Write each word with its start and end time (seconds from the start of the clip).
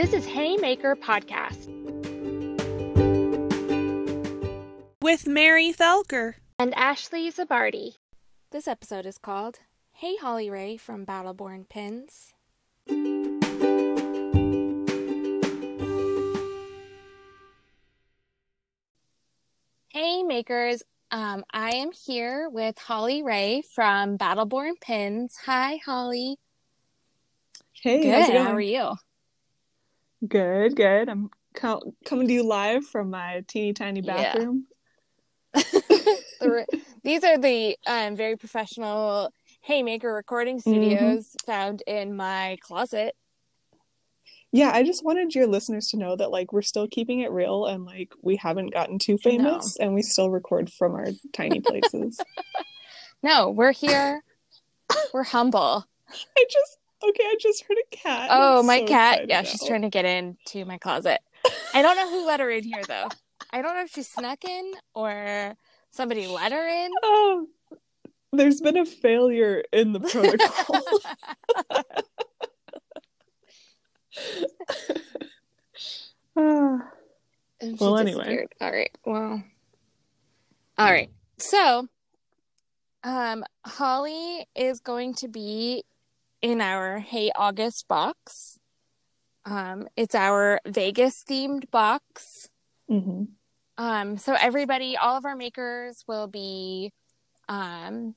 This 0.00 0.14
is 0.14 0.24
Haymaker 0.24 0.96
Podcast 0.96 1.66
with 5.02 5.26
Mary 5.26 5.74
Thelker 5.74 6.36
and 6.58 6.72
Ashley 6.74 7.30
Zabardi. 7.30 7.96
This 8.50 8.66
episode 8.66 9.04
is 9.04 9.18
called 9.18 9.58
Hey 9.92 10.16
Holly 10.16 10.48
Ray 10.48 10.78
from 10.78 11.04
Battleborn 11.04 11.68
Pins. 11.68 12.32
Hey 19.90 20.22
makers, 20.22 20.82
um, 21.10 21.44
I 21.52 21.72
am 21.72 21.90
here 21.92 22.48
with 22.48 22.78
Holly 22.78 23.22
Ray 23.22 23.62
from 23.74 24.16
Battleborn 24.16 24.80
Pins. 24.80 25.36
Hi, 25.44 25.78
Holly. 25.84 26.38
Hey, 27.72 28.00
good. 28.00 28.34
How 28.34 28.52
are 28.52 28.60
you? 28.62 28.94
Good, 30.26 30.76
good. 30.76 31.08
I'm 31.08 31.30
co- 31.54 31.94
coming 32.04 32.28
to 32.28 32.34
you 32.34 32.42
live 32.42 32.86
from 32.86 33.10
my 33.10 33.44
teeny 33.46 33.72
tiny 33.72 34.00
bathroom. 34.00 34.66
Yeah. 36.42 36.64
These 37.02 37.24
are 37.24 37.38
the 37.38 37.76
um, 37.86 38.16
very 38.16 38.36
professional 38.36 39.32
Haymaker 39.62 40.12
recording 40.12 40.58
mm-hmm. 40.58 40.70
studios 40.70 41.28
mm-hmm. 41.28 41.50
found 41.50 41.82
in 41.86 42.16
my 42.16 42.56
closet. 42.60 43.14
Yeah, 44.52 44.70
I 44.74 44.82
just 44.82 45.04
wanted 45.04 45.34
your 45.34 45.46
listeners 45.46 45.88
to 45.88 45.96
know 45.96 46.16
that 46.16 46.30
like 46.30 46.52
we're 46.52 46.62
still 46.62 46.88
keeping 46.88 47.20
it 47.20 47.30
real 47.30 47.66
and 47.66 47.84
like 47.84 48.12
we 48.22 48.36
haven't 48.36 48.72
gotten 48.72 48.98
too 48.98 49.16
famous 49.16 49.78
no. 49.78 49.84
and 49.84 49.94
we 49.94 50.02
still 50.02 50.30
record 50.30 50.72
from 50.72 50.92
our 50.92 51.08
tiny 51.32 51.60
places. 51.66 52.18
no, 53.22 53.50
we're 53.50 53.72
here. 53.72 54.22
we're 55.14 55.22
humble. 55.22 55.86
I 56.36 56.44
just 56.50 56.78
okay, 57.02 57.24
I 57.24 57.36
just 57.40 57.64
heard 57.64 57.78
a 57.78 57.96
cat. 57.96 58.28
Oh, 58.30 58.62
my 58.62 58.80
so 58.80 58.86
cat. 58.86 59.28
Yeah, 59.28 59.40
now. 59.40 59.48
she's 59.48 59.64
trying 59.64 59.82
to 59.82 59.88
get 59.88 60.04
into 60.04 60.64
my 60.64 60.78
closet. 60.78 61.20
I 61.74 61.82
don't 61.82 61.96
know 61.96 62.10
who 62.10 62.26
let 62.26 62.40
her 62.40 62.50
in 62.50 62.64
here 62.64 62.82
though. 62.86 63.08
I 63.50 63.62
don't 63.62 63.74
know 63.74 63.82
if 63.82 63.90
she 63.90 64.02
snuck 64.02 64.44
in 64.44 64.72
or 64.94 65.54
somebody 65.90 66.26
let 66.26 66.52
her 66.52 66.68
in. 66.68 66.90
Oh, 67.02 67.46
there's 68.32 68.60
been 68.60 68.76
a 68.76 68.86
failure 68.86 69.64
in 69.72 69.92
the 69.92 70.00
protocol. 70.00 70.82
well, 77.80 77.98
anyway. 77.98 78.46
All 78.60 78.70
right. 78.70 78.90
Well. 79.04 79.42
All 80.78 80.90
right. 80.90 81.10
So, 81.38 81.88
um, 83.02 83.44
Holly 83.64 84.46
is 84.54 84.80
going 84.80 85.14
to 85.14 85.28
be 85.28 85.84
in 86.42 86.60
our 86.60 86.98
Hey 86.98 87.30
August 87.34 87.88
box. 87.88 88.58
Um, 89.44 89.88
it's 89.96 90.14
our 90.14 90.60
Vegas 90.66 91.24
themed 91.28 91.70
box. 91.70 92.48
Mm-hmm. 92.90 93.24
Um, 93.78 94.18
so 94.18 94.34
everybody, 94.34 94.96
all 94.96 95.16
of 95.16 95.24
our 95.24 95.36
makers 95.36 96.04
will 96.06 96.26
be 96.26 96.92
um, 97.48 98.14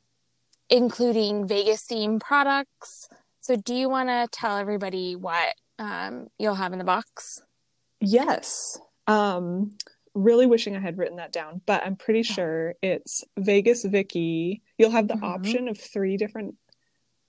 including 0.70 1.48
Vegas 1.48 1.86
themed 1.86 2.22
products. 2.22 3.08
So, 3.42 3.56
do 3.56 3.74
you 3.74 3.90
want 3.90 4.10
to 4.10 4.28
tell 4.32 4.58
everybody 4.58 5.16
what 5.16 5.56
um, 5.80 6.28
you'll 6.38 6.56
have 6.56 6.74
in 6.74 6.80
the 6.80 6.86
box? 6.86 7.42
Yes. 8.00 8.80
Um, 9.08 9.78
really 10.14 10.46
wishing 10.46 10.76
I 10.76 10.80
had 10.80 10.98
written 10.98 11.18
that 11.18 11.32
down, 11.32 11.62
but 11.66 11.84
I'm 11.86 11.96
pretty 11.96 12.24
sure 12.24 12.76
it's 12.82 13.24
Vegas 13.38 13.84
Vicky. 13.84 14.62
You'll 14.78 14.92
have 14.92 15.08
the 15.08 15.16
mm-hmm. 15.16 15.26
option 15.26 15.68
of 15.68 15.78
three 15.78 16.18
different 16.18 16.56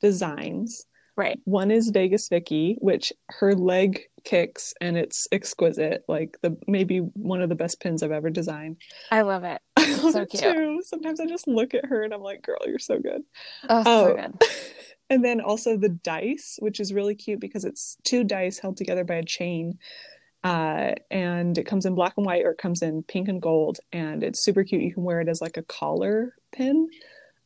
designs. 0.04 0.84
Right. 1.16 1.38
One 1.44 1.70
is 1.70 1.88
Vegas 1.88 2.28
Vicky, 2.28 2.76
which 2.80 3.10
her 3.30 3.54
leg 3.54 4.02
kicks 4.24 4.74
and 4.82 4.98
it's 4.98 5.26
exquisite. 5.32 6.04
Like 6.08 6.36
the 6.42 6.58
maybe 6.66 6.98
one 6.98 7.40
of 7.40 7.48
the 7.48 7.54
best 7.54 7.80
pins 7.80 8.02
I've 8.02 8.10
ever 8.10 8.28
designed. 8.28 8.76
I 9.10 9.22
love 9.22 9.44
it. 9.44 9.62
I 9.78 9.94
love 9.94 10.12
so 10.12 10.20
it 10.22 10.30
cute. 10.30 10.42
Too. 10.42 10.82
Sometimes 10.84 11.20
I 11.20 11.26
just 11.26 11.48
look 11.48 11.72
at 11.72 11.86
her 11.86 12.02
and 12.02 12.12
I'm 12.12 12.20
like, 12.20 12.42
girl, 12.42 12.58
you're 12.66 12.78
so 12.78 12.98
good. 12.98 13.22
Oh, 13.70 13.82
so 13.82 14.12
oh. 14.12 14.14
good. 14.14 14.48
and 15.10 15.24
then 15.24 15.40
also 15.40 15.78
the 15.78 15.88
dice, 15.88 16.58
which 16.58 16.80
is 16.80 16.92
really 16.92 17.14
cute 17.14 17.40
because 17.40 17.64
it's 17.64 17.96
two 18.04 18.24
dice 18.24 18.58
held 18.58 18.76
together 18.76 19.04
by 19.04 19.14
a 19.14 19.24
chain. 19.24 19.78
Uh, 20.42 20.92
and 21.10 21.56
it 21.56 21.64
comes 21.64 21.86
in 21.86 21.94
black 21.94 22.12
and 22.18 22.26
white 22.26 22.44
or 22.44 22.50
it 22.50 22.58
comes 22.58 22.82
in 22.82 23.02
pink 23.04 23.28
and 23.28 23.40
gold 23.40 23.78
and 23.94 24.22
it's 24.22 24.44
super 24.44 24.62
cute 24.62 24.82
you 24.82 24.92
can 24.92 25.02
wear 25.02 25.22
it 25.22 25.28
as 25.28 25.40
like 25.40 25.56
a 25.56 25.62
collar 25.62 26.34
pin 26.52 26.86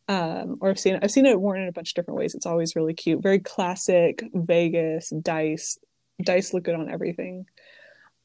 um, 0.09 0.57
or 0.61 0.71
I've 0.71 0.79
seen 0.79 0.95
it, 0.95 1.05
I've 1.05 1.11
seen 1.11 1.27
it 1.27 1.41
worn 1.41 1.61
in 1.61 1.69
a 1.69 1.73
bunch 1.73 1.91
of 1.91 1.95
different 1.95 2.19
ways. 2.19 2.35
It's 2.35 2.47
always 2.47 2.75
really 2.75 2.95
cute, 2.95 3.23
very 3.23 3.39
classic 3.39 4.25
Vegas 4.33 5.11
dice. 5.11 5.79
Dice 6.23 6.53
look 6.53 6.65
good 6.65 6.75
on 6.75 6.91
everything. 6.91 7.47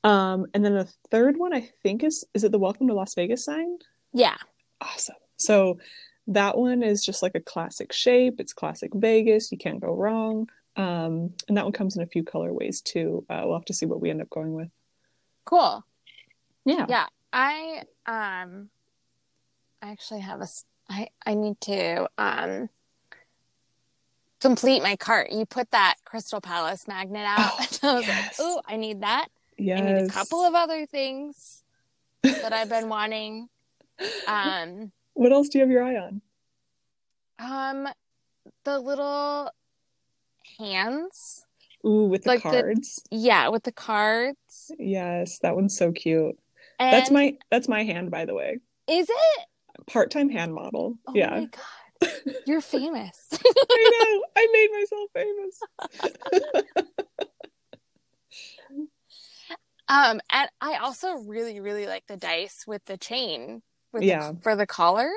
Um, 0.04 0.48
and 0.54 0.66
then 0.66 0.74
the 0.74 0.92
third 1.12 1.38
one 1.38 1.54
I 1.54 1.70
think 1.84 2.04
is 2.04 2.26
is 2.34 2.44
it 2.44 2.52
the 2.52 2.60
Welcome 2.60 2.88
to 2.88 2.94
Las 2.94 3.14
Vegas 3.16 3.46
sign? 3.46 3.78
Yeah. 4.14 4.38
Awesome. 4.82 5.16
So 5.38 5.80
that 6.28 6.58
one 6.58 6.84
is 6.84 7.06
just 7.06 7.22
like 7.22 7.36
a 7.36 7.42
classic 7.42 7.92
shape. 7.92 8.40
It's 8.40 8.54
classic 8.54 8.92
Vegas. 8.94 9.52
You 9.52 9.58
can't 9.58 9.82
go 9.82 9.94
wrong. 9.94 10.50
Um, 10.76 11.34
and 11.48 11.58
that 11.58 11.66
one 11.66 11.74
comes 11.74 11.96
in 11.96 12.02
a 12.02 12.08
few 12.08 12.24
colorways 12.24 12.82
too. 12.82 13.26
Uh, 13.30 13.42
we'll 13.44 13.58
have 13.58 13.66
to 13.66 13.74
see 13.74 13.86
what 13.86 14.02
we 14.02 14.10
end 14.10 14.22
up 14.22 14.30
going 14.30 14.54
with. 14.54 14.70
Cool. 15.46 15.86
Yeah. 16.66 16.86
Yeah. 16.88 17.06
I 17.32 17.84
um 18.06 18.70
I 19.82 19.92
actually 19.92 20.22
have 20.22 20.42
a 20.42 20.48
I 20.90 21.08
I 21.26 21.34
need 21.34 21.60
to 21.62 22.08
um 22.18 22.70
complete 24.42 24.84
my 24.84 24.96
cart. 24.96 25.32
You 25.32 25.46
put 25.46 25.72
that 25.72 25.96
Crystal 26.04 26.42
Palace 26.42 26.88
magnet 26.88 27.26
out. 27.26 27.80
Oh, 27.84 27.90
I 27.90 27.94
was 27.94 28.08
yes. 28.08 28.40
like, 28.40 28.48
oh, 28.48 28.62
I 28.68 28.76
need 28.76 29.02
that. 29.02 29.28
Yes. 29.58 29.80
I 29.80 29.86
need 29.86 30.04
a 30.04 30.10
couple 30.10 30.42
of 30.42 30.54
other 30.54 30.86
things 30.86 31.64
that 32.24 32.52
I've 32.52 32.70
been 32.70 32.90
wanting. 32.90 33.50
Um 34.28 34.92
what 35.14 35.32
else 35.32 35.50
do 35.50 35.60
you 35.60 35.64
have 35.64 35.72
your 35.72 35.84
eye 35.84 35.96
on? 35.96 36.22
Um 37.40 37.88
the 38.66 38.80
little 38.80 39.52
hands. 40.58 41.46
Ooh, 41.86 42.06
with 42.06 42.24
the 42.24 42.30
like 42.30 42.44
cards. 42.44 43.02
The, 43.12 43.18
yeah, 43.18 43.50
with 43.50 43.64
the 43.64 43.72
cards. 43.72 44.72
Yes, 44.80 45.40
that 45.40 45.56
one's 45.56 45.78
so 45.78 45.92
cute. 45.92 46.38
And 46.80 46.94
that's 46.94 47.12
my 47.12 47.38
that's 47.52 47.68
my 47.68 47.84
hand 47.84 48.12
by 48.12 48.26
the 48.26 48.34
way. 48.34 48.60
Is 48.88 49.10
it? 49.10 49.46
Part-time 49.88 50.30
hand 50.30 50.54
model. 50.54 50.98
Oh 51.08 51.14
yeah. 51.16 51.32
my 51.32 51.46
god. 51.46 52.12
You're 52.46 52.62
famous. 52.62 53.18
I 53.34 53.92
know. 53.92 54.24
I 54.36 54.48
made 54.52 54.70
myself 54.72 55.10
famous. 55.14 55.60
um 59.88 60.22
and 60.32 60.50
I 60.60 60.76
also 60.78 61.14
really 61.14 61.60
really 61.60 61.88
like 61.88 62.06
the 62.08 62.18
dice 62.18 62.64
with 62.68 62.84
the 62.86 62.98
chain 62.98 63.62
with 63.92 64.04
yeah. 64.04 64.32
The, 64.32 64.42
for 64.42 64.56
the 64.56 64.66
collar. 64.66 65.10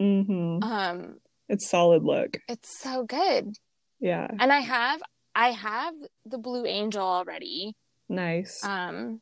Mhm. 0.00 0.62
Um 0.62 1.18
it's 1.48 1.68
solid 1.68 2.02
look. 2.02 2.38
It's 2.48 2.78
so 2.80 3.04
good. 3.04 3.56
Yeah. 4.00 4.28
And 4.38 4.52
I 4.52 4.60
have 4.60 5.02
I 5.34 5.52
have 5.52 5.94
the 6.26 6.38
blue 6.38 6.66
angel 6.66 7.02
already. 7.02 7.74
Nice. 8.08 8.62
Um 8.64 9.20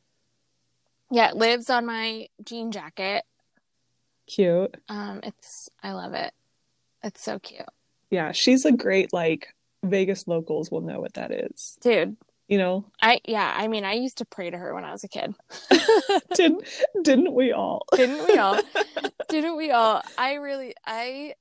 yeah, 1.11 1.29
it 1.29 1.35
lives 1.35 1.69
on 1.69 1.85
my 1.85 2.27
jean 2.43 2.71
jacket. 2.71 3.23
Cute. 4.27 4.75
Um, 4.89 5.19
it's 5.23 5.69
I 5.81 5.93
love 5.93 6.13
it. 6.13 6.33
It's 7.03 7.23
so 7.23 7.39
cute. 7.39 7.61
Yeah, 8.09 8.31
she's 8.31 8.65
a 8.65 8.71
great 8.71 9.11
like 9.11 9.47
Vegas 9.83 10.27
locals 10.27 10.71
will 10.71 10.81
know 10.81 10.99
what 10.99 11.13
that 11.13 11.31
is. 11.31 11.77
Dude. 11.81 12.15
You 12.47 12.57
know? 12.57 12.85
I 13.01 13.21
yeah, 13.25 13.53
I 13.55 13.67
mean 13.67 13.85
I 13.85 13.93
used 13.93 14.17
to 14.19 14.25
pray 14.25 14.49
to 14.49 14.57
her 14.57 14.73
when 14.73 14.85
I 14.85 14.91
was 14.91 15.03
a 15.03 15.07
kid. 15.07 15.33
didn't 16.35 16.63
didn't 17.01 17.33
we 17.33 17.51
all? 17.51 17.85
didn't 17.95 18.27
we 18.27 18.37
all? 18.37 18.59
didn't 19.29 19.57
we 19.57 19.71
all? 19.71 20.01
I 20.17 20.33
really 20.35 20.73
I 20.85 21.35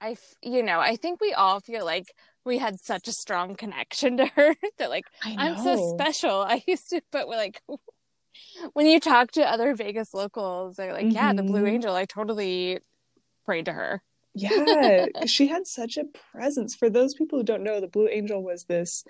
I 0.00 0.16
you 0.42 0.62
know, 0.62 0.80
I 0.80 0.96
think 0.96 1.20
we 1.20 1.32
all 1.32 1.60
feel 1.60 1.84
like 1.84 2.14
we 2.44 2.58
had 2.58 2.80
such 2.80 3.08
a 3.08 3.12
strong 3.12 3.54
connection 3.54 4.16
to 4.18 4.26
her 4.26 4.54
that 4.78 4.90
like 4.90 5.06
I'm 5.24 5.58
so 5.58 5.94
special. 5.96 6.42
I 6.42 6.62
used 6.66 6.90
to 6.90 7.00
but 7.10 7.28
we're 7.28 7.36
like 7.36 7.62
when 8.72 8.86
you 8.86 9.00
talk 9.00 9.32
to 9.32 9.42
other 9.42 9.74
Vegas 9.74 10.14
locals, 10.14 10.76
they're 10.76 10.92
like, 10.92 11.06
mm-hmm. 11.06 11.16
"Yeah, 11.16 11.32
the 11.32 11.42
Blue 11.42 11.60
mm-hmm. 11.60 11.74
Angel. 11.74 11.94
I 11.94 12.04
totally 12.04 12.78
prayed 13.44 13.66
to 13.66 13.72
her." 13.72 14.02
Yeah, 14.34 15.06
she 15.26 15.48
had 15.48 15.66
such 15.66 15.96
a 15.96 16.04
presence. 16.32 16.74
For 16.74 16.88
those 16.88 17.14
people 17.14 17.38
who 17.38 17.44
don't 17.44 17.62
know, 17.62 17.80
the 17.80 17.88
Blue 17.88 18.08
Angel 18.08 18.42
was 18.42 18.64
this, 18.64 19.04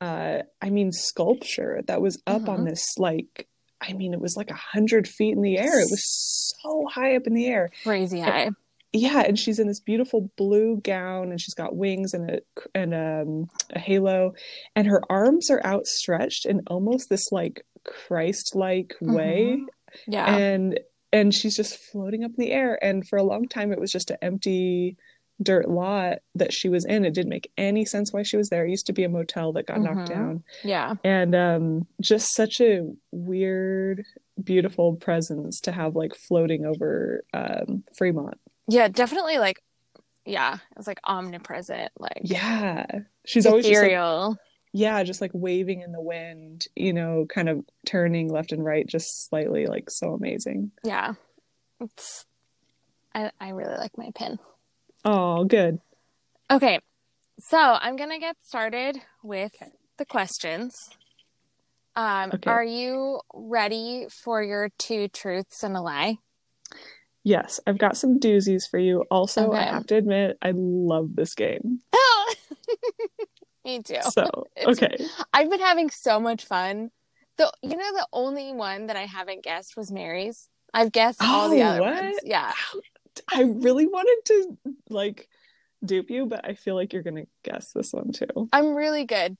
uh, 0.00 0.40
I 0.60 0.70
mean, 0.70 0.92
sculpture 0.92 1.82
that 1.86 2.00
was 2.00 2.20
up 2.26 2.48
on 2.48 2.64
this 2.64 2.82
like, 2.98 3.48
I 3.80 3.92
mean, 3.92 4.12
it 4.12 4.20
was 4.20 4.34
like 4.36 4.50
a 4.50 4.54
hundred 4.54 5.06
feet 5.06 5.36
in 5.36 5.42
the 5.42 5.58
air. 5.58 5.80
It 5.80 5.90
was 5.90 6.54
so 6.62 6.86
high 6.92 7.16
up 7.16 7.26
in 7.26 7.34
the 7.34 7.46
air, 7.46 7.70
crazy 7.82 8.20
high. 8.20 8.42
And, 8.42 8.56
yeah, 8.92 9.22
and 9.26 9.38
she's 9.38 9.58
in 9.58 9.66
this 9.66 9.80
beautiful 9.80 10.30
blue 10.36 10.80
gown, 10.82 11.30
and 11.30 11.40
she's 11.40 11.54
got 11.54 11.76
wings 11.76 12.14
and 12.14 12.30
a 12.30 12.40
and 12.74 12.94
um, 12.94 13.50
a 13.74 13.78
halo, 13.78 14.34
and 14.76 14.86
her 14.86 15.02
arms 15.10 15.50
are 15.50 15.64
outstretched 15.64 16.46
in 16.46 16.62
almost 16.68 17.08
this 17.10 17.32
like 17.32 17.64
Christ-like 17.84 18.94
way. 19.00 19.56
Mm-hmm. 19.58 20.12
Yeah. 20.12 20.36
And 20.36 20.80
and 21.12 21.32
she's 21.32 21.54
just 21.56 21.78
floating 21.78 22.24
up 22.24 22.32
in 22.36 22.44
the 22.44 22.50
air 22.50 22.76
and 22.82 23.06
for 23.06 23.16
a 23.16 23.22
long 23.22 23.46
time 23.46 23.70
it 23.72 23.78
was 23.78 23.92
just 23.92 24.10
an 24.10 24.16
empty 24.20 24.96
dirt 25.42 25.68
lot 25.68 26.18
that 26.34 26.52
she 26.52 26.68
was 26.68 26.84
in. 26.84 27.04
It 27.04 27.14
didn't 27.14 27.30
make 27.30 27.50
any 27.56 27.84
sense 27.84 28.12
why 28.12 28.22
she 28.24 28.36
was 28.36 28.48
there. 28.48 28.64
It 28.66 28.70
used 28.70 28.86
to 28.86 28.92
be 28.92 29.04
a 29.04 29.08
motel 29.08 29.52
that 29.52 29.66
got 29.66 29.80
knocked 29.80 30.08
Mhm. 30.10 30.14
down. 30.14 30.44
Yeah. 30.64 30.94
And 31.04 31.34
um 31.34 31.86
just 32.00 32.34
such 32.34 32.60
a 32.60 32.88
weird, 33.12 34.04
beautiful 34.42 34.96
presence 34.96 35.60
to 35.60 35.72
have 35.72 35.94
like 35.94 36.14
floating 36.14 36.64
over 36.64 37.24
um 37.32 37.84
Fremont. 37.96 38.38
Yeah, 38.68 38.88
definitely 38.88 39.38
like 39.38 39.62
yeah, 40.26 40.54
it 40.54 40.76
was 40.78 40.86
like 40.86 41.00
omnipresent, 41.04 41.92
like 41.98 42.20
Yeah. 42.22 42.86
She's 43.26 43.44
always 43.46 43.64
just 43.66 43.74
like, 43.74 43.84
ethereal. 43.86 44.36
Yeah, 44.76 45.02
just 45.04 45.20
like 45.20 45.30
waving 45.32 45.82
in 45.82 45.92
the 45.92 46.00
wind, 46.00 46.66
you 46.74 46.92
know, 46.92 47.26
kind 47.28 47.48
of 47.48 47.64
turning 47.86 48.28
left 48.28 48.50
and 48.50 48.64
right 48.64 48.84
just 48.86 49.28
slightly, 49.28 49.66
like 49.66 49.88
so 49.88 50.12
amazing. 50.12 50.72
yeah. 50.82 51.14
It's 51.80 52.26
I 53.14 53.30
I 53.40 53.50
really 53.50 53.76
like 53.76 53.96
my 53.96 54.10
pin. 54.16 54.38
Oh, 55.04 55.44
good. 55.44 55.78
Okay. 56.50 56.80
So, 57.40 57.56
I'm 57.58 57.96
going 57.96 58.10
to 58.10 58.18
get 58.18 58.36
started 58.44 59.00
with 59.22 59.52
Okay. 59.54 59.72
the 59.98 60.04
questions. 60.06 60.74
Um 61.96 62.32
Okay. 62.34 62.50
are 62.50 62.64
you 62.64 63.20
ready 63.32 64.06
for 64.10 64.42
your 64.42 64.70
two 64.78 65.06
truths 65.08 65.62
and 65.62 65.76
a 65.76 65.80
lie? 65.80 66.18
Yes, 67.22 67.60
I've 67.66 67.78
got 67.78 67.96
some 67.96 68.18
doozies 68.18 68.68
for 68.68 68.78
you. 68.78 69.04
Also, 69.10 69.52
I 69.52 69.62
have 69.62 69.86
to 69.86 69.96
admit, 69.96 70.36
I 70.42 70.52
love 70.54 71.14
this 71.14 71.34
game. 71.34 71.80
Me 73.64 73.82
too. 73.82 73.96
So, 74.10 74.46
It's- 74.56 74.82
okay. 74.82 74.96
I've 75.32 75.50
been 75.50 75.60
having 75.60 75.90
so 75.90 76.20
much 76.20 76.44
fun. 76.44 76.90
The 77.36 77.50
you 77.62 77.70
know 77.76 77.92
the 77.92 78.06
only 78.12 78.52
one 78.52 78.86
that 78.86 78.96
I 78.96 79.06
haven't 79.06 79.42
guessed 79.42 79.76
was 79.76 79.90
Mary's. 79.90 80.48
I've 80.72 80.92
guessed 80.92 81.22
all 81.22 81.50
the 81.50 81.62
Oh, 81.62 81.66
other 81.66 81.80
what? 81.80 82.02
ones. 82.02 82.16
Yeah. 82.24 82.52
I 83.32 83.42
really 83.42 83.86
wanted 83.86 84.16
to 84.26 84.58
like 84.90 85.28
dupe 85.84 86.10
you, 86.10 86.26
but 86.26 86.44
I 86.44 86.54
feel 86.54 86.74
like 86.76 86.92
you're 86.92 87.02
gonna 87.02 87.26
guess 87.44 87.72
this 87.72 87.92
one 87.92 88.12
too. 88.12 88.48
I'm 88.52 88.74
really 88.74 89.04
good. 89.04 89.36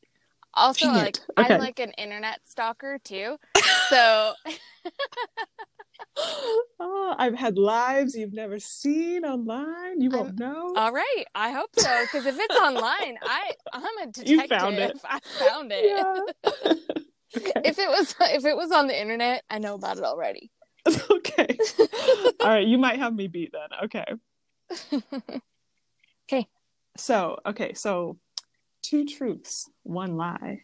Also, 0.54 0.86
like. 0.88 1.18
Okay. 1.38 1.54
I'm 1.54 1.60
like 1.60 1.78
an 1.80 1.90
internet 1.92 2.40
stalker 2.44 2.98
too. 3.04 3.36
So 3.90 4.32
Oh, 6.80 7.14
I've 7.16 7.36
had 7.36 7.56
lives 7.56 8.16
you've 8.16 8.32
never 8.32 8.58
seen 8.58 9.24
online. 9.24 10.00
You 10.00 10.10
won't 10.10 10.38
know. 10.38 10.74
all 10.76 10.92
right, 10.92 11.24
I 11.34 11.52
hope 11.52 11.70
so. 11.76 12.02
Because 12.02 12.26
if 12.26 12.36
it's 12.38 12.56
online, 12.56 13.16
I 13.22 13.52
I'm 13.72 13.98
a 14.02 14.06
detective. 14.06 14.28
You 14.28 14.46
found 14.48 14.74
it. 14.76 14.98
I 15.04 15.20
found 15.38 15.72
it. 15.72 15.84
yeah. 15.84 16.20
okay. 17.36 17.52
If 17.64 17.78
it 17.78 17.88
was 17.88 18.14
if 18.20 18.44
it 18.44 18.56
was 18.56 18.72
on 18.72 18.88
the 18.88 19.00
internet, 19.00 19.44
I 19.48 19.58
know 19.60 19.74
about 19.74 19.98
it 19.98 20.04
already. 20.04 20.50
okay. 21.10 21.56
All 22.40 22.48
right, 22.48 22.66
you 22.66 22.76
might 22.76 22.98
have 22.98 23.14
me 23.14 23.28
beat 23.28 23.52
then. 23.52 23.68
Okay. 23.84 24.04
Okay. 26.28 26.48
So, 26.96 27.38
okay, 27.46 27.74
so 27.74 28.18
two 28.82 29.04
truths, 29.04 29.68
one 29.82 30.16
lie. 30.16 30.62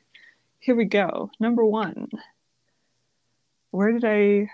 Here 0.59 0.75
we 0.75 0.85
go. 0.85 1.31
Number 1.41 1.65
one. 1.65 2.09
Where 3.71 3.93
did 3.93 4.05
I. 4.05 4.51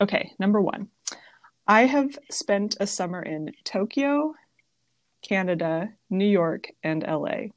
Okay, 0.00 0.32
number 0.38 0.60
one. 0.60 0.88
I 1.66 1.84
have 1.86 2.18
spent 2.30 2.76
a 2.80 2.86
summer 2.86 3.22
in 3.22 3.52
Tokyo, 3.64 4.34
Canada, 5.22 5.90
New 6.08 6.26
York, 6.26 6.68
and 6.82 7.04
LA. 7.06 7.48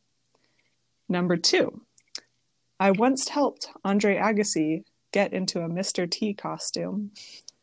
Number 1.08 1.38
two. 1.38 1.82
I 2.80 2.92
once 2.92 3.30
helped 3.30 3.70
Andre 3.86 4.18
Agassi 4.18 4.84
get 5.12 5.32
into 5.32 5.62
a 5.62 5.70
Mr. 5.70 6.10
T 6.10 6.34
costume. 6.34 7.12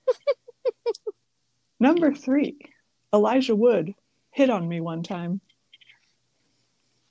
Number 1.81 2.15
three. 2.15 2.59
Elijah 3.13 3.57
Wood 3.57 3.95
hit 4.31 4.51
on 4.51 4.69
me 4.69 4.81
one 4.81 5.03
time. 5.03 5.41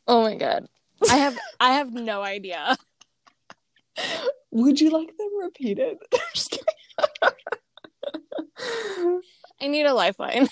Oh 0.07 0.24
my 0.24 0.36
god, 0.36 0.68
I 1.10 1.18
have 1.18 1.38
I 1.60 1.74
have 1.74 1.94
no 1.94 2.24
idea. 2.24 2.77
Would 4.51 4.81
you 4.81 4.89
like 4.89 5.15
them 5.18 5.38
repeated? 5.39 5.98
I 9.61 9.67
need 9.67 9.85
a 9.85 9.94
lifeline. 9.94 10.47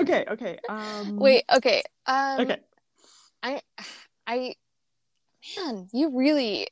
okay, 0.00 0.24
okay. 0.30 0.58
Um, 0.68 1.16
Wait, 1.16 1.44
okay. 1.52 1.82
Um, 2.06 2.40
Okay. 2.40 2.58
I, 3.42 3.60
I, 4.26 4.54
man, 5.56 5.88
you 5.92 6.16
really. 6.16 6.68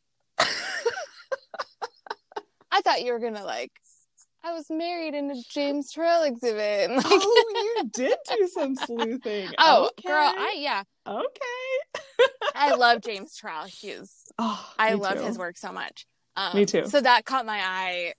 I 2.71 2.81
thought 2.83 3.03
you 3.03 3.13
were 3.13 3.19
gonna 3.19 3.45
like. 3.45 3.73
I 4.45 4.53
was 4.53 4.67
married 4.71 5.15
in 5.15 5.31
a 5.31 5.35
James 5.51 5.93
Turrell 5.93 6.27
exhibit. 6.27 6.91
Like, 6.91 7.05
Oh, 7.09 7.75
you 7.83 7.91
did 7.93 8.17
do 8.29 8.49
some 8.49 8.77
sleuthing. 8.77 9.49
oh, 9.59 9.87
okay. 9.99 10.09
girl, 10.09 10.33
I 10.37 10.55
yeah, 10.59 10.83
Okay. 11.07 12.31
I 12.55 12.75
love 12.75 13.01
James 13.03 13.37
Turrell. 13.41 13.67
He's 13.67 14.25
Oh, 14.39 14.73
I 14.79 14.95
love 14.95 15.19
too. 15.19 15.25
his 15.25 15.39
work 15.39 15.57
so 15.57 15.73
much. 15.73 16.07
Um, 16.37 16.55
Me 16.55 16.67
too. 16.67 16.87
So 16.87 17.01
that 17.01 17.25
caught 17.25 17.47
my 17.47 17.59
eye. 17.61 18.13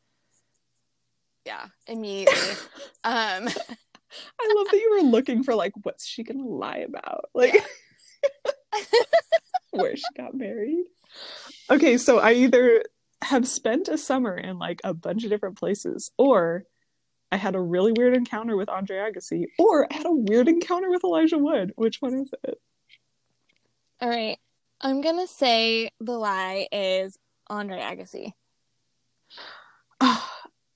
Yeah, 1.49 1.65
immediately. 1.87 2.37
um, 3.03 3.47
I 3.47 4.53
love 4.55 4.67
that 4.69 4.79
you 4.79 4.99
were 5.01 5.09
looking 5.09 5.41
for 5.41 5.55
like, 5.55 5.73
what's 5.81 6.05
she 6.05 6.23
gonna 6.23 6.45
lie 6.45 6.85
about? 6.87 7.31
Like, 7.33 7.55
where 9.71 9.97
she 9.97 10.03
got 10.15 10.35
married. 10.35 10.85
Okay, 11.71 11.97
so 11.97 12.19
I 12.19 12.33
either 12.33 12.83
have 13.23 13.47
spent 13.47 13.87
a 13.87 13.97
summer 13.97 14.37
in 14.37 14.59
like 14.59 14.79
a 14.83 14.93
bunch 14.93 15.23
of 15.23 15.31
different 15.31 15.57
places, 15.57 16.11
or 16.19 16.65
I 17.31 17.37
had 17.37 17.55
a 17.55 17.59
really 17.59 17.93
weird 17.93 18.15
encounter 18.15 18.55
with 18.55 18.69
Andre 18.69 18.97
Agassi, 18.97 19.45
or 19.57 19.91
I 19.91 19.95
had 19.95 20.05
a 20.05 20.11
weird 20.11 20.47
encounter 20.47 20.91
with 20.91 21.03
Elijah 21.03 21.39
Wood. 21.39 21.73
Which 21.77 21.99
one 21.99 22.13
is 22.13 22.31
it? 22.43 22.61
all 24.01 24.09
right, 24.09 24.37
I'm 24.81 25.01
gonna 25.01 25.25
say 25.25 25.89
the 25.99 26.11
lie 26.11 26.67
is 26.71 27.17
Andre 27.47 27.79
Agassi. 27.79 28.33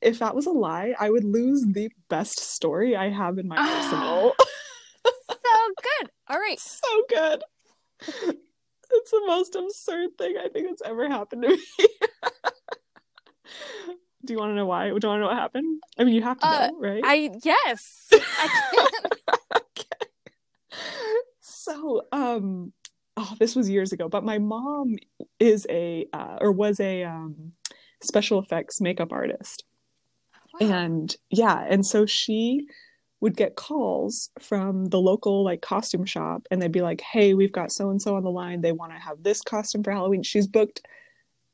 If 0.04 0.20
that 0.20 0.36
was 0.36 0.46
a 0.46 0.52
lie, 0.52 0.94
I 1.00 1.10
would 1.10 1.24
lose 1.24 1.64
the 1.66 1.90
best 2.10 2.40
story 2.40 2.96
I 2.96 3.10
have 3.10 3.38
in 3.38 3.48
my 3.48 3.58
arsenal. 3.58 4.34
so 5.30 5.38
good. 5.82 6.10
All 6.30 6.38
right. 6.40 6.60
so 6.60 7.04
good. 7.10 7.44
It's 8.96 9.12
the 9.12 9.24
most 9.26 9.56
absurd 9.56 10.10
thing 10.18 10.36
I 10.38 10.50
think 10.50 10.68
that's 10.68 10.82
ever 10.86 11.08
happened 11.10 11.44
to 11.44 11.50
me. 11.50 11.58
Do 14.26 14.34
you 14.34 14.40
want 14.40 14.52
to 14.52 14.56
know 14.56 14.66
why? 14.66 14.84
Do 14.86 14.90
you 14.90 14.94
want 14.94 15.04
to 15.04 15.20
know 15.20 15.28
what 15.28 15.36
happened? 15.36 15.82
I 16.00 16.04
mean, 16.06 16.14
you 16.16 16.22
have 16.22 16.40
to 16.40 16.48
Uh, 16.48 16.68
know, 16.68 16.80
right? 16.80 17.02
I 17.04 17.30
yes. 17.44 18.08
I 18.14 18.88
okay. 19.58 20.08
So, 21.42 22.04
um, 22.14 22.72
oh, 23.18 23.34
this 23.40 23.54
was 23.56 23.70
years 23.70 23.92
ago, 23.92 24.08
but 24.08 24.24
my 24.24 24.38
mom 24.38 24.96
is 25.40 25.68
a 25.70 26.06
uh, 26.14 26.38
or 26.40 26.52
was 26.54 26.80
a 26.80 27.04
um, 27.04 27.52
special 28.02 28.40
effects 28.40 28.80
makeup 28.80 29.12
artist. 29.12 29.66
And 30.62 31.16
yeah 31.30 31.66
and 31.68 31.86
so 31.86 32.06
she 32.06 32.68
would 33.20 33.38
get 33.38 33.56
calls 33.56 34.30
from 34.40 34.88
the 34.88 35.00
local 35.00 35.44
like 35.44 35.62
costume 35.62 36.06
shop 36.06 36.46
and 36.52 36.62
they'd 36.62 36.72
be 36.72 36.82
like 36.82 37.02
hey 37.02 37.34
we've 37.34 37.52
got 37.52 37.72
so 37.72 37.90
and 37.90 38.02
so 38.02 38.16
on 38.16 38.24
the 38.24 38.32
line. 38.32 38.62
They 38.62 38.72
want 38.72 38.92
to 38.92 39.00
have 39.00 39.24
this 39.24 39.42
costume 39.42 39.84
for 39.84 39.92
halloween. 39.92 40.24
She's 40.24 40.48
booked 40.48 40.82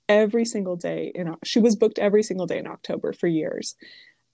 every 0.07 0.45
single 0.45 0.75
day 0.75 1.11
in 1.13 1.35
she 1.43 1.59
was 1.59 1.75
booked 1.75 1.99
every 1.99 2.23
single 2.23 2.47
day 2.47 2.57
in 2.57 2.65
october 2.65 3.13
for 3.13 3.27
years 3.27 3.75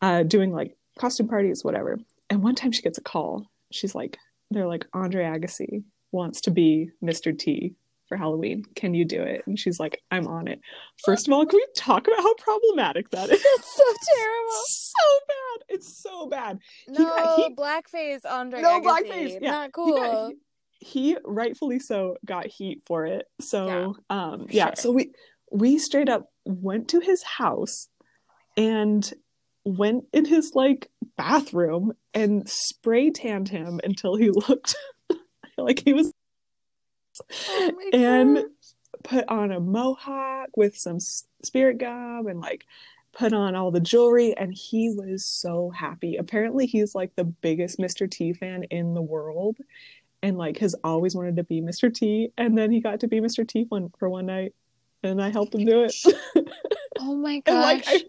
uh 0.01 0.23
doing 0.23 0.53
like 0.53 0.77
costume 0.97 1.27
parties 1.27 1.63
whatever. 1.63 1.99
And 2.29 2.41
one 2.41 2.55
time 2.55 2.71
she 2.71 2.81
gets 2.81 2.97
a 2.97 3.01
call. 3.01 3.45
She's 3.71 3.93
like 3.93 4.17
they're 4.51 4.67
like 4.67 4.87
andre 4.93 5.25
agassi 5.25 5.83
wants 6.11 6.41
to 6.41 6.51
be 6.51 6.91
mr 7.03 7.37
t 7.37 7.75
for 8.07 8.17
halloween 8.17 8.63
can 8.75 8.93
you 8.93 9.05
do 9.05 9.21
it 9.21 9.41
and 9.47 9.57
she's 9.59 9.79
like 9.79 10.01
i'm 10.11 10.27
on 10.27 10.47
it 10.47 10.59
first 11.03 11.27
of 11.27 11.33
all 11.33 11.45
can 11.45 11.57
we 11.57 11.65
talk 11.75 12.07
about 12.07 12.19
how 12.21 12.33
problematic 12.35 13.09
that 13.11 13.29
is 13.29 13.41
That's 13.41 13.75
so 13.75 13.83
terrible. 14.15 14.63
so 14.67 15.19
bad. 15.27 15.65
It's 15.69 16.01
so 16.03 16.27
bad. 16.27 16.59
No 16.87 17.03
got- 17.05 17.35
he- 17.37 17.55
blackface, 17.55 18.25
Andre. 18.29 18.61
No 18.61 18.79
Agassi. 18.79 18.83
blackface, 19.09 19.37
yeah. 19.41 19.51
Not 19.51 19.65
He, 19.67 19.71
cool. 19.73 19.95
got, 19.97 20.31
he, 20.79 20.87
he 21.13 21.17
rightfully 21.25 21.79
so 21.79 22.17
got 22.25 22.45
heat 22.47 22.81
for 22.85 23.05
it. 23.05 23.25
So 23.41 23.95
um 24.09 24.45
yeah, 24.49 24.67
sure. 24.67 24.75
so 24.77 24.91
we 24.91 25.11
we 25.51 25.77
straight 25.79 26.09
up 26.09 26.27
went 26.45 26.89
to 26.89 26.99
his 26.99 27.23
house 27.23 27.87
and 28.57 29.11
went 29.65 30.05
in 30.13 30.25
his 30.25 30.51
like 30.53 30.89
bathroom 31.17 31.93
and 32.13 32.47
spray 32.47 33.09
tanned 33.09 33.49
him 33.49 33.79
until 33.83 34.15
he 34.15 34.29
looked 34.49 34.75
like 35.57 35.81
he 35.83 35.93
was 35.93 36.11
Oh 37.49 37.71
and 37.93 38.35
God. 38.35 38.45
put 39.03 39.25
on 39.27 39.51
a 39.51 39.59
mohawk 39.59 40.49
with 40.55 40.77
some 40.77 40.99
spirit 40.99 41.77
gum 41.77 42.27
and 42.27 42.39
like 42.39 42.65
put 43.13 43.33
on 43.33 43.55
all 43.55 43.71
the 43.71 43.79
jewelry 43.79 44.35
and 44.37 44.53
he 44.53 44.89
was 44.89 45.23
so 45.23 45.69
happy 45.69 46.17
apparently 46.17 46.65
he's 46.65 46.93
like 46.93 47.15
the 47.15 47.23
biggest 47.23 47.79
mr 47.79 48.09
t 48.09 48.33
fan 48.33 48.63
in 48.65 48.93
the 48.93 49.01
world 49.01 49.57
and 50.21 50.37
like 50.37 50.57
has 50.57 50.75
always 50.83 51.15
wanted 51.15 51.35
to 51.37 51.43
be 51.43 51.61
mr 51.61 51.93
t 51.93 52.29
and 52.37 52.57
then 52.57 52.71
he 52.71 52.81
got 52.81 52.99
to 52.99 53.07
be 53.07 53.21
mr 53.21 53.47
t 53.47 53.65
one 53.69 53.89
for 53.97 54.09
one 54.09 54.25
night 54.25 54.53
and 55.03 55.21
i 55.21 55.29
helped 55.29 55.55
him 55.55 55.65
do 55.65 55.83
it 55.83 55.95
Oh 56.99 57.15
my 57.15 57.41
and 57.45 57.59
like 57.59 57.85
gosh. 57.85 58.03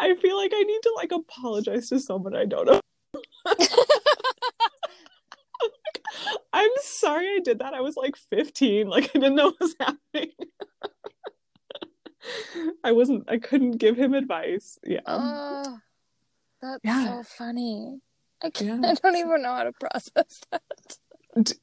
I, 0.00 0.10
I 0.10 0.16
feel 0.16 0.36
like 0.36 0.52
i 0.54 0.62
need 0.62 0.80
to 0.82 0.92
like 0.96 1.12
apologize 1.12 1.88
to 1.88 1.98
someone 2.00 2.34
i 2.36 2.44
don't 2.44 2.66
know 2.66 2.80
I'm 6.52 6.70
sorry 6.82 7.26
I 7.28 7.38
did 7.42 7.60
that. 7.60 7.74
I 7.74 7.80
was 7.80 7.96
like 7.96 8.16
15. 8.30 8.86
Like 8.88 9.04
I 9.14 9.18
didn't 9.18 9.34
know 9.36 9.46
what 9.46 9.60
was 9.60 9.74
happening. 9.80 10.32
I 12.84 12.92
wasn't 12.92 13.24
I 13.28 13.38
couldn't 13.38 13.78
give 13.78 13.96
him 13.96 14.14
advice. 14.14 14.78
Yeah. 14.84 15.00
Oh, 15.06 15.78
that's 16.60 16.80
Yeah. 16.84 17.04
so 17.06 17.22
funny. 17.24 18.00
I 18.42 18.50
can't. 18.50 18.82
Yeah. 18.84 18.90
I 18.92 18.94
don't 18.94 19.16
even 19.16 19.42
know 19.42 19.54
how 19.54 19.64
to 19.64 19.72
process 19.72 20.40
that. 20.50 20.62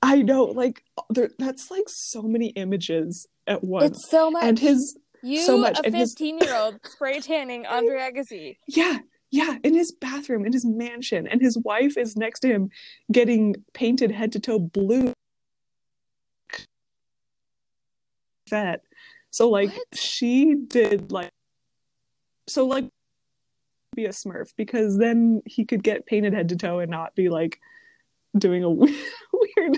I 0.02 0.22
know 0.24 0.46
like 0.46 0.84
there, 1.10 1.30
that's 1.38 1.70
like 1.72 1.88
so 1.88 2.24
many 2.24 2.48
images 2.50 3.28
at 3.48 3.64
once. 3.64 3.86
It's 3.92 4.10
so 4.10 4.32
much. 4.32 4.44
and 4.44 4.60
his 4.60 4.98
you, 5.22 5.42
so 5.42 5.58
much, 5.58 5.80
a 5.86 5.92
his- 5.92 6.12
fifteen-year-old 6.14 6.80
spray 6.86 7.20
tanning 7.22 7.66
Andre 7.70 7.98
Agassi. 8.12 8.58
yeah, 8.68 9.00
yeah, 9.32 9.58
in 9.64 9.74
his 9.74 9.92
bathroom 9.92 10.46
in 10.46 10.54
his 10.54 10.66
mansion 10.66 11.28
and 11.28 11.42
his 11.42 11.58
wife 11.58 11.98
is 11.98 12.16
next 12.16 12.40
to 12.42 12.48
him 12.48 12.70
getting 13.12 13.56
painted 13.74 14.12
head 14.12 14.32
to 14.32 14.40
toe 14.40 14.60
blue 14.60 15.14
vet. 18.50 18.84
So 19.32 19.50
like 19.50 19.70
What? 19.70 19.98
she 19.98 20.56
did 20.56 21.12
like 21.12 21.32
so 22.48 22.66
like 22.66 22.86
be 23.96 24.06
a 24.06 24.10
smurf 24.10 24.54
because 24.58 24.98
then 24.98 25.42
he 25.46 25.66
could 25.66 25.84
get 25.84 26.06
painted 26.06 26.34
head 26.34 26.50
to 26.50 26.56
toe 26.56 26.80
and 26.80 26.90
not 26.90 27.16
be 27.16 27.30
like 27.30 27.60
doing 28.38 28.64
a 28.64 28.70
weird 28.70 29.78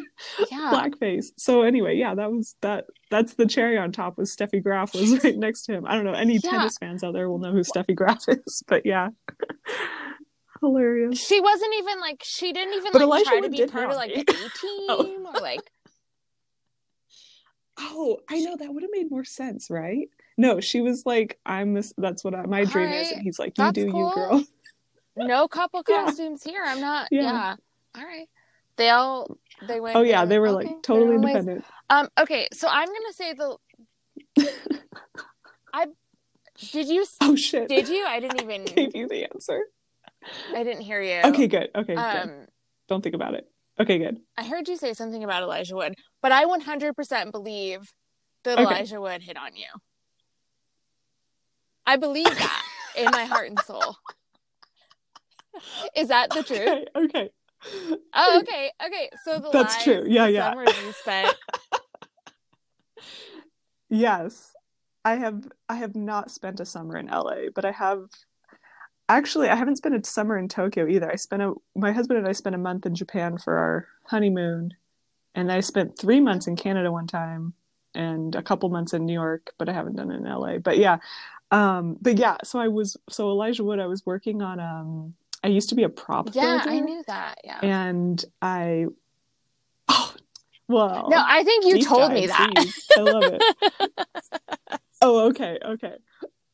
Yeah. 0.51 0.71
blackface. 0.73 1.27
So 1.37 1.61
anyway, 1.63 1.95
yeah, 1.97 2.15
that 2.15 2.31
was 2.31 2.55
that. 2.61 2.85
That's 3.09 3.33
the 3.35 3.45
cherry 3.45 3.77
on 3.77 3.91
top. 3.91 4.17
Was 4.17 4.35
Steffi 4.35 4.61
Graf 4.63 4.93
was 4.93 5.11
right 5.23 5.37
next 5.37 5.63
to 5.63 5.73
him. 5.73 5.85
I 5.87 5.95
don't 5.95 6.05
know 6.05 6.13
any 6.13 6.33
Yeah. 6.43 6.51
tennis 6.51 6.77
fans 6.77 7.03
out 7.03 7.13
there 7.13 7.29
will 7.29 7.39
know 7.39 7.51
who 7.51 7.61
Steffi 7.61 7.95
Graf 7.95 8.23
is, 8.27 8.63
but 8.67 8.85
yeah, 8.85 9.09
hilarious. 10.61 11.19
She 11.19 11.39
wasn't 11.39 11.73
even 11.79 11.99
like 11.99 12.21
she 12.23 12.51
didn't 12.53 12.73
even 12.75 12.91
But 12.91 12.99
like 13.07 13.25
Elijah 13.25 13.29
try 13.29 13.39
to 13.41 13.49
be 13.49 13.65
part 13.67 13.89
of 13.89 13.95
like 13.95 14.13
the 14.13 14.23
team 14.25 14.85
Oh. 14.89 15.31
or 15.35 15.41
like 15.41 15.71
Oh, 17.79 18.17
I 18.29 18.39
know 18.41 18.55
that 18.57 18.71
would 18.73 18.83
have 18.83 18.91
made 18.93 19.09
more 19.09 19.23
sense, 19.23 19.69
right? 19.71 20.07
No, 20.37 20.59
she 20.59 20.81
was 20.81 21.03
like, 21.05 21.39
"I'm 21.45 21.73
this. 21.73 21.93
That's 21.97 22.23
what 22.23 22.35
I, 22.35 22.45
my 22.45 22.63
dream 22.65 22.89
is," 22.89 23.11
and 23.11 23.21
he's 23.21 23.39
like, 23.39 23.57
"You 23.57 23.63
that's 23.65 23.75
do 23.75 23.89
cool. 23.91 24.09
you, 24.09 24.13
girl." 24.15 24.43
no 25.17 25.47
couple 25.47 25.81
Yeah. 25.87 26.05
costumes 26.05 26.43
here. 26.43 26.61
I'm 26.65 26.79
not. 26.79 27.07
Yeah. 27.11 27.21
Yeah. 27.23 27.55
All 27.97 28.03
right. 28.05 28.27
They 28.77 28.89
all 28.89 29.37
they 29.61 29.79
went. 29.79 29.95
Oh 29.95 30.01
yeah, 30.01 30.25
they 30.25 30.39
were 30.39 30.49
okay, 30.49 30.69
like 30.69 30.83
totally 30.83 31.17
ways. 31.17 31.35
independent. 31.35 31.65
Um. 31.89 32.09
Okay. 32.19 32.47
So 32.53 32.67
I'm 32.69 32.87
gonna 32.87 33.13
say 33.13 33.33
the. 33.33 33.57
I 35.73 35.87
did 36.71 36.87
you 36.87 37.05
Oh 37.21 37.35
shit! 37.35 37.67
did 37.67 37.87
you? 37.87 38.05
I 38.05 38.19
didn't 38.19 38.41
even. 38.41 38.65
gave 38.75 38.95
you 38.95 39.07
the 39.07 39.29
answer. 39.31 39.65
I 40.55 40.63
didn't 40.63 40.81
hear 40.81 41.01
you. 41.01 41.29
Okay, 41.31 41.47
good. 41.47 41.69
Okay, 41.75 41.95
good. 41.95 41.99
Um. 41.99 42.45
Don't 42.87 43.01
think 43.01 43.15
about 43.15 43.35
it. 43.35 43.47
Okay, 43.79 43.97
good. 43.97 44.19
I 44.37 44.43
heard 44.43 44.67
you 44.67 44.75
say 44.75 44.93
something 44.93 45.23
about 45.23 45.43
Elijah 45.43 45.75
Wood, 45.75 45.95
but 46.21 46.31
I 46.31 46.45
100% 46.45 47.31
believe 47.31 47.93
that 48.43 48.59
Okay. 48.59 48.63
Elijah 48.63 48.99
Wood 48.99 49.21
hit 49.21 49.37
on 49.37 49.55
you. 49.55 49.67
I 51.85 51.95
believe 51.95 52.35
that 52.35 52.63
in 52.95 53.11
my 53.11 53.25
heart 53.25 53.49
and 53.49 53.59
soul. 53.59 53.95
Is 55.95 56.09
that 56.09 56.31
the 56.31 56.43
truth? 56.43 56.61
Okay, 56.61 56.85
okay. 56.95 57.29
Oh, 58.13 58.39
okay, 58.43 58.71
okay. 58.85 59.09
So 59.23 59.39
the 59.39 59.49
That's 59.51 59.83
true. 59.83 60.05
Yeah, 60.07 60.27
yeah. 60.27 60.53
You 60.53 60.93
spent. 60.93 61.35
Yes. 63.93 64.53
I 65.03 65.15
have 65.15 65.47
I 65.67 65.75
have 65.75 65.95
not 65.95 66.31
spent 66.31 66.59
a 66.59 66.65
summer 66.65 66.97
in 66.97 67.07
LA, 67.07 67.49
but 67.53 67.65
I 67.65 67.71
have 67.71 68.07
actually 69.09 69.49
I 69.49 69.55
haven't 69.55 69.75
spent 69.75 69.95
a 69.95 70.09
summer 70.09 70.37
in 70.37 70.47
Tokyo 70.47 70.87
either. 70.87 71.11
I 71.11 71.15
spent 71.15 71.41
a 71.41 71.53
my 71.75 71.91
husband 71.91 72.19
and 72.19 72.27
I 72.27 72.31
spent 72.31 72.55
a 72.55 72.59
month 72.59 72.85
in 72.85 72.95
Japan 72.95 73.37
for 73.37 73.57
our 73.57 73.87
honeymoon 74.05 74.75
and 75.35 75.51
I 75.51 75.59
spent 75.59 75.97
3 75.99 76.21
months 76.21 76.47
in 76.47 76.55
Canada 76.55 76.91
one 76.91 77.07
time 77.07 77.53
and 77.93 78.35
a 78.35 78.41
couple 78.41 78.69
months 78.69 78.93
in 78.93 79.05
New 79.05 79.13
York, 79.13 79.51
but 79.57 79.67
I 79.67 79.73
haven't 79.73 79.97
done 79.97 80.11
it 80.11 80.17
in 80.17 80.23
LA. 80.23 80.59
But 80.59 80.77
yeah. 80.77 80.99
Um 81.51 81.97
but 81.99 82.17
yeah, 82.17 82.37
so 82.43 82.59
I 82.59 82.69
was 82.69 82.95
so 83.09 83.29
Elijah 83.29 83.63
Wood 83.63 83.79
I 83.79 83.87
was 83.87 84.05
working 84.05 84.41
on 84.41 84.59
um 84.59 85.15
I 85.43 85.47
used 85.47 85.69
to 85.69 85.75
be 85.75 85.83
a 85.83 85.89
prop 85.89 86.29
Yeah, 86.33 86.61
I 86.65 86.79
knew 86.79 87.03
that. 87.07 87.39
Yeah. 87.43 87.59
and 87.61 88.23
I 88.41 88.85
Oh, 89.87 90.13
well. 90.67 91.07
No, 91.09 91.23
I 91.25 91.43
think 91.43 91.65
you 91.65 91.83
told 91.83 92.13
me 92.13 92.27
that. 92.27 92.51
please. 92.55 92.87
I 92.95 93.01
love 93.01 93.23
it. 93.27 93.41
oh, 95.01 95.29
okay, 95.29 95.57
okay. 95.63 95.95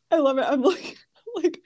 I 0.10 0.18
love 0.18 0.38
it. 0.38 0.46
I'm 0.48 0.62
like, 0.62 0.98
like 1.36 1.60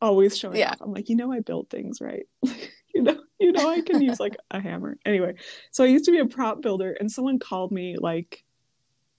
always 0.00 0.36
showing 0.36 0.58
Yeah. 0.58 0.70
off. 0.72 0.78
I'm 0.80 0.92
like, 0.92 1.08
you 1.08 1.16
know, 1.16 1.32
I 1.32 1.40
build 1.40 1.70
things, 1.70 2.00
right? 2.00 2.26
you 2.94 3.02
know, 3.02 3.18
you 3.40 3.52
know, 3.52 3.68
I 3.68 3.80
can 3.80 4.00
use 4.02 4.20
like 4.20 4.36
a 4.50 4.60
hammer. 4.60 4.96
Anyway, 5.04 5.34
so 5.72 5.82
I 5.82 5.88
used 5.88 6.04
to 6.04 6.12
be 6.12 6.18
a 6.20 6.26
prop 6.26 6.60
builder, 6.62 6.96
and 6.98 7.10
someone 7.10 7.38
called 7.38 7.72
me 7.72 7.96
like, 7.98 8.44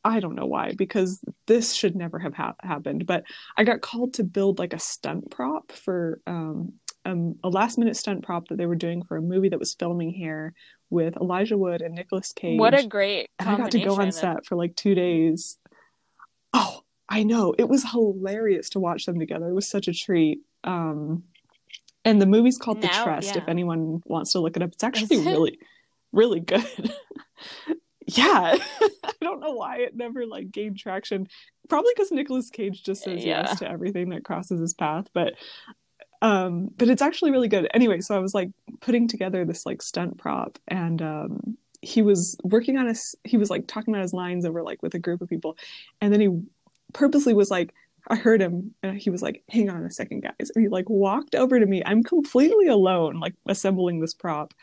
I 0.04 0.20
don't 0.20 0.36
know 0.36 0.46
why, 0.46 0.74
because 0.78 1.20
this 1.48 1.74
should 1.74 1.96
never 1.96 2.20
have 2.20 2.36
ha- 2.36 2.56
happened. 2.62 3.06
But 3.08 3.24
I 3.58 3.64
got 3.64 3.82
called 3.82 4.14
to 4.16 4.24
build 4.24 4.60
like 4.60 4.74
a 4.74 4.80
stunt 4.80 5.32
prop 5.32 5.72
for 5.72 6.22
um, 6.28 6.74
um, 7.06 7.36
a 7.44 7.50
last 7.50 7.78
minute 7.78 7.96
stunt 7.96 8.24
prop 8.24 8.48
that 8.48 8.58
they 8.58 8.66
were 8.66 8.76
doing 8.76 9.04
for 9.04 9.18
a 9.18 9.22
movie 9.22 9.50
that 9.50 9.60
was 9.60 9.74
filming 9.76 10.12
here 10.12 10.54
with 10.90 11.16
Elijah 11.18 11.58
Wood 11.58 11.82
and 11.82 11.96
Nicolas 11.96 12.32
Cage 12.34 12.60
what 12.60 12.78
a 12.78 12.86
great 12.88 13.30
and 13.40 13.50
I 13.50 13.58
got 13.58 13.72
to 13.72 13.80
go 13.80 13.96
on 13.96 14.12
set 14.12 14.46
for 14.46 14.56
like 14.56 14.76
two 14.76 14.96
days. 14.96 15.58
Oh, 16.54 16.82
I 17.10 17.24
know. 17.24 17.54
It 17.58 17.68
was 17.70 17.90
hilarious 17.90 18.70
to 18.72 18.80
watch 18.80 19.06
them 19.06 19.20
together. 19.20 19.50
It 19.50 19.54
was 19.54 19.68
such 19.70 19.88
a 19.88 19.94
treat. 19.94 20.40
Um, 20.64 21.24
and 22.04 22.22
the 22.22 22.26
movie's 22.26 22.58
called 22.58 22.82
The 22.82 22.88
Trust. 22.88 23.36
yeah. 23.36 23.42
If 23.42 23.48
anyone 23.48 24.02
wants 24.06 24.32
to 24.34 24.40
look 24.40 24.56
it 24.56 24.64
up, 24.64 24.72
it's 24.74 24.84
actually 24.84 25.18
it? 25.18 25.26
really, 25.26 25.60
really 26.12 26.40
good. 26.40 26.64
yeah, 28.08 28.58
I 28.82 29.12
don't 29.22 29.40
know 29.40 29.54
why 29.54 29.78
it 29.80 29.96
never 29.96 30.26
like 30.26 30.52
gained 30.52 30.78
traction. 30.78 31.28
Probably 31.68 31.92
because 31.96 32.12
Nicolas 32.12 32.50
Cage 32.50 32.84
just 32.84 33.04
says 33.04 33.26
Yeah. 33.26 33.46
yes 33.48 33.60
to 33.60 33.70
everything 33.70 34.10
that 34.10 34.24
crosses 34.24 34.60
his 34.60 34.74
path. 34.74 35.08
But 35.14 35.34
um, 36.26 36.72
but 36.76 36.90
it's 36.90 37.04
actually 37.04 37.30
really 37.30 37.48
good. 37.48 37.70
Anyway, 37.72 38.02
so 38.02 38.16
I 38.16 38.20
was 38.20 38.34
like 38.34 38.50
putting 38.82 39.08
together 39.08 39.46
this 39.46 39.64
like 39.64 39.84
stunt 39.84 40.18
prop, 40.18 40.58
and 40.68 41.00
um, 41.00 41.56
he 41.84 42.02
was 42.02 42.36
working 42.44 42.78
on 42.78 42.88
his. 42.88 43.14
He 43.24 43.38
was 43.38 43.52
like 43.52 43.68
talking 43.68 43.94
about 43.94 44.02
his 44.02 44.14
lines 44.14 44.44
over 44.44 44.64
like 44.64 44.82
with 44.82 44.96
a 44.96 45.00
group 45.00 45.22
of 45.22 45.30
people, 45.30 45.56
and 46.02 46.12
then 46.12 46.20
he 46.20 46.30
purposely 46.94 47.34
was 47.34 47.52
like. 47.52 47.74
I 48.08 48.16
heard 48.16 48.40
him 48.40 48.76
and 48.84 49.00
he 49.02 49.10
was 49.10 49.24
like, 49.24 49.42
hang 49.50 49.68
on 49.68 49.84
a 49.84 49.90
second, 49.90 50.22
guys. 50.22 50.52
And 50.54 50.62
he 50.62 50.68
like 50.68 50.88
walked 50.88 51.34
over 51.34 51.60
to 51.60 51.66
me. 51.66 51.82
I'm 51.84 52.04
completely 52.04 52.68
alone, 52.68 53.20
like 53.20 53.34
assembling 53.48 54.00
this 54.00 54.14
prop. 54.14 54.54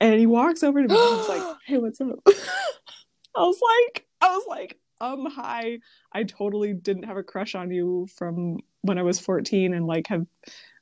And 0.00 0.18
he 0.18 0.24
walks 0.24 0.62
over 0.62 0.80
to 0.80 0.88
me 0.88 0.98
and 0.98 1.18
he's 1.18 1.28
like, 1.28 1.56
hey, 1.66 1.76
what's 1.76 2.00
up? 2.00 2.20
I 2.26 3.42
was 3.42 3.60
like, 3.60 4.06
I 4.22 4.34
was 4.34 4.46
like, 4.48 4.78
um, 4.98 5.26
hi. 5.26 5.80
I 6.14 6.22
totally 6.22 6.72
didn't 6.72 7.02
have 7.02 7.18
a 7.18 7.22
crush 7.22 7.54
on 7.54 7.70
you 7.70 8.08
from 8.16 8.60
when 8.80 8.96
I 8.96 9.02
was 9.02 9.20
14 9.20 9.74
and 9.74 9.86
like 9.86 10.06
have 10.06 10.24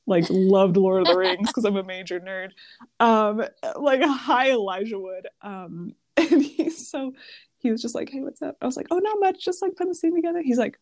like 0.09 0.25
loved 0.29 0.77
Lord 0.77 1.03
of 1.03 1.09
the 1.09 1.19
Rings 1.19 1.49
because 1.49 1.65
I'm 1.65 1.77
a 1.77 1.85
major 1.85 2.19
nerd. 2.19 2.51
Um, 2.99 3.45
like 3.77 4.03
hi 4.03 4.51
Elijah 4.51 4.99
Wood. 4.99 5.29
Um, 5.43 5.95
and 6.17 6.43
he's 6.43 6.91
so 6.91 7.13
he 7.59 7.71
was 7.71 7.83
just 7.83 7.95
like, 7.95 8.09
hey, 8.11 8.21
what's 8.21 8.43
up? 8.43 8.57
I 8.63 8.67
was 8.67 8.77
like, 8.77 8.87
oh, 8.91 8.99
not 8.99 9.21
much, 9.21 9.45
just 9.45 9.63
like 9.63 9.73
putting 9.77 9.91
the 9.91 9.95
scene 9.95 10.15
together. 10.15 10.41
He's 10.43 10.59
like, 10.59 10.79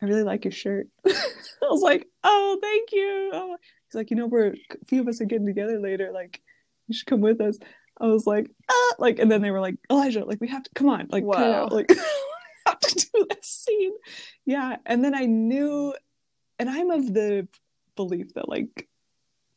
I 0.00 0.06
really 0.06 0.22
like 0.22 0.44
your 0.44 0.52
shirt. 0.52 0.88
I 1.06 1.12
was 1.62 1.82
like, 1.82 2.06
oh, 2.22 2.58
thank 2.62 2.92
you. 2.92 3.30
Oh. 3.32 3.56
He's 3.86 3.94
like, 3.94 4.10
you 4.10 4.16
know, 4.16 4.26
we're 4.26 4.52
a 4.52 4.84
few 4.86 5.00
of 5.00 5.08
us 5.08 5.20
are 5.20 5.24
getting 5.24 5.46
together 5.46 5.80
later. 5.80 6.10
Like, 6.12 6.40
you 6.86 6.94
should 6.94 7.06
come 7.06 7.20
with 7.20 7.40
us. 7.40 7.58
I 8.00 8.06
was 8.06 8.26
like, 8.26 8.48
ah, 8.70 8.94
like, 8.98 9.18
and 9.18 9.30
then 9.30 9.42
they 9.42 9.50
were 9.50 9.60
like, 9.60 9.74
Elijah, 9.90 10.24
like, 10.24 10.40
we 10.40 10.48
have 10.48 10.62
to 10.62 10.70
come 10.74 10.88
on, 10.88 11.08
like, 11.10 11.24
cut 11.24 11.42
it 11.42 11.50
Whoa. 11.50 11.52
out, 11.52 11.72
like, 11.72 11.88
we 11.88 11.96
have 12.66 12.78
to 12.78 12.94
do 12.94 13.26
this 13.28 13.46
scene. 13.46 13.94
Yeah, 14.46 14.76
and 14.86 15.04
then 15.04 15.16
I 15.16 15.26
knew, 15.26 15.94
and 16.60 16.70
I'm 16.70 16.90
of 16.90 17.12
the 17.12 17.48
belief 18.06 18.32
that 18.34 18.48
like 18.48 18.88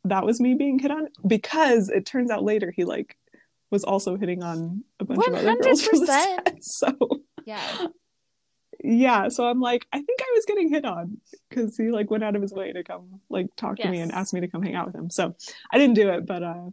that 0.04 0.24
was 0.24 0.40
me 0.40 0.54
being 0.54 0.78
hit 0.78 0.90
on 0.90 1.08
because 1.26 1.88
it 1.88 2.04
turns 2.04 2.30
out 2.30 2.42
later 2.42 2.72
he 2.74 2.84
like 2.84 3.16
was 3.70 3.84
also 3.84 4.16
hitting 4.16 4.42
on 4.42 4.84
a 5.00 5.04
bunch 5.04 5.26
of 5.26 5.34
other 5.34 5.56
girls 5.56 5.82
from 5.82 6.00
the 6.00 6.06
100%. 6.06 6.06
set. 6.06 6.58
So 6.62 7.22
Yeah. 7.46 7.86
yeah, 8.84 9.28
so 9.28 9.46
I'm 9.46 9.60
like, 9.60 9.86
I 9.92 9.98
think 10.02 10.20
I 10.20 10.30
was 10.34 10.44
getting 10.44 10.68
hit 10.68 10.84
on 10.84 11.18
because 11.48 11.76
he 11.76 11.90
like 11.90 12.10
went 12.10 12.24
out 12.24 12.36
of 12.36 12.42
his 12.42 12.52
way 12.52 12.72
to 12.72 12.82
come 12.84 13.20
like 13.30 13.46
talk 13.56 13.76
to 13.78 13.88
me 13.88 14.00
and 14.00 14.12
ask 14.12 14.34
me 14.34 14.40
to 14.40 14.48
come 14.48 14.62
hang 14.62 14.74
out 14.74 14.86
with 14.86 14.94
him. 14.96 15.08
So 15.08 15.34
I 15.72 15.78
didn't 15.78 15.94
do 15.94 16.10
it, 16.10 16.26
but 16.26 16.42
uh, 16.42 16.70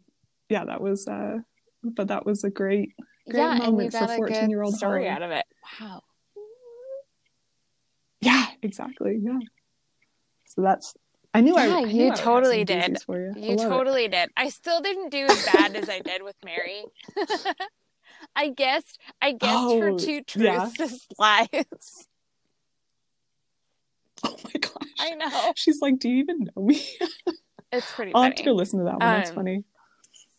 yeah, 0.49 0.65
that 0.65 0.81
was 0.81 1.07
uh, 1.07 1.37
but 1.83 2.07
that 2.09 2.25
was 2.25 2.43
a 2.43 2.49
great 2.49 2.93
Great 3.29 3.41
yeah, 3.41 3.53
moment 3.59 3.93
for 3.93 3.99
got 3.99 4.09
a 4.09 4.19
good 4.19 4.31
14-year-old 4.33 4.75
story 4.75 5.03
Holly. 5.05 5.15
out 5.15 5.21
of 5.21 5.29
it. 5.31 5.45
Wow. 5.79 6.01
yeah, 8.21 8.47
exactly, 8.63 9.19
yeah. 9.21 9.37
So 10.47 10.61
that's 10.63 10.95
I 11.33 11.41
knew 11.41 11.55
I, 11.55 11.67
Yeah, 11.67 11.75
I 11.75 11.79
you 11.81 11.93
knew 12.05 12.11
I 12.11 12.15
totally 12.15 12.63
did. 12.63 13.01
For 13.03 13.19
you, 13.19 13.33
You 13.35 13.55
love 13.55 13.65
it. 13.65 13.69
totally 13.69 14.07
did. 14.07 14.29
I 14.35 14.49
still 14.49 14.81
didn't 14.81 15.09
do 15.09 15.25
as 15.25 15.45
bad 15.45 15.75
as 15.75 15.87
I 15.89 15.99
did 15.99 16.23
with 16.23 16.35
Mary. 16.43 16.85
I 18.35 18.49
guessed 18.49 18.99
I 19.21 19.33
guessed 19.33 19.73
her 19.79 19.89
Oh, 19.91 19.97
two 19.97 20.21
yeah. 20.35 20.69
truths 20.69 20.79
as 20.79 21.07
lies. 21.17 21.47
Oh 24.21 24.35
my 24.43 24.51
gosh, 24.59 24.73
I 24.99 25.11
know. 25.15 25.53
She's 25.55 25.79
like, 25.81 25.97
do 25.97 26.09
you 26.09 26.17
even 26.17 26.49
know 26.55 26.63
me? 26.63 26.83
It's 27.71 27.93
pretty 27.93 28.11
I'll 28.13 28.23
funny. 28.23 28.31
have 28.31 28.35
to 28.37 28.43
go 28.43 28.51
listen 28.53 28.79
to 28.79 28.85
that 28.85 28.99
one. 28.99 29.13
That's 29.13 29.29
Um, 29.29 29.35
funny. 29.35 29.63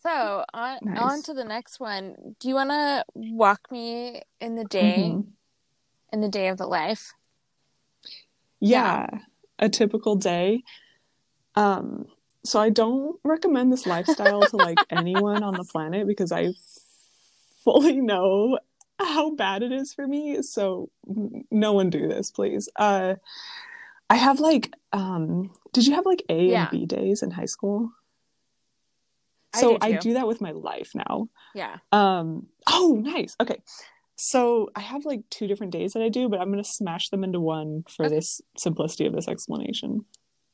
So 0.03 0.43
on 0.53 0.77
nice. 0.83 0.99
on 0.99 1.23
to 1.23 1.33
the 1.33 1.43
next 1.45 1.79
one. 1.79 2.35
Do 2.39 2.47
you 2.49 2.53
want 2.55 2.69
to 2.71 3.05
walk 3.15 3.71
me 3.71 4.21
in 4.39 4.55
the 4.55 4.65
day, 4.65 5.13
mm-hmm. 5.13 5.29
in 6.11 6.21
the 6.21 6.27
day 6.29 6.49
of 6.49 6.57
the 6.57 6.67
life? 6.67 7.13
Yeah, 8.59 9.07
yeah, 9.11 9.19
a 9.61 9.69
typical 9.69 10.15
day. 10.15 10.63
Um, 11.55 12.07
so 12.43 12.59
I 12.59 12.69
don't 12.69 13.19
recommend 13.23 13.71
this 13.71 13.85
lifestyle 13.85 14.45
to 14.47 14.57
like 14.57 14.83
anyone 14.89 15.43
on 15.43 15.55
the 15.55 15.63
planet 15.63 16.07
because 16.07 16.31
I 16.31 16.53
fully 17.63 18.01
know 18.01 18.59
how 18.99 19.31
bad 19.35 19.63
it 19.63 19.71
is 19.71 19.93
for 19.93 20.07
me. 20.07 20.41
So 20.41 20.89
no 21.51 21.73
one 21.73 21.89
do 21.89 22.07
this, 22.07 22.31
please. 22.31 22.67
Uh, 22.75 23.15
I 24.09 24.15
have 24.15 24.39
like, 24.39 24.73
um, 24.91 25.51
did 25.73 25.87
you 25.87 25.95
have 25.95 26.05
like 26.05 26.23
A 26.29 26.43
yeah. 26.45 26.61
and 26.63 26.71
B 26.71 26.85
days 26.85 27.23
in 27.23 27.31
high 27.31 27.45
school? 27.45 27.91
So 29.55 29.77
I, 29.81 29.87
I 29.87 29.91
do 29.93 30.13
that 30.13 30.27
with 30.27 30.39
my 30.41 30.51
life 30.51 30.91
now. 30.95 31.27
Yeah. 31.53 31.77
Um. 31.91 32.47
Oh, 32.67 33.01
nice. 33.03 33.35
Okay. 33.39 33.61
So 34.23 34.69
I 34.75 34.81
have 34.81 35.03
like 35.03 35.21
two 35.31 35.47
different 35.47 35.73
days 35.73 35.93
that 35.93 36.03
I 36.03 36.09
do, 36.09 36.29
but 36.29 36.39
I'm 36.39 36.51
gonna 36.51 36.63
smash 36.63 37.09
them 37.09 37.23
into 37.23 37.39
one 37.39 37.85
for 37.89 38.05
okay. 38.05 38.15
this 38.15 38.39
simplicity 38.55 39.07
of 39.07 39.13
this 39.13 39.27
explanation. 39.27 40.05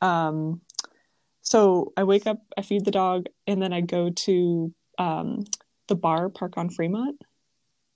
Um. 0.01 0.61
So 1.41 1.91
I 1.97 2.05
wake 2.05 2.27
up, 2.27 2.39
I 2.57 2.61
feed 2.61 2.85
the 2.85 2.91
dog, 2.91 3.25
and 3.45 3.61
then 3.61 3.73
I 3.73 3.81
go 3.81 4.09
to 4.09 4.73
um, 4.97 5.43
the 5.87 5.95
bar 5.95 6.29
park 6.29 6.57
on 6.57 6.69
Fremont 6.69 7.21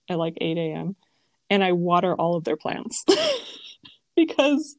at 0.10 0.18
like 0.18 0.38
8 0.42 0.58
a.m. 0.58 0.98
and 1.50 1.64
I 1.64 1.72
water 1.72 2.16
all 2.16 2.36
of 2.36 2.44
their 2.44 2.58
plants 2.58 3.04
because 4.16 4.76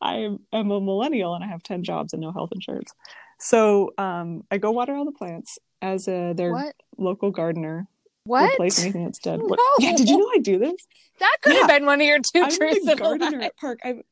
I 0.00 0.28
am 0.52 0.70
a 0.70 0.80
millennial 0.80 1.34
and 1.34 1.44
I 1.44 1.48
have 1.48 1.62
10 1.62 1.84
jobs 1.84 2.12
and 2.12 2.22
no 2.22 2.32
health 2.32 2.50
insurance. 2.52 2.92
So 3.38 3.92
um, 3.98 4.42
I 4.50 4.58
go 4.58 4.70
water 4.70 4.94
all 4.94 5.04
the 5.04 5.12
plants 5.12 5.58
as 5.82 6.06
a, 6.08 6.34
their 6.36 6.52
what? 6.52 6.74
local 6.96 7.30
gardener. 7.30 7.88
What? 8.28 8.52
Replace 8.52 8.82
anything 8.82 9.04
that's 9.04 9.18
dead. 9.18 9.40
No. 9.40 9.56
Yeah, 9.78 9.96
did 9.96 10.08
you 10.08 10.18
know 10.18 10.30
I 10.34 10.38
do 10.38 10.58
this? 10.58 10.86
That 11.18 11.36
could 11.40 11.54
yeah. 11.54 11.60
have 11.60 11.68
been 11.68 11.86
one 11.86 12.00
of 12.00 12.06
your 12.06 12.18
2 12.18 12.42
I'm 12.42 12.50
truths. 12.50 12.86
I'm 12.86 12.88
a 12.88 12.96
gardener 12.96 13.40
at 13.40 13.56
park. 13.56 13.80
I've 13.82 14.02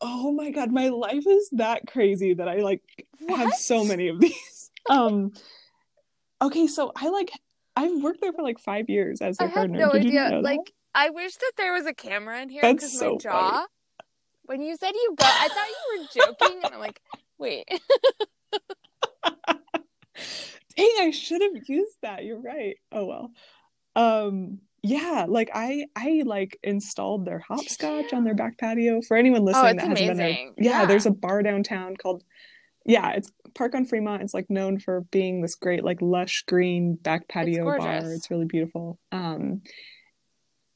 oh 0.00 0.30
my 0.30 0.50
god 0.52 0.70
my 0.70 0.90
life 0.90 1.26
is 1.26 1.48
that 1.50 1.84
crazy 1.88 2.32
that 2.32 2.48
i 2.48 2.58
like 2.58 2.80
what? 3.18 3.36
have 3.36 3.52
so 3.54 3.84
many 3.84 4.06
of 4.06 4.20
these 4.20 4.70
um 4.90 5.32
okay 6.40 6.68
so 6.68 6.92
i 6.94 7.08
like 7.08 7.32
i've 7.74 8.00
worked 8.00 8.20
there 8.20 8.32
for 8.32 8.42
like 8.42 8.60
five 8.60 8.88
years 8.88 9.20
as 9.20 9.40
a 9.40 9.44
I 9.44 9.48
gardener 9.48 9.78
no 9.80 9.90
Did 9.90 10.06
idea 10.06 10.40
like 10.40 10.72
i 10.94 11.10
wish 11.10 11.34
that 11.34 11.52
there 11.56 11.72
was 11.72 11.84
a 11.84 11.94
camera 11.94 12.40
in 12.40 12.48
here 12.48 12.62
because 12.62 12.96
so 12.96 13.14
my 13.14 13.16
jaw 13.16 13.50
funny. 13.50 13.66
when 14.44 14.60
you 14.60 14.76
said 14.76 14.92
you 14.94 15.14
go 15.18 15.26
i 15.26 15.48
thought 15.48 15.66
you 15.66 15.98
were 15.98 16.06
joking 16.26 16.60
and 16.62 16.74
i'm 16.74 16.80
like 16.80 17.00
wait 17.38 17.66
dang 20.78 21.08
i 21.08 21.10
should 21.10 21.42
have 21.42 21.68
used 21.68 21.96
that. 22.02 22.24
You're 22.24 22.40
right. 22.40 22.76
Oh 22.92 23.06
well. 23.06 23.32
Um 23.96 24.60
yeah 24.84 25.26
like 25.28 25.50
i 25.54 25.86
i 25.96 26.22
like 26.24 26.56
installed 26.62 27.24
their 27.24 27.40
hopscotch 27.40 28.12
on 28.12 28.24
their 28.24 28.34
back 28.34 28.56
patio. 28.58 29.00
For 29.02 29.16
anyone 29.16 29.42
oh, 29.42 29.44
listening 29.44 29.64
oh, 29.64 29.74
that 29.74 29.88
hasn't 29.88 30.08
been 30.08 30.16
there 30.16 30.30
yeah, 30.30 30.52
yeah, 30.56 30.86
there's 30.86 31.06
a 31.06 31.10
bar 31.10 31.42
downtown 31.42 31.96
called 31.96 32.22
yeah 32.86 33.10
it's 33.10 33.30
park 33.54 33.74
on 33.74 33.84
fremont. 33.84 34.22
It's 34.22 34.34
like 34.34 34.48
known 34.48 34.78
for 34.78 35.00
being 35.10 35.42
this 35.42 35.56
great 35.56 35.84
like 35.84 36.00
lush 36.00 36.44
green 36.46 36.94
back 36.94 37.28
patio 37.28 37.68
it's 37.68 37.84
bar 37.84 38.12
it's 38.12 38.30
really 38.30 38.46
beautiful. 38.46 38.98
Um 39.10 39.62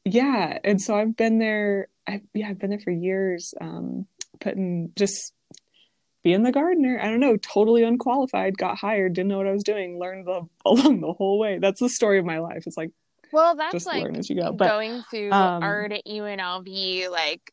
yeah 0.05 0.59
and 0.65 0.81
so 0.81 0.97
i've 0.97 1.17
been 1.17 1.39
there 1.39 1.87
i 2.09 2.21
yeah 2.35 2.49
i've 2.49 2.59
been 2.59 2.71
there 2.71 2.81
for 2.81 2.91
years 2.91 3.55
um 3.61 4.05
putting 4.41 4.91
just 4.97 5.33
being 6.23 6.43
the 6.43 6.53
gardener 6.53 6.99
i 7.01 7.07
don't 7.07 7.21
know 7.21 7.37
totally 7.37 7.83
unqualified 7.83 8.57
got 8.57 8.79
hired 8.79 9.13
didn't 9.13 9.29
know 9.29 9.39
what 9.39 9.47
i 9.47 9.53
was 9.53 9.65
doing 9.65 9.99
learned 9.99 10.27
the 10.27 10.43
along 10.65 11.01
the 11.01 11.13
whole 11.13 11.39
way 11.39 11.59
that's 11.59 11.81
the 11.81 11.89
story 11.89 12.19
of 12.19 12.25
my 12.25 12.39
life 12.39 12.65
it's 12.67 12.77
like 12.77 12.91
well, 13.33 13.57
that's 13.57 13.87
like 13.87 14.03
learn 14.03 14.17
as 14.17 14.29
you 14.29 14.37
go. 14.37 14.53
But, 14.53 14.69
going 14.69 15.03
through 15.11 15.33
um, 15.33 15.63
art 15.63 15.91
at 15.91 16.05
UNLV, 16.07 17.11
like 17.11 17.53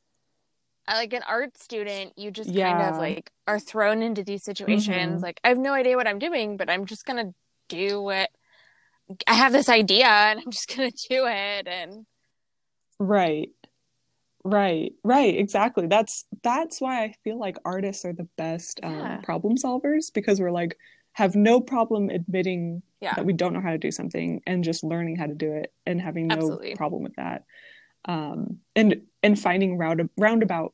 like 0.88 1.14
an 1.14 1.24
art 1.28 1.58
student, 1.58 2.14
you 2.18 2.32
just 2.32 2.50
yeah. 2.50 2.72
kind 2.72 2.90
of 2.90 2.98
like 2.98 3.32
are 3.48 3.60
thrown 3.60 4.04
into 4.04 4.24
these 4.24 4.44
situations. 4.44 5.16
Mm-hmm. 5.16 5.24
Like 5.24 5.40
I 5.44 5.48
have 5.48 5.58
no 5.58 5.74
idea 5.74 5.96
what 5.96 6.08
I'm 6.08 6.20
doing, 6.20 6.58
but 6.58 6.70
I'm 6.70 6.86
just 6.86 7.06
gonna 7.06 7.34
do 7.70 8.02
what 8.02 8.30
I 9.26 9.34
have 9.34 9.54
this 9.54 9.70
idea, 9.70 10.08
and 10.08 10.42
I'm 10.42 10.52
just 10.52 10.76
gonna 10.76 10.92
do 10.92 11.26
it. 11.28 11.68
And 11.68 12.06
right, 13.00 13.50
right, 14.44 14.94
right, 15.04 15.38
exactly. 15.38 15.88
That's 15.88 16.26
that's 16.44 16.80
why 16.82 17.04
I 17.04 17.14
feel 17.24 17.40
like 17.40 17.58
artists 17.66 18.06
are 18.06 18.14
the 18.14 18.28
best 18.38 18.80
um, 18.84 19.22
problem 19.22 19.58
solvers 19.58 20.14
because 20.14 20.40
we're 20.40 20.52
like 20.52 20.78
have 21.14 21.36
no 21.36 21.60
problem 21.60 22.10
admitting 22.10 22.82
yeah. 23.02 23.14
that 23.16 23.26
we 23.26 23.34
don't 23.34 23.54
know 23.54 23.62
how 23.62 23.72
to 23.72 23.78
do 23.78 23.92
something 23.92 24.42
and 24.46 24.64
just 24.64 24.84
learning 24.84 25.16
how 25.16 25.26
to 25.26 25.34
do 25.34 25.52
it 25.54 25.74
and 25.86 26.02
having 26.02 26.28
no 26.28 26.36
Absolutely. 26.36 26.76
problem 26.76 27.04
with 27.04 27.16
that 27.16 27.44
um, 28.06 28.60
and 28.76 29.02
and 29.24 29.40
finding 29.40 29.78
round 29.78 30.10
roundabout 30.18 30.74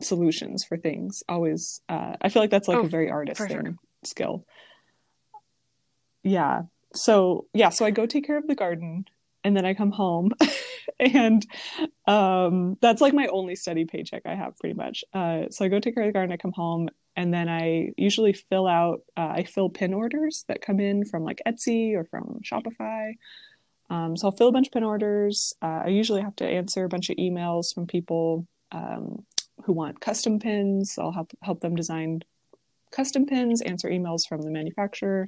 solutions 0.00 0.64
for 0.64 0.76
things 0.76 1.22
always 1.28 1.80
uh, 1.88 2.16
i 2.20 2.28
feel 2.28 2.42
like 2.42 2.50
that's 2.50 2.68
like 2.68 2.78
oh, 2.78 2.82
a 2.82 2.88
very 2.88 3.10
artist 3.10 3.40
thing 3.40 3.48
sure. 3.48 3.74
skill 4.04 4.46
yeah 6.22 6.62
so 6.94 7.46
yeah 7.52 7.68
so 7.68 7.84
i 7.84 7.90
go 7.90 8.06
take 8.06 8.26
care 8.26 8.36
of 8.36 8.46
the 8.46 8.54
garden 8.54 9.04
and 9.44 9.56
then 9.56 9.64
i 9.64 9.74
come 9.74 9.90
home 9.90 10.30
and 11.00 11.46
um, 12.06 12.76
that's 12.80 13.00
like 13.00 13.14
my 13.14 13.26
only 13.28 13.56
steady 13.56 13.84
paycheck 13.84 14.22
i 14.26 14.34
have 14.34 14.56
pretty 14.58 14.74
much 14.74 15.04
uh, 15.14 15.42
so 15.50 15.64
i 15.64 15.68
go 15.68 15.80
take 15.80 15.94
care 15.94 16.04
of 16.04 16.08
the 16.08 16.12
garden 16.12 16.32
i 16.32 16.36
come 16.36 16.52
home 16.52 16.88
and 17.16 17.32
then 17.32 17.48
I 17.48 17.92
usually 17.96 18.32
fill 18.32 18.66
out 18.66 19.02
uh, 19.16 19.32
I 19.36 19.44
fill 19.44 19.68
pin 19.68 19.92
orders 19.94 20.44
that 20.48 20.62
come 20.62 20.80
in 20.80 21.04
from 21.04 21.24
like 21.24 21.42
Etsy 21.46 21.94
or 21.94 22.04
from 22.04 22.40
Shopify. 22.42 23.12
Um, 23.90 24.16
so 24.16 24.28
I'll 24.28 24.36
fill 24.36 24.48
a 24.48 24.52
bunch 24.52 24.68
of 24.68 24.72
pin 24.72 24.84
orders. 24.84 25.52
Uh, 25.60 25.82
I 25.84 25.88
usually 25.88 26.22
have 26.22 26.36
to 26.36 26.46
answer 26.46 26.84
a 26.84 26.88
bunch 26.88 27.10
of 27.10 27.16
emails 27.16 27.74
from 27.74 27.86
people 27.86 28.46
um, 28.70 29.24
who 29.64 29.74
want 29.74 30.00
custom 30.00 30.38
pins. 30.38 30.96
I'll 30.98 31.12
help 31.12 31.32
help 31.42 31.60
them 31.60 31.76
design 31.76 32.22
custom 32.90 33.26
pins, 33.26 33.60
answer 33.60 33.88
emails 33.88 34.26
from 34.26 34.42
the 34.42 34.50
manufacturer, 34.50 35.26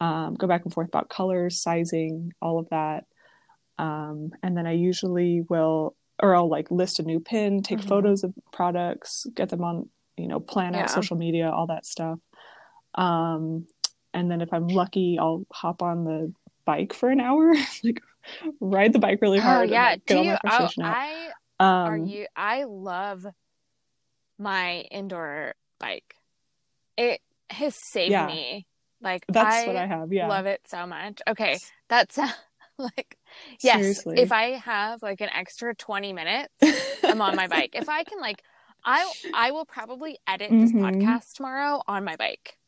um, 0.00 0.34
go 0.34 0.46
back 0.46 0.64
and 0.64 0.72
forth 0.72 0.88
about 0.88 1.08
colors, 1.08 1.60
sizing, 1.60 2.32
all 2.40 2.58
of 2.58 2.68
that. 2.70 3.04
Um, 3.78 4.30
and 4.42 4.56
then 4.56 4.66
I 4.66 4.72
usually 4.72 5.42
will, 5.48 5.96
or 6.22 6.34
I'll 6.36 6.48
like 6.48 6.70
list 6.70 7.00
a 7.00 7.02
new 7.02 7.20
pin, 7.20 7.62
take 7.62 7.78
mm-hmm. 7.78 7.88
photos 7.88 8.24
of 8.24 8.32
products, 8.52 9.26
get 9.34 9.48
them 9.48 9.64
on 9.64 9.88
you 10.16 10.28
know, 10.28 10.40
plan 10.40 10.74
out 10.74 10.90
social 10.90 11.16
media, 11.16 11.50
all 11.50 11.66
that 11.66 11.86
stuff. 11.86 12.18
Um, 12.94 13.66
and 14.12 14.30
then 14.30 14.40
if 14.40 14.52
I'm 14.52 14.68
lucky, 14.68 15.18
I'll 15.18 15.44
hop 15.52 15.82
on 15.82 16.04
the 16.04 16.32
bike 16.64 16.92
for 16.92 17.10
an 17.10 17.20
hour, 17.20 17.54
like 17.84 18.00
ride 18.60 18.92
the 18.92 18.98
bike 18.98 19.20
really 19.20 19.38
oh, 19.38 19.42
hard. 19.42 19.68
Oh, 19.68 19.72
yeah. 19.72 19.92
And, 19.92 20.00
like, 20.00 20.06
Do 20.06 20.22
you, 20.22 20.36
oh, 20.46 20.68
I, 20.80 21.30
um, 21.58 21.66
are 21.68 21.96
you, 21.96 22.26
I 22.36 22.64
love 22.64 23.26
my 24.38 24.80
indoor 24.90 25.54
bike. 25.80 26.14
It 26.96 27.20
has 27.50 27.74
saved 27.74 28.12
yeah. 28.12 28.26
me. 28.26 28.66
Like 29.00 29.24
that's 29.28 29.54
I 29.54 29.66
what 29.66 29.76
I 29.76 29.86
have. 29.86 30.12
Yeah. 30.12 30.28
Love 30.28 30.46
it 30.46 30.60
so 30.66 30.86
much. 30.86 31.20
Okay. 31.28 31.58
That's 31.88 32.18
like, 32.78 33.18
yes, 33.60 33.78
Seriously. 33.78 34.20
if 34.20 34.32
I 34.32 34.52
have 34.52 35.02
like 35.02 35.20
an 35.20 35.30
extra 35.30 35.74
20 35.74 36.12
minutes, 36.12 36.52
I'm 37.02 37.20
on 37.20 37.36
my 37.36 37.46
bike. 37.46 37.70
If 37.74 37.88
I 37.88 38.04
can 38.04 38.20
like 38.20 38.42
I 38.84 39.10
I 39.32 39.50
will 39.50 39.64
probably 39.64 40.18
edit 40.26 40.50
this 40.50 40.72
mm-hmm. 40.72 40.84
podcast 40.84 41.34
tomorrow 41.34 41.82
on 41.86 42.04
my 42.04 42.16
bike. 42.16 42.58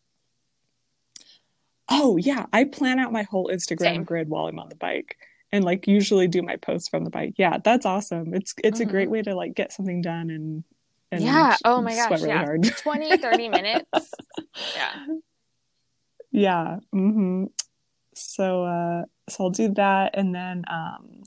Oh 1.88 2.16
yeah, 2.16 2.46
I 2.52 2.64
plan 2.64 2.98
out 2.98 3.12
my 3.12 3.22
whole 3.22 3.48
Instagram 3.48 3.78
Same. 3.78 4.04
grid 4.04 4.28
while 4.28 4.46
I'm 4.46 4.58
on 4.58 4.68
the 4.68 4.76
bike 4.76 5.16
and 5.52 5.64
like 5.64 5.86
usually 5.86 6.28
do 6.28 6.42
my 6.42 6.56
posts 6.56 6.88
from 6.88 7.04
the 7.04 7.10
bike. 7.10 7.34
Yeah, 7.36 7.58
that's 7.62 7.86
awesome. 7.86 8.34
It's 8.34 8.54
it's 8.62 8.80
mm-hmm. 8.80 8.88
a 8.88 8.92
great 8.92 9.04
mm-hmm. 9.04 9.12
way 9.12 9.22
to 9.22 9.34
like 9.34 9.54
get 9.54 9.72
something 9.72 10.02
done 10.02 10.30
and, 10.30 10.64
and 11.12 11.22
Yeah, 11.22 11.56
oh 11.64 11.80
my 11.80 11.94
gosh, 11.94 12.10
really 12.10 12.28
yeah. 12.28 12.44
Hard. 12.44 12.64
20 12.64 13.18
30 13.18 13.48
minutes. 13.48 13.84
yeah. 14.74 15.06
Yeah. 16.30 16.76
Mhm. 16.94 17.50
So 18.16 18.64
uh 18.64 19.04
so 19.28 19.44
I'll 19.44 19.50
do 19.50 19.68
that 19.74 20.12
and 20.14 20.34
then 20.34 20.64
um 20.68 21.22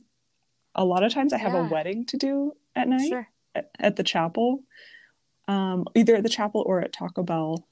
a 0.76 0.86
lot 0.86 1.04
of 1.04 1.14
times 1.14 1.34
I 1.34 1.38
have 1.38 1.54
yeah. 1.54 1.68
a 1.68 1.70
wedding 1.70 2.06
to 2.08 2.18
do 2.18 2.54
at 2.76 2.88
night. 2.88 3.10
Sure 3.10 3.28
at, 3.80 3.96
the 3.96 4.04
chapel, 4.04 4.64
um, 5.48 5.86
either 5.96 6.16
at 6.16 6.24
the 6.24 6.30
chapel 6.30 6.64
or 6.66 6.82
at 6.82 6.94
Taco 6.94 7.24
Bell, 7.24 7.68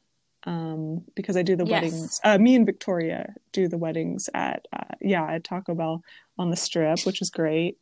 um, 0.45 1.03
because 1.15 1.35
I 1.35 1.43
do 1.43 1.55
the 1.55 1.65
yes. 1.65 1.71
weddings. 1.71 2.21
Uh, 2.23 2.37
me 2.37 2.55
and 2.55 2.65
Victoria 2.65 3.33
do 3.51 3.67
the 3.67 3.77
weddings 3.77 4.29
at 4.33 4.65
uh, 4.73 4.95
yeah 5.01 5.25
at 5.29 5.43
Taco 5.43 5.75
Bell 5.75 6.03
on 6.37 6.49
the 6.49 6.55
Strip, 6.55 7.05
which 7.05 7.21
is 7.21 7.29
great. 7.29 7.77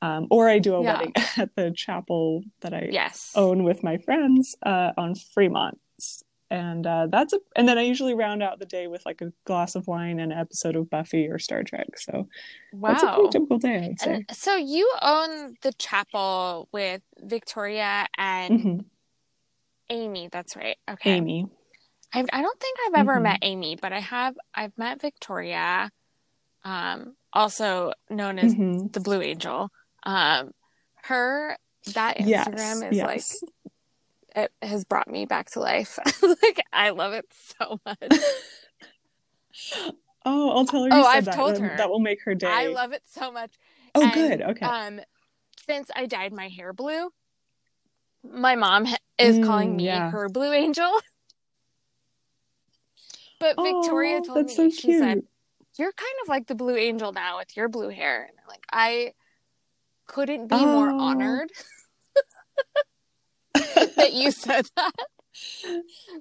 Um, 0.00 0.28
or 0.30 0.48
I 0.48 0.60
do 0.60 0.76
a 0.76 0.82
yeah. 0.82 0.92
wedding 0.92 1.12
at 1.36 1.56
the 1.56 1.72
chapel 1.74 2.44
that 2.60 2.72
I 2.72 2.88
yes. 2.90 3.32
own 3.34 3.64
with 3.64 3.82
my 3.82 3.98
friends 3.98 4.54
uh, 4.64 4.92
on 4.96 5.16
Fremont 5.16 5.78
and 6.50 6.86
uh, 6.86 7.06
that's 7.10 7.32
a 7.32 7.38
and 7.56 7.68
then 7.68 7.78
i 7.78 7.82
usually 7.82 8.14
round 8.14 8.42
out 8.42 8.58
the 8.58 8.66
day 8.66 8.86
with 8.86 9.04
like 9.04 9.20
a 9.20 9.32
glass 9.44 9.74
of 9.74 9.86
wine 9.86 10.18
and 10.18 10.32
an 10.32 10.38
episode 10.38 10.76
of 10.76 10.88
buffy 10.88 11.28
or 11.28 11.38
star 11.38 11.62
trek 11.62 11.88
so 11.96 12.26
wow 12.72 12.90
that's 12.92 13.02
a 13.02 13.12
pretty 13.12 13.28
typical 13.30 13.58
day 13.58 13.76
i'd 13.90 14.00
say 14.00 14.14
and 14.14 14.26
so 14.32 14.56
you 14.56 14.90
own 15.02 15.54
the 15.62 15.72
chapel 15.74 16.68
with 16.72 17.02
victoria 17.22 18.06
and 18.16 18.60
mm-hmm. 18.60 18.78
amy 19.90 20.28
that's 20.30 20.56
right 20.56 20.78
okay 20.90 21.12
amy 21.12 21.46
I, 22.12 22.24
I 22.32 22.40
don't 22.42 22.58
think 22.58 22.78
I've 22.86 23.00
ever 23.00 23.16
Mhm. 23.18 23.22
met 23.22 23.38
Amy, 23.42 23.76
but 23.76 23.92
I 23.92 24.00
have. 24.00 24.34
I've 24.54 24.76
met 24.78 24.98
Victoria, 25.00 25.90
um, 26.64 27.16
also 27.32 27.92
known 28.08 28.38
as 28.38 28.54
Mhm. 28.54 28.90
the 28.92 29.00
Blue 29.00 29.20
Angel. 29.20 29.70
Um, 30.04 30.52
her 31.02 31.58
that 31.94 32.20
Yes, 32.20 32.48
Instagram 32.48 32.90
is 32.90 32.96
yes. 32.96 33.42
like 33.42 33.50
it 34.38 34.52
has 34.62 34.84
brought 34.84 35.08
me 35.08 35.24
back 35.26 35.50
to 35.52 35.60
life. 35.60 35.98
like 36.22 36.62
I 36.72 36.90
love 36.90 37.12
it 37.12 37.26
so 37.58 37.80
much. 37.84 37.98
Oh, 40.24 40.50
I'll 40.50 40.66
tell 40.66 40.82
her 40.82 40.88
you 40.88 40.94
Oh, 40.94 41.02
said 41.04 41.16
I've 41.16 41.24
that. 41.26 41.34
told 41.34 41.54
That- 41.54 41.62
her. 41.62 41.76
That 41.78 41.88
will 41.90 42.00
make 42.00 42.22
her 42.24 42.34
day. 42.34 42.48
I 42.48 42.66
love 42.66 42.92
it 42.92 43.02
so 43.06 43.32
much. 43.32 43.54
oh, 43.94 44.02
and, 44.02 44.12
good. 44.12 44.42
Okay. 44.42 44.66
Um, 44.66 45.00
since 45.66 45.90
I 45.96 46.04
dyed 46.06 46.32
my 46.34 46.48
hair 46.48 46.72
blue, 46.74 47.10
my 48.30 48.54
mom 48.56 48.86
is 49.18 49.44
calling 49.46 49.72
Mm, 49.72 49.76
me 49.76 49.84
yeah. 49.86 50.10
her 50.10 50.28
blue 50.28 50.52
angel. 50.52 50.90
But 53.40 53.56
Victoria 53.56 54.20
told 54.20 54.46
me 54.46 54.54
so 54.54 54.68
she 54.68 54.92
said, 54.98 55.22
"You're 55.78 55.92
kind 55.92 56.14
of 56.22 56.28
like 56.28 56.48
the 56.48 56.56
blue 56.56 56.76
angel 56.76 57.12
now 57.12 57.38
with 57.38 57.56
your 57.56 57.68
blue 57.68 57.88
hair." 57.88 58.22
And 58.28 58.32
I'm 58.38 58.48
like, 58.48 58.64
I 58.72 59.12
couldn't 60.06 60.48
be 60.48 60.56
more 60.56 60.90
Oh. 60.90 60.98
honored 60.98 61.50
that 63.96 64.12
you 64.12 64.30
said 64.30 64.66
that 64.76 64.92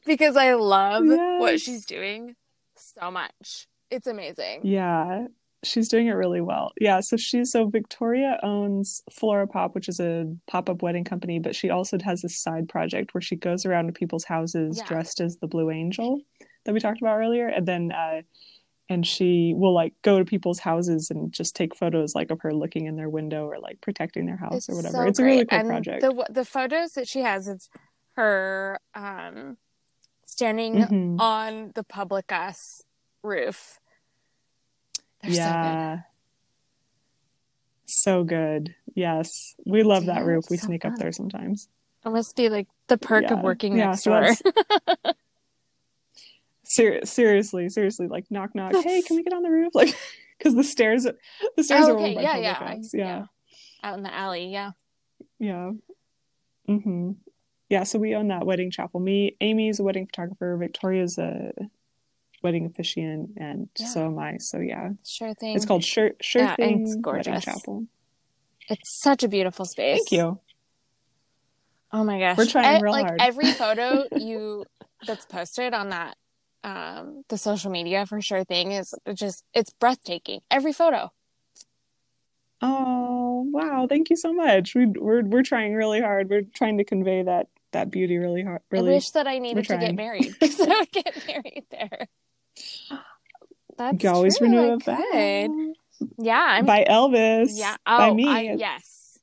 because 0.05 0.35
I 0.37 0.53
love 0.53 1.03
what 1.05 1.59
she's 1.59 1.85
doing 1.85 2.35
so 2.75 3.09
much. 3.11 3.67
It's 3.89 4.07
amazing. 4.07 4.61
Yeah, 4.63 5.27
she's 5.63 5.87
doing 5.87 6.07
it 6.07 6.11
really 6.13 6.41
well. 6.41 6.71
Yeah, 6.79 6.99
so 6.99 7.17
she's 7.17 7.51
so 7.51 7.67
Victoria 7.67 8.39
owns 8.43 9.01
Flora 9.11 9.47
Pop, 9.47 9.75
which 9.75 9.87
is 9.89 9.99
a 9.99 10.25
pop-up 10.47 10.81
wedding 10.81 11.03
company, 11.03 11.39
but 11.39 11.55
she 11.55 11.69
also 11.69 11.97
has 12.03 12.21
this 12.21 12.41
side 12.41 12.67
project 12.69 13.13
where 13.13 13.21
she 13.21 13.35
goes 13.35 13.65
around 13.65 13.87
to 13.87 13.93
people's 13.93 14.25
houses 14.25 14.77
Yeah. 14.77 14.85
dressed 14.85 15.21
as 15.21 15.37
the 15.37 15.47
Blue 15.47 15.71
Angel 15.71 16.19
that 16.65 16.73
we 16.73 16.79
talked 16.79 17.01
about 17.01 17.17
earlier, 17.17 17.47
and 17.47 17.65
then 17.65 17.91
uh 17.91 18.21
and 18.89 19.05
she 19.05 19.53
will 19.55 19.73
like 19.73 19.93
go 20.01 20.17
to 20.19 20.25
people's 20.25 20.59
houses 20.59 21.09
and 21.11 21.31
just 21.31 21.55
take 21.55 21.75
photos 21.75 22.15
like 22.15 22.31
of 22.31 22.39
her 22.41 22.53
looking 22.53 22.85
in 22.85 22.95
their 22.95 23.09
window 23.09 23.45
or 23.45 23.59
like 23.59 23.81
protecting 23.81 24.25
their 24.25 24.37
house 24.37 24.69
or 24.69 24.75
whatever. 24.75 24.93
so 24.95 25.01
it's 25.03 25.19
a 25.19 25.23
really 25.23 25.45
cool 25.45 25.59
and 25.59 25.67
project. 25.67 26.01
The 26.01 26.25
the 26.29 26.45
photos 26.45 26.91
that 26.93 27.07
she 27.07 27.19
has, 27.21 27.47
it's 27.47 27.69
her 28.15 28.79
um, 28.95 29.57
standing 30.25 30.75
Mhm. 30.75 31.19
on 31.19 31.71
the 31.75 31.83
PublicUs 31.83 32.81
roof. 33.23 33.79
They're 35.21 35.31
so 35.33 35.35
good. 35.35 35.35
yeah. 35.35 35.99
So 37.85 38.23
good. 38.23 38.75
Yes. 38.95 39.55
We 39.65 39.83
love 39.83 40.05
that 40.07 40.25
roof. 40.25 40.45
We 40.49 40.57
so 40.57 40.67
sneak 40.67 40.85
up 40.85 40.95
there 40.97 41.11
sometimes. 41.11 41.69
It 42.05 42.09
must 42.09 42.35
be 42.35 42.49
like 42.49 42.67
the 42.87 42.97
perk 42.97 43.29
of 43.31 43.41
working 43.41 43.77
Yeah, 43.77 43.87
next 43.87 44.03
so 44.03 44.11
door. 44.11 45.13
Ser- 46.69 47.05
seriously, 47.05 47.69
seriously, 47.69 48.07
like 48.07 48.25
knock 48.29 48.53
knock. 48.55 48.73
Hey, 48.75 49.01
can 49.01 49.15
we 49.17 49.23
get 49.23 49.33
on 49.33 49.43
the 49.43 49.49
roof? 49.49 49.71
Like, 49.75 49.95
because 50.37 50.53
the 50.55 50.63
stairs, 50.63 51.03
the 51.55 51.63
stairs 51.63 51.85
Oh, 51.87 51.93
are 51.93 51.97
okay, 51.99 52.13
by 52.15 52.21
yeah, 52.21 52.37
yeah, 52.37 52.57
I- 52.59 52.75
house. 52.75 52.91
Yeah, 52.93 53.25
Out 53.83 53.97
in 53.97 54.03
the 54.03 54.13
alley, 54.13 54.47
yeah. 54.51 54.71
yeah. 55.39 55.71
Mm-hmm. 56.69 57.11
Yeah. 57.69 57.83
So 57.83 57.97
we 57.99 58.15
own 58.15 58.27
that 58.29 58.45
wedding 58.45 58.69
chapel. 58.71 58.99
Me, 58.99 59.35
Amy's 59.41 59.79
a 59.79 59.83
wedding 59.83 60.05
photographer. 60.05 60.55
Victoria's 60.57 61.17
a 61.17 61.53
wedding 62.43 62.65
officiant, 62.65 63.31
and 63.37 63.69
Yeah. 63.79 63.87
so 63.87 64.05
am 64.07 64.19
I. 64.19 64.37
So 64.37 64.59
yeah, 64.59 64.89
Sure 65.05 65.33
thing. 65.33 65.55
it's 65.55 65.65
called 65.65 65.83
Sure 65.83 66.11
Sure 66.21 66.43
Yeah, 66.43 66.55
Thing 66.55 66.81
it's 66.81 66.89
Wedding 66.89 67.01
gorgeous. 67.01 67.45
Chapel. 67.45 67.85
It's 68.69 69.01
such 69.01 69.23
a 69.23 69.27
beautiful 69.27 69.65
space. 69.65 69.99
Thank 69.99 70.11
you. 70.11 70.39
Oh 71.91 72.03
my 72.03 72.19
gosh. 72.19 72.37
We're 72.37 72.45
trying 72.45 72.79
E- 72.79 72.83
real 72.83 72.91
like 72.91 73.05
hard. 73.07 73.21
every 73.21 73.51
photo 73.53 74.03
you 74.17 74.65
that's 75.07 75.25
posted 75.25 75.73
on 75.73 75.89
that 75.89 76.17
um 76.63 77.23
the 77.29 77.37
social 77.37 77.71
media 77.71 78.05
for 78.05 78.21
sure 78.21 78.43
thing 78.43 78.71
is 78.71 78.93
just 79.13 79.43
it's 79.53 79.71
breathtaking. 79.79 80.41
Every 80.51 80.73
photo. 80.73 81.11
Oh 82.61 83.47
wow! 83.51 83.85
Thank 83.87 84.09
you 84.09 84.15
so 84.15 84.33
much. 84.33 84.73
We, 84.73 84.87
we're 84.87 85.21
we're 85.23 85.43
trying 85.43 85.75
really 85.75 86.01
hard. 86.01 86.29
We're 86.29 86.41
trying 86.41 86.79
to 86.79 86.83
convey 86.83 87.21
that 87.23 87.47
that 87.71 87.91
beauty 87.91 88.17
really 88.17 88.43
hard. 88.43 88.61
Really, 88.71 88.91
I 88.91 88.95
wish 88.95 89.11
that 89.11 89.27
I 89.27 89.37
needed 89.39 89.65
to 89.67 89.77
get 89.77 89.95
married 89.95 90.33
because 90.39 90.59
I 90.61 90.67
would 90.79 90.91
get 90.91 91.27
married 91.27 91.65
there. 91.69 92.07
That's 93.77 94.03
you 94.03 94.09
always 94.09 94.37
true. 94.39 94.47
renew 94.47 94.73
a 94.73 94.77
vow. 94.79 95.73
Yeah, 96.17 96.45
I'm 96.47 96.65
by 96.65 96.83
Elvis. 96.89 97.51
yeah. 97.53 97.75
by 97.85 98.09
Oh, 98.09 98.13
me. 98.13 98.27
I, 98.27 98.41
yes. 98.57 99.19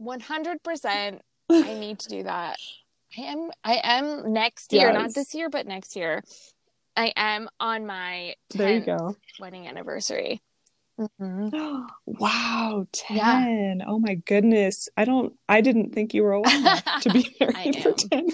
100% 0.00 1.20
I 1.50 1.74
need 1.74 1.98
to 2.00 2.08
do 2.08 2.22
that. 2.24 2.58
I 3.16 3.22
am 3.22 3.50
I 3.62 3.80
am 3.82 4.32
next 4.32 4.72
year, 4.72 4.92
not 4.92 5.14
this 5.14 5.34
year, 5.34 5.48
but 5.48 5.66
next 5.66 5.96
year. 5.96 6.22
I 6.96 7.12
am 7.16 7.48
on 7.60 7.86
my 7.86 8.34
10th 8.52 8.58
There 8.58 8.74
you 8.74 8.80
go. 8.80 9.16
wedding 9.40 9.66
anniversary. 9.66 10.42
Mhm. 10.98 11.50
wow, 12.06 12.86
Yeah. 13.10 13.40
ten. 13.40 13.82
Oh 13.84 13.98
my 13.98 14.14
goodness. 14.14 14.88
I 14.96 15.04
don't. 15.04 15.32
I 15.48 15.60
didn't 15.60 15.92
think 15.92 16.14
you 16.14 16.22
were 16.22 16.34
old 16.34 16.46
enough 16.46 16.84
to 17.00 17.10
be 17.10 17.34
married 17.40 17.82
for 17.82 17.88
am. 17.88 17.94
ten. 17.96 18.26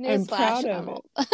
I'm 0.06 0.26
proud 0.26 0.64
of 0.64 0.88
old. 0.88 1.04
But 1.14 1.28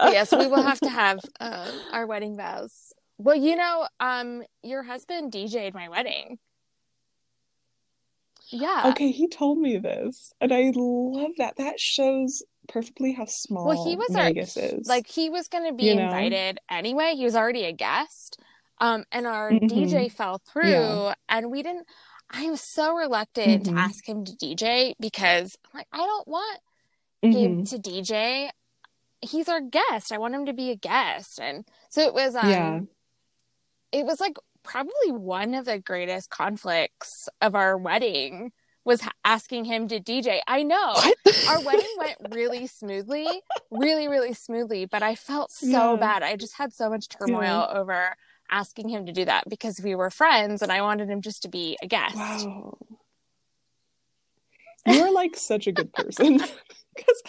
yes, 0.12 0.30
we 0.32 0.46
will 0.46 0.62
have 0.62 0.80
to 0.80 0.90
have 0.90 1.20
um, 1.40 1.68
our 1.92 2.06
wedding 2.06 2.36
vows. 2.36 2.92
Well, 3.16 3.36
you 3.36 3.56
know, 3.56 3.88
um, 3.98 4.42
your 4.62 4.82
husband 4.82 5.32
DJ'd 5.32 5.72
my 5.74 5.88
wedding. 5.88 6.38
Yeah. 8.50 8.84
Okay, 8.90 9.10
he 9.10 9.28
told 9.28 9.58
me 9.58 9.78
this, 9.78 10.32
and 10.40 10.52
I 10.52 10.72
love 10.74 11.32
that. 11.38 11.56
That 11.56 11.78
shows 11.80 12.42
perfectly 12.68 13.12
how 13.12 13.24
small 13.26 13.66
Well, 13.66 13.84
he 13.84 13.96
was 13.96 14.14
our- 14.14 14.24
Vegas 14.24 14.56
is. 14.56 14.86
Like 14.88 15.06
he 15.08 15.30
was 15.30 15.48
going 15.48 15.64
to 15.66 15.72
be 15.72 15.84
You 15.86 15.96
know? 15.96 16.04
invited 16.04 16.58
anyway. 16.68 17.14
He 17.16 17.24
was 17.24 17.36
already 17.36 17.64
a 17.64 17.72
guest. 17.72 18.40
Um, 18.78 19.04
and 19.12 19.26
our 19.26 19.50
Mhm. 19.50 19.68
DJ 19.68 20.08
fell 20.10 20.38
through, 20.38 20.68
Yeah. 20.70 21.14
and 21.28 21.50
we 21.50 21.62
didn't. 21.62 21.86
I 22.30 22.48
was 22.48 22.60
so 22.60 22.94
reluctant 22.94 23.64
Mhm. 23.64 23.74
to 23.74 23.78
ask 23.78 24.08
him 24.08 24.24
to 24.24 24.32
DJ 24.36 24.94
because 25.00 25.58
I'm 25.66 25.78
like, 25.78 25.88
I 25.92 25.98
don't 25.98 26.26
want 26.28 26.60
Mhm. 27.22 27.32
Gabe 27.32 27.66
to 27.66 27.78
DJ. 27.78 28.50
He's 29.20 29.48
our 29.50 29.60
guest. 29.60 30.12
I 30.12 30.18
want 30.18 30.34
him 30.34 30.46
to 30.46 30.52
be 30.54 30.70
a 30.70 30.76
guest, 30.76 31.38
and 31.40 31.66
so 31.90 32.00
it 32.02 32.14
was. 32.14 32.34
Um, 32.34 32.48
Yeah. 32.50 32.80
it 33.92 34.06
was 34.06 34.18
like 34.20 34.36
probably 34.62 35.10
one 35.10 35.54
of 35.54 35.64
the 35.64 35.78
greatest 35.78 36.30
conflicts 36.30 37.28
of 37.40 37.54
our 37.54 37.76
wedding 37.76 38.52
was 38.84 39.02
asking 39.24 39.66
him 39.66 39.88
to 39.88 40.00
DJ. 40.00 40.40
I 40.46 40.62
know 40.62 41.00
our 41.48 41.60
wedding 41.64 41.94
went 41.98 42.16
really 42.34 42.66
smoothly, 42.66 43.42
really, 43.70 44.08
really 44.08 44.32
smoothly, 44.32 44.86
but 44.86 45.02
I 45.02 45.14
felt 45.14 45.50
so 45.50 45.68
Yeah. 45.68 45.96
bad. 45.96 46.22
I 46.22 46.36
just 46.36 46.54
had 46.56 46.72
so 46.72 46.88
much 46.88 47.08
turmoil 47.08 47.68
over 47.70 48.16
asking 48.50 48.88
him 48.88 49.06
to 49.06 49.12
do 49.12 49.24
that 49.24 49.48
because 49.48 49.80
we 49.80 49.94
were 49.94 50.10
friends 50.10 50.62
and 50.62 50.72
I 50.72 50.82
wanted 50.82 51.08
him 51.08 51.20
just 51.20 51.42
to 51.42 51.48
be 51.48 51.76
a 51.82 51.86
guest. 51.86 52.16
Wow. 52.16 52.78
You're 54.86 55.12
like 55.12 55.36
such 55.36 55.66
a 55.66 55.72
good 55.72 55.92
person. 55.92 56.40
Because 56.96 57.22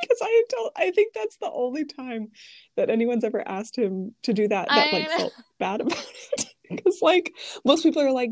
because 0.00 0.18
I 0.22 0.44
don't 0.50 0.72
I 0.76 0.90
think 0.92 1.14
that's 1.14 1.38
the 1.38 1.50
only 1.50 1.84
time 1.86 2.28
that 2.76 2.90
anyone's 2.90 3.24
ever 3.24 3.46
asked 3.48 3.76
him 3.76 4.14
to 4.22 4.32
do 4.34 4.46
that 4.46 4.68
that 4.68 4.92
like 4.92 5.08
know. 5.08 5.16
felt 5.16 5.34
bad 5.58 5.80
about 5.80 5.98
it. 6.36 6.47
Because 6.76 6.98
like 7.02 7.32
most 7.64 7.82
people 7.82 8.02
are 8.02 8.12
like, 8.12 8.30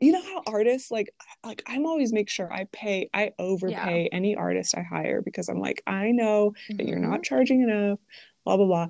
you 0.00 0.10
know 0.12 0.22
how 0.22 0.42
artists 0.46 0.90
like 0.90 1.08
like 1.44 1.62
I'm 1.66 1.86
always 1.86 2.12
make 2.12 2.28
sure 2.28 2.52
I 2.52 2.66
pay 2.72 3.08
I 3.14 3.32
overpay 3.38 4.08
any 4.12 4.34
artist 4.34 4.74
I 4.76 4.82
hire 4.82 5.22
because 5.22 5.48
I'm 5.48 5.60
like, 5.60 5.82
I 5.86 6.10
know 6.10 6.52
that 6.76 6.86
you're 6.88 6.98
not 6.98 7.22
charging 7.22 7.62
enough, 7.62 8.00
blah 8.44 8.56
blah 8.56 8.66
blah. 8.66 8.88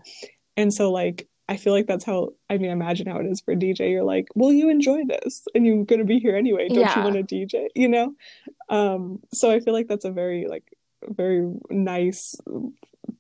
And 0.56 0.72
so 0.72 0.90
like 0.90 1.28
I 1.46 1.58
feel 1.58 1.74
like 1.74 1.86
that's 1.86 2.04
how 2.06 2.30
I 2.48 2.56
mean 2.56 2.70
imagine 2.70 3.06
how 3.06 3.18
it 3.18 3.26
is 3.26 3.42
for 3.42 3.52
a 3.52 3.56
DJ. 3.56 3.90
You're 3.90 4.02
like, 4.04 4.28
well 4.34 4.50
you 4.52 4.70
enjoy 4.70 5.04
this 5.06 5.42
and 5.54 5.66
you're 5.66 5.84
gonna 5.84 6.04
be 6.04 6.18
here 6.20 6.36
anyway. 6.36 6.68
Don't 6.68 6.78
Yeah. 6.78 6.96
you 6.98 7.04
want 7.04 7.28
to 7.28 7.34
DJ? 7.34 7.68
You 7.74 7.88
know? 7.88 8.14
Um 8.70 9.20
so 9.32 9.50
I 9.50 9.60
feel 9.60 9.74
like 9.74 9.88
that's 9.88 10.06
a 10.06 10.10
very 10.10 10.46
like 10.48 10.64
very 11.06 11.52
nice 11.68 12.34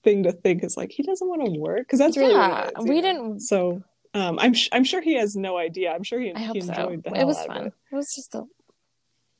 thing 0.02 0.22
to 0.22 0.32
think 0.32 0.64
is 0.64 0.74
like 0.78 0.90
he 0.90 1.02
doesn't 1.02 1.28
want 1.28 1.44
to 1.44 1.60
work 1.60 1.80
because 1.80 1.98
that's 1.98 2.16
really 2.16 2.32
Yeah, 2.32 2.48
what 2.64 2.66
it 2.68 2.78
is, 2.78 2.84
we 2.88 3.00
know? 3.02 3.02
didn't- 3.02 3.40
so 3.40 3.82
um 4.14 4.38
I'm 4.38 4.54
sh- 4.54 4.68
I'm 4.72 4.84
sure 4.84 5.00
he 5.00 5.14
has 5.14 5.36
no 5.36 5.56
idea. 5.58 5.92
I'm 5.92 6.02
sure 6.04 6.20
he, 6.20 6.32
I 6.34 6.38
hope 6.40 6.54
he 6.56 6.60
so. 6.62 6.72
enjoyed 6.72 7.02
the 7.04 7.18
It 7.20 7.26
was 7.26 7.44
fun. 7.44 7.66
it. 7.66 7.72
It 7.92 7.96
was 7.96 8.14
just 8.14 8.34
a 8.34 8.44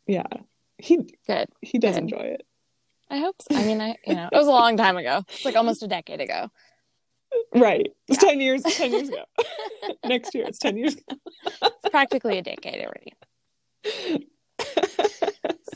Yeah. 0.06 0.26
He 0.78 0.98
good. 1.26 1.48
he 1.62 1.78
does 1.78 1.94
Good. 1.94 2.02
enjoy 2.04 2.24
it. 2.36 2.46
I 3.10 3.18
hope 3.18 3.36
so. 3.40 3.56
I 3.56 3.64
mean, 3.64 3.80
I 3.80 3.96
you 4.06 4.14
know, 4.14 4.28
it 4.32 4.36
was 4.36 4.46
a 4.48 4.50
long 4.50 4.76
time 4.76 4.96
ago. 4.96 5.22
It's 5.28 5.44
like 5.44 5.56
almost 5.56 5.82
a 5.82 5.86
decade 5.88 6.20
ago. 6.20 6.50
Right. 7.54 7.88
It's 8.08 8.22
Yeah. 8.22 8.30
10 8.30 8.40
years 8.40 8.62
10 8.62 8.92
years 8.92 9.08
ago. 9.08 9.24
Next 10.04 10.34
year 10.34 10.46
it's 10.46 10.58
10 10.58 10.76
years 10.76 10.94
ago. 10.94 11.16
It's 11.62 11.88
practically 11.90 12.38
a 12.38 12.42
decade 12.42 12.84
already. 12.84 13.12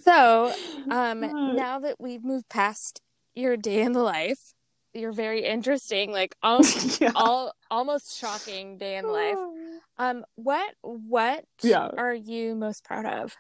So, 0.03 0.53
um, 0.91 1.23
Uh, 1.25 1.53
now 1.55 1.79
that 1.81 1.97
we've 2.01 2.25
moved 2.25 2.49
past 2.49 3.01
your 3.35 3.57
day 3.57 3.81
in 3.83 3.93
the 3.93 4.03
life, 4.03 4.55
your 4.95 5.13
very 5.13 5.45
interesting, 5.45 6.13
like 6.13 6.35
all, 6.43 6.63
yeah. 7.01 7.13
all 7.15 7.53
almost 7.71 8.19
shocking 8.19 8.79
day 8.79 8.97
in 8.97 9.07
life. 9.07 9.37
Um, 9.99 10.25
what 10.37 10.75
what 10.83 11.45
Yeah. 11.63 11.89
are 11.97 12.15
you 12.15 12.55
most 12.55 12.85
proud 12.85 13.05
of? 13.07 13.37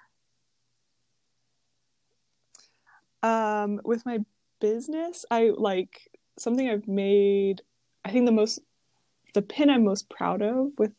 Um, 3.22 3.80
with 3.84 4.04
my 4.06 4.18
business, 4.60 5.24
I 5.30 5.50
like 5.56 6.10
something 6.38 6.68
I've 6.68 6.86
made. 6.88 7.62
I 8.04 8.10
think 8.10 8.26
the 8.26 8.32
most, 8.32 8.60
the 9.34 9.42
pin 9.42 9.70
I'm 9.70 9.84
most 9.84 10.08
proud 10.08 10.42
of 10.42 10.70
with 10.78 10.92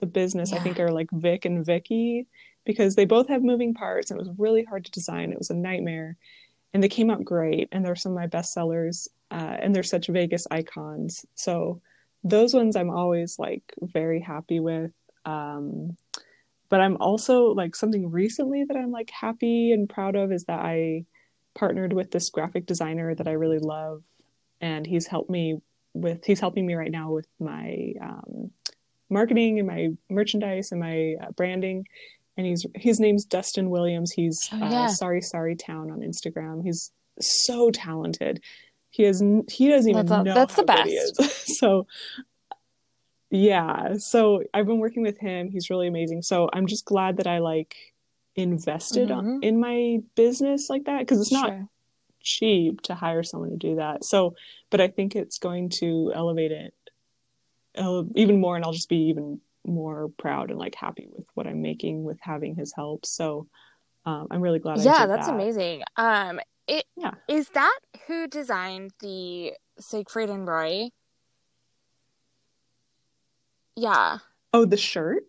the 0.00 0.06
business, 0.06 0.50
yeah. 0.52 0.58
I 0.58 0.60
think, 0.60 0.80
are 0.80 0.90
like 0.90 1.10
Vic 1.10 1.44
and 1.44 1.64
Vicky 1.64 2.26
because 2.64 2.94
they 2.96 3.04
both 3.04 3.28
have 3.28 3.42
moving 3.42 3.74
parts. 3.74 4.10
And 4.10 4.18
it 4.18 4.26
was 4.26 4.38
really 4.38 4.64
hard 4.64 4.84
to 4.86 4.90
design. 4.90 5.32
It 5.32 5.38
was 5.38 5.50
a 5.50 5.54
nightmare, 5.54 6.16
and 6.72 6.82
they 6.82 6.88
came 6.88 7.10
out 7.10 7.24
great. 7.24 7.68
And 7.72 7.84
they're 7.84 7.96
some 7.96 8.12
of 8.12 8.16
my 8.16 8.26
best 8.26 8.52
sellers. 8.52 9.08
Uh, 9.30 9.56
and 9.60 9.74
they're 9.74 9.82
such 9.82 10.08
Vegas 10.08 10.46
icons. 10.50 11.24
So 11.34 11.80
those 12.24 12.52
ones 12.54 12.76
I'm 12.76 12.90
always 12.90 13.38
like 13.38 13.62
very 13.80 14.20
happy 14.20 14.60
with. 14.60 14.92
Um, 15.24 15.96
but 16.68 16.80
I'm 16.80 16.96
also 16.98 17.46
like 17.46 17.74
something 17.74 18.10
recently 18.10 18.64
that 18.64 18.76
I'm 18.76 18.92
like 18.92 19.10
happy 19.10 19.72
and 19.72 19.88
proud 19.88 20.16
of 20.16 20.32
is 20.32 20.44
that 20.44 20.60
I 20.60 21.04
partnered 21.54 21.92
with 21.92 22.10
this 22.10 22.30
graphic 22.30 22.66
designer 22.66 23.14
that 23.14 23.26
I 23.26 23.32
really 23.32 23.58
love, 23.58 24.02
and 24.60 24.86
he's 24.86 25.06
helped 25.06 25.30
me 25.30 25.60
with 25.94 26.24
he's 26.24 26.40
helping 26.40 26.66
me 26.66 26.74
right 26.74 26.92
now 26.92 27.10
with 27.10 27.26
my 27.40 27.92
um, 28.00 28.50
marketing 29.10 29.58
and 29.58 29.66
my 29.66 29.88
merchandise 30.08 30.70
and 30.70 30.80
my 30.80 31.16
uh, 31.20 31.32
branding. 31.32 31.86
And 32.36 32.46
he's 32.46 32.64
his 32.76 33.00
name's 33.00 33.24
Dustin 33.24 33.68
Williams. 33.68 34.12
He's 34.12 34.48
oh, 34.52 34.58
yeah. 34.58 34.84
uh, 34.84 34.88
Sorry 34.88 35.20
Sorry 35.20 35.56
Town 35.56 35.90
on 35.90 36.00
Instagram. 36.00 36.62
He's 36.62 36.92
so 37.20 37.70
talented. 37.70 38.42
He 38.90 39.04
has 39.04 39.20
he 39.48 39.68
doesn't 39.68 39.90
even 39.90 40.06
that's, 40.06 40.24
know 40.24 40.34
that's 40.34 40.54
the 40.54 40.64
best. 40.64 41.20
Is. 41.20 41.58
so 41.58 41.86
yeah 43.30 43.96
so 43.96 44.42
i've 44.52 44.66
been 44.66 44.80
working 44.80 45.02
with 45.02 45.18
him 45.18 45.48
he's 45.48 45.70
really 45.70 45.86
amazing 45.86 46.20
so 46.20 46.50
i'm 46.52 46.66
just 46.66 46.84
glad 46.84 47.16
that 47.16 47.28
i 47.28 47.38
like 47.38 47.76
invested 48.34 49.08
mm-hmm. 49.08 49.38
in 49.42 49.60
my 49.60 49.98
business 50.16 50.68
like 50.68 50.84
that 50.84 50.98
because 51.00 51.20
it's 51.20 51.32
not 51.32 51.48
sure. 51.48 51.68
cheap 52.20 52.80
to 52.80 52.94
hire 52.94 53.22
someone 53.22 53.50
to 53.50 53.56
do 53.56 53.76
that 53.76 54.04
so 54.04 54.34
but 54.68 54.80
i 54.80 54.88
think 54.88 55.14
it's 55.14 55.38
going 55.38 55.68
to 55.68 56.12
elevate 56.14 56.50
it 56.50 56.74
uh, 57.76 58.02
even 58.16 58.40
more 58.40 58.56
and 58.56 58.64
i'll 58.64 58.72
just 58.72 58.88
be 58.88 59.08
even 59.08 59.40
more 59.64 60.10
proud 60.18 60.50
and 60.50 60.58
like 60.58 60.74
happy 60.74 61.06
with 61.12 61.26
what 61.34 61.46
i'm 61.46 61.62
making 61.62 62.02
with 62.02 62.18
having 62.20 62.56
his 62.56 62.72
help 62.74 63.06
so 63.06 63.46
um, 64.06 64.26
i'm 64.30 64.40
really 64.40 64.58
glad 64.58 64.78
yeah 64.80 65.06
that's 65.06 65.28
that. 65.28 65.34
amazing 65.34 65.82
um 65.96 66.40
it 66.70 66.84
yeah. 66.96 67.12
is 67.28 67.48
that 67.50 67.78
who 68.06 68.26
designed 68.26 68.92
the 69.00 69.52
siegfried 69.78 70.30
and 70.30 70.46
roy 70.46 70.88
yeah. 73.80 74.18
Oh, 74.52 74.64
the 74.64 74.76
shirt? 74.76 75.24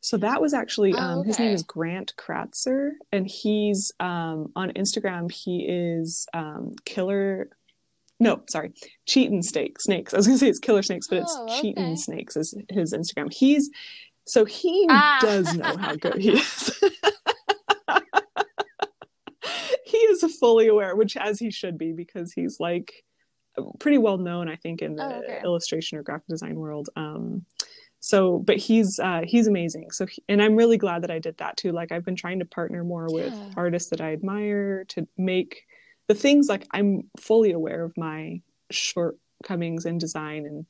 So 0.00 0.16
that 0.16 0.40
was 0.40 0.54
actually 0.54 0.94
um, 0.94 1.18
oh, 1.18 1.20
okay. 1.20 1.28
his 1.28 1.38
name 1.38 1.52
is 1.52 1.62
Grant 1.62 2.14
Kratzer, 2.16 2.92
and 3.12 3.26
he's 3.26 3.92
um, 4.00 4.50
on 4.56 4.70
Instagram. 4.70 5.30
He 5.30 5.66
is 5.68 6.26
um, 6.32 6.72
killer. 6.86 7.50
No, 8.18 8.42
sorry, 8.48 8.72
Cheatin' 9.06 9.42
Snakes. 9.42 9.84
Snakes. 9.84 10.14
I 10.14 10.16
was 10.16 10.26
gonna 10.26 10.38
say 10.38 10.48
it's 10.48 10.58
Killer 10.58 10.82
Snakes, 10.82 11.06
but 11.06 11.18
it's 11.18 11.36
oh, 11.36 11.44
okay. 11.44 11.60
Cheatin' 11.60 11.96
Snakes 11.98 12.36
is 12.36 12.54
his 12.70 12.94
Instagram. 12.94 13.30
He's 13.30 13.70
so 14.24 14.46
he 14.46 14.86
ah. 14.88 15.18
does 15.20 15.54
know 15.54 15.76
how 15.76 15.96
good 15.96 16.16
he 16.16 16.30
is. 16.38 16.82
he 19.84 19.98
is 19.98 20.22
fully 20.40 20.66
aware, 20.68 20.96
which 20.96 21.16
as 21.16 21.38
he 21.38 21.50
should 21.50 21.78
be, 21.78 21.92
because 21.92 22.32
he's 22.32 22.58
like 22.58 23.04
pretty 23.78 23.98
well 23.98 24.18
known, 24.18 24.48
I 24.48 24.56
think, 24.56 24.82
in 24.82 24.96
the 24.96 25.04
oh, 25.04 25.22
okay. 25.22 25.40
illustration 25.44 25.98
or 25.98 26.02
graphic 26.02 26.26
design 26.28 26.56
world. 26.56 26.88
Um, 26.96 27.44
so, 28.00 28.38
but 28.38 28.56
he's 28.56 28.98
uh, 28.98 29.22
he's 29.24 29.46
amazing. 29.46 29.90
So, 29.90 30.06
he, 30.06 30.22
and 30.28 30.42
I'm 30.42 30.56
really 30.56 30.78
glad 30.78 31.02
that 31.02 31.10
I 31.10 31.18
did 31.18 31.36
that 31.38 31.56
too. 31.56 31.72
Like, 31.72 31.92
I've 31.92 32.04
been 32.04 32.16
trying 32.16 32.38
to 32.38 32.46
partner 32.46 32.82
more 32.82 33.06
yeah. 33.08 33.14
with 33.14 33.34
artists 33.56 33.90
that 33.90 34.00
I 34.00 34.12
admire 34.12 34.84
to 34.88 35.06
make 35.18 35.66
the 36.08 36.14
things 36.14 36.48
like 36.48 36.66
I'm 36.72 37.08
fully 37.20 37.52
aware 37.52 37.84
of 37.84 37.96
my 37.96 38.40
shortcomings 38.70 39.86
in 39.86 39.98
design 39.98 40.44
and 40.46 40.66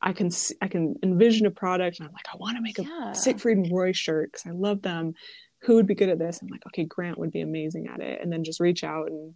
I 0.00 0.12
can 0.12 0.30
I 0.60 0.66
can 0.66 0.96
envision 1.04 1.46
a 1.46 1.52
product 1.52 2.00
and 2.00 2.08
I'm 2.08 2.12
like 2.12 2.26
I 2.32 2.36
want 2.36 2.56
to 2.56 2.62
make 2.62 2.80
a 2.80 2.82
yeah. 2.82 3.12
Siegfried 3.12 3.58
and 3.58 3.70
Roy 3.72 3.92
shirt 3.92 4.32
because 4.32 4.46
I 4.46 4.50
love 4.50 4.82
them. 4.82 5.14
Who 5.62 5.76
would 5.76 5.86
be 5.86 5.94
good 5.94 6.08
at 6.08 6.18
this? 6.18 6.40
I'm 6.42 6.48
like, 6.48 6.66
okay, 6.68 6.84
Grant 6.84 7.18
would 7.18 7.30
be 7.30 7.40
amazing 7.40 7.88
at 7.88 8.00
it, 8.00 8.20
and 8.20 8.32
then 8.32 8.44
just 8.44 8.60
reach 8.60 8.84
out 8.84 9.08
and 9.08 9.34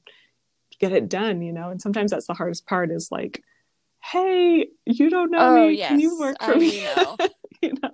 get 0.80 0.92
it 0.92 1.08
done, 1.08 1.42
you 1.42 1.52
know? 1.52 1.70
And 1.70 1.80
sometimes 1.80 2.10
that's 2.10 2.26
the 2.26 2.34
hardest 2.34 2.66
part 2.66 2.90
is 2.90 3.10
like, 3.10 3.42
hey, 4.02 4.68
you 4.84 5.10
don't 5.10 5.30
know 5.30 5.56
oh, 5.56 5.68
me. 5.68 5.78
Yes. 5.78 5.90
Can 5.90 6.00
you 6.00 6.18
work 6.18 6.36
for 6.42 6.52
um, 6.52 6.58
me? 6.58 6.80
You 6.80 6.96
know. 6.96 7.16
you 7.62 7.72
know? 7.82 7.90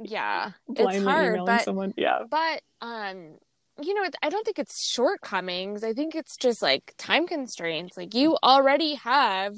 Yeah. 0.00 0.50
it's 0.68 1.04
hard, 1.04 1.40
but, 1.44 1.62
someone. 1.62 1.94
Yeah. 1.96 2.20
But 2.30 2.62
um 2.80 3.36
you 3.80 3.94
know, 3.94 4.08
I 4.22 4.28
don't 4.28 4.44
think 4.44 4.58
it's 4.58 4.88
shortcomings. 4.88 5.84
I 5.84 5.92
think 5.92 6.16
it's 6.16 6.36
just 6.36 6.62
like 6.62 6.94
time 6.98 7.28
constraints. 7.28 7.96
Like 7.96 8.14
you 8.14 8.36
already 8.42 8.94
have 8.94 9.54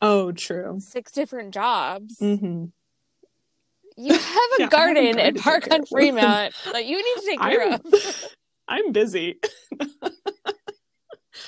Oh, 0.00 0.30
true. 0.30 0.78
Six 0.80 1.10
different 1.10 1.52
jobs. 1.52 2.18
Mm-hmm. 2.20 2.66
You 3.98 4.12
have 4.12 4.50
a 4.58 4.58
yeah, 4.60 4.68
garden 4.68 5.18
at 5.18 5.36
Park 5.36 5.66
on 5.72 5.84
Fremont 5.84 6.54
that 6.72 6.86
you 6.86 6.96
need 6.96 7.20
to 7.20 7.26
take 7.26 7.40
care 7.40 7.62
I'm, 7.64 7.72
of. 7.72 8.34
I'm 8.68 8.92
busy. 8.92 9.40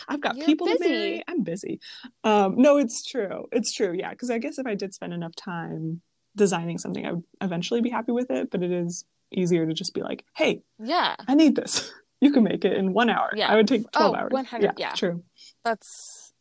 I've 0.08 0.20
got 0.20 0.36
You're 0.36 0.46
people 0.46 0.66
busy. 0.66 0.78
to 0.78 0.90
marry. 0.90 1.22
I'm 1.28 1.42
busy. 1.44 1.80
Um, 2.24 2.56
no, 2.60 2.76
it's 2.76 3.08
true. 3.08 3.46
It's 3.52 3.72
true. 3.72 3.92
Yeah, 3.96 4.10
because 4.10 4.30
I 4.30 4.38
guess 4.38 4.58
if 4.58 4.66
I 4.66 4.74
did 4.74 4.92
spend 4.92 5.12
enough 5.12 5.36
time 5.36 6.00
designing 6.34 6.78
something, 6.78 7.06
I 7.06 7.12
would 7.12 7.24
eventually 7.40 7.82
be 7.82 7.90
happy 7.90 8.10
with 8.10 8.30
it. 8.30 8.50
But 8.50 8.64
it 8.64 8.72
is 8.72 9.04
easier 9.30 9.64
to 9.64 9.72
just 9.72 9.94
be 9.94 10.02
like, 10.02 10.24
"Hey, 10.34 10.62
yeah, 10.82 11.14
I 11.28 11.34
need 11.34 11.54
this. 11.54 11.92
You 12.20 12.32
can 12.32 12.42
make 12.42 12.64
it 12.64 12.72
in 12.72 12.92
one 12.92 13.10
hour. 13.10 13.30
Yeah, 13.34 13.48
I 13.48 13.54
would 13.54 13.68
take 13.68 13.90
twelve 13.92 14.14
oh, 14.14 14.18
hours. 14.18 14.32
One 14.32 14.44
hundred. 14.44 14.72
Yeah, 14.76 14.88
yeah, 14.88 14.94
true. 14.94 15.22
That's 15.64 16.32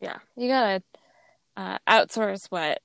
yeah. 0.00 0.18
You 0.36 0.48
gotta 0.48 0.82
uh, 1.56 1.78
outsource 1.86 2.46
what 2.48 2.80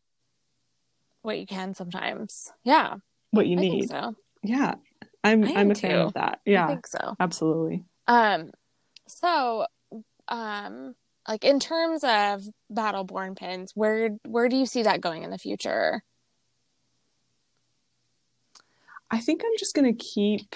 what 1.22 1.38
you 1.40 1.46
can 1.46 1.74
sometimes. 1.74 2.52
Yeah, 2.64 2.96
what 3.32 3.48
you 3.48 3.58
I 3.58 3.62
need. 3.62 3.90
so 3.90 4.16
yeah, 4.44 4.76
I'm 5.24 5.44
I'm 5.44 5.72
a 5.72 5.76
too. 5.76 5.82
fan 5.82 6.00
of 6.00 6.14
that. 6.14 6.40
Yeah, 6.46 6.66
I 6.66 6.68
think 6.68 6.88
so. 6.88 7.16
Absolutely. 7.20 7.84
Um, 8.08 8.52
so 9.08 9.66
um 10.28 10.94
like 11.28 11.44
in 11.44 11.60
terms 11.60 12.04
of 12.04 12.44
battleborn 12.72 13.38
pins 13.38 13.72
where 13.76 14.12
where 14.26 14.50
do 14.50 14.56
you 14.58 14.66
see 14.66 14.84
that 14.84 15.02
going 15.02 15.24
in 15.24 15.30
the 15.30 15.38
future 15.38 16.04
i 19.10 19.20
think 19.20 19.42
i'm 19.46 19.58
just 19.58 19.74
going 19.76 19.86
to 19.86 20.04
keep 20.04 20.56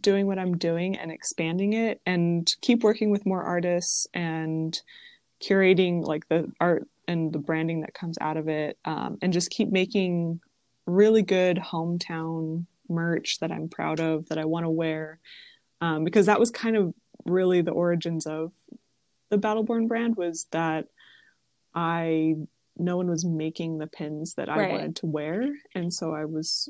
doing 0.00 0.26
what 0.26 0.38
i'm 0.38 0.56
doing 0.56 0.96
and 0.96 1.12
expanding 1.12 1.74
it 1.74 2.00
and 2.06 2.54
keep 2.62 2.82
working 2.82 3.10
with 3.10 3.26
more 3.26 3.42
artists 3.42 4.06
and 4.14 4.80
curating 5.42 6.02
like 6.04 6.26
the 6.28 6.50
art 6.60 6.86
and 7.06 7.32
the 7.32 7.38
branding 7.38 7.80
that 7.82 7.94
comes 7.94 8.16
out 8.20 8.36
of 8.36 8.48
it 8.48 8.78
um, 8.84 9.18
and 9.22 9.32
just 9.32 9.50
keep 9.50 9.70
making 9.70 10.40
really 10.86 11.22
good 11.22 11.56
hometown 11.56 12.66
merch 12.88 13.38
that 13.40 13.50
i'm 13.50 13.68
proud 13.68 14.00
of 14.00 14.28
that 14.28 14.38
i 14.38 14.44
want 14.44 14.64
to 14.64 14.70
wear 14.70 15.18
um, 15.80 16.04
because 16.04 16.26
that 16.26 16.40
was 16.40 16.50
kind 16.50 16.76
of 16.76 16.94
really 17.24 17.62
the 17.62 17.70
origins 17.70 18.26
of 18.26 18.52
the 19.30 19.38
Battleborn 19.38 19.88
brand 19.88 20.16
was 20.16 20.46
that 20.52 20.86
I 21.74 22.34
no 22.76 22.96
one 22.96 23.08
was 23.08 23.24
making 23.24 23.78
the 23.78 23.86
pins 23.86 24.34
that 24.34 24.48
I 24.48 24.58
right. 24.58 24.70
wanted 24.70 24.96
to 24.96 25.06
wear, 25.06 25.52
and 25.74 25.92
so 25.92 26.14
I 26.14 26.24
was 26.24 26.68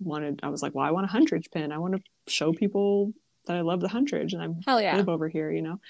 wanted. 0.00 0.40
I 0.42 0.48
was 0.48 0.62
like, 0.62 0.74
well, 0.74 0.86
I 0.86 0.90
want 0.90 1.10
a 1.10 1.14
Huntridge 1.14 1.50
pin. 1.52 1.72
I 1.72 1.78
want 1.78 1.94
to 1.94 2.02
show 2.32 2.52
people 2.52 3.12
that 3.46 3.56
I 3.56 3.60
love 3.60 3.80
the 3.80 3.88
Huntridge, 3.88 4.32
and 4.32 4.42
I'm 4.42 4.60
Hell 4.66 4.80
yeah. 4.80 4.96
live 4.96 5.08
over 5.08 5.28
here, 5.28 5.50
you 5.50 5.62
know. 5.62 5.80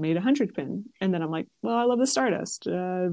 Made 0.00 0.16
a 0.16 0.20
Huntridge 0.20 0.54
pin, 0.54 0.84
and 1.00 1.12
then 1.12 1.22
I'm 1.22 1.30
like, 1.30 1.46
well, 1.62 1.76
I 1.76 1.84
love 1.84 1.98
the 1.98 2.06
Stardust. 2.06 2.66
Uh, 2.66 3.10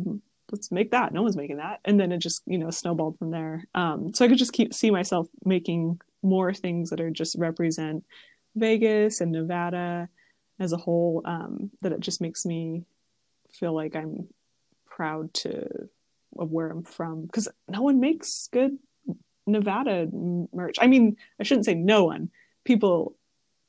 let's 0.51 0.71
make 0.71 0.91
that. 0.91 1.13
No 1.13 1.21
one's 1.21 1.37
making 1.37 1.57
that, 1.57 1.79
and 1.85 1.99
then 1.99 2.11
it 2.11 2.19
just 2.19 2.41
you 2.45 2.57
know 2.57 2.69
snowballed 2.69 3.17
from 3.17 3.31
there. 3.31 3.65
Um, 3.75 4.13
so 4.13 4.25
I 4.25 4.27
could 4.27 4.37
just 4.37 4.53
keep 4.53 4.73
see 4.73 4.91
myself 4.91 5.27
making 5.43 6.01
more 6.23 6.53
things 6.53 6.89
that 6.89 7.01
are 7.01 7.11
just 7.11 7.35
represent 7.37 8.03
Vegas 8.55 9.21
and 9.21 9.31
Nevada 9.31 10.09
as 10.59 10.73
a 10.73 10.77
whole 10.77 11.21
um, 11.25 11.71
that 11.81 11.91
it 11.91 11.99
just 11.99 12.21
makes 12.21 12.45
me 12.45 12.83
feel 13.51 13.73
like 13.73 13.95
I'm 13.95 14.27
proud 14.85 15.33
to 15.35 15.89
of 16.37 16.51
where 16.51 16.69
I'm 16.69 16.83
from 16.83 17.25
because 17.25 17.47
no 17.67 17.81
one 17.81 17.99
makes 17.99 18.49
good 18.51 18.77
Nevada 19.45 20.07
merch. 20.53 20.77
I 20.79 20.87
mean, 20.87 21.17
I 21.39 21.43
shouldn't 21.43 21.65
say 21.65 21.73
no 21.73 22.05
one. 22.05 22.29
People, 22.65 23.15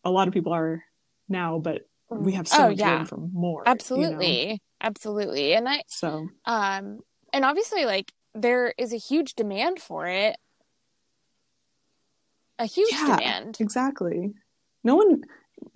a 0.05 0.11
lot 0.11 0.29
of 0.29 0.35
people 0.35 0.53
are 0.53 0.85
now, 1.29 1.59
but 1.59 1.88
we 2.11 2.33
have 2.33 2.49
so 2.49 2.65
oh, 2.65 2.69
much 2.69 2.79
yeah. 2.79 2.97
room 2.97 3.07
for 3.07 3.17
more. 3.17 3.63
Absolutely, 3.67 4.41
you 4.41 4.53
know? 4.53 4.59
absolutely, 4.81 5.55
and 5.55 5.69
I 5.69 5.83
so 5.89 6.29
um, 6.45 7.01
and 7.33 7.45
obviously, 7.45 7.85
like 7.85 8.13
there 8.35 8.75
is 8.79 8.93
a 8.93 8.97
huge 8.97 9.35
demand 9.35 9.81
for 9.81 10.07
it. 10.07 10.37
A 12.59 12.67
huge 12.67 12.93
yeah, 12.93 13.17
demand. 13.17 13.59
Exactly. 13.61 14.33
No 14.83 14.97
one. 14.97 15.23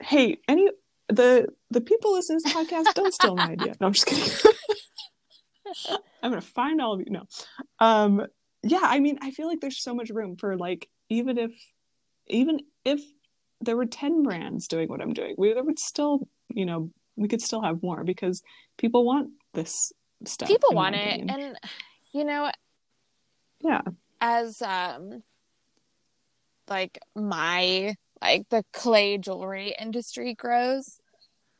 Hey, 0.01 0.39
any 0.49 0.71
the 1.09 1.49
the 1.71 1.81
people 1.81 2.13
listening 2.13 2.41
to 2.41 2.45
this 2.45 2.55
podcast 2.55 2.95
don't 2.95 3.15
steal 3.15 3.37
my 3.37 3.51
idea. 3.51 3.75
No, 3.81 3.87
I'm 3.87 3.93
just 3.93 4.07
kidding. 4.07 4.53
I'm 6.23 6.31
gonna 6.31 6.41
find 6.41 6.81
all 6.81 6.95
of 6.95 7.01
you. 7.01 7.07
No, 7.11 7.25
um, 7.79 8.27
yeah. 8.63 8.81
I 8.83 9.01
mean, 9.01 9.19
I 9.23 9.31
feel 9.31 9.47
like 9.47 9.61
there's 9.61 9.83
so 9.83 9.95
much 9.95 10.11
room 10.11 10.37
for 10.37 10.57
like 10.57 10.89
even 11.09 11.39
if 11.39 11.53
even 12.27 12.61
if 12.85 13.01
there 13.63 13.77
were 13.77 13.87
10 13.87 14.23
brands 14.23 14.69
doing 14.69 14.89
what 14.89 15.01
I'm 15.01 15.13
doing. 15.13 15.35
We 15.39 15.53
there 15.53 15.63
would 15.63 15.79
still, 15.79 16.29
you 16.49 16.67
know, 16.67 16.91
we 17.17 17.29
could 17.29 17.43
still 17.43 17.63
have 17.63 17.83
more 17.83 18.05
because 18.05 18.43
people 18.77 19.05
want 19.05 19.31
this 19.55 19.93
stuff. 20.25 20.49
People 20.49 20.75
want 20.75 20.97
it 20.97 21.21
and 21.29 21.57
you 22.13 22.25
know 22.25 22.51
yeah. 23.61 23.83
As 24.21 24.61
um 24.63 25.23
like 26.69 26.99
my 27.15 27.95
like 28.21 28.49
the 28.51 28.65
clay 28.73 29.19
jewelry 29.19 29.75
industry 29.79 30.35
grows 30.35 31.01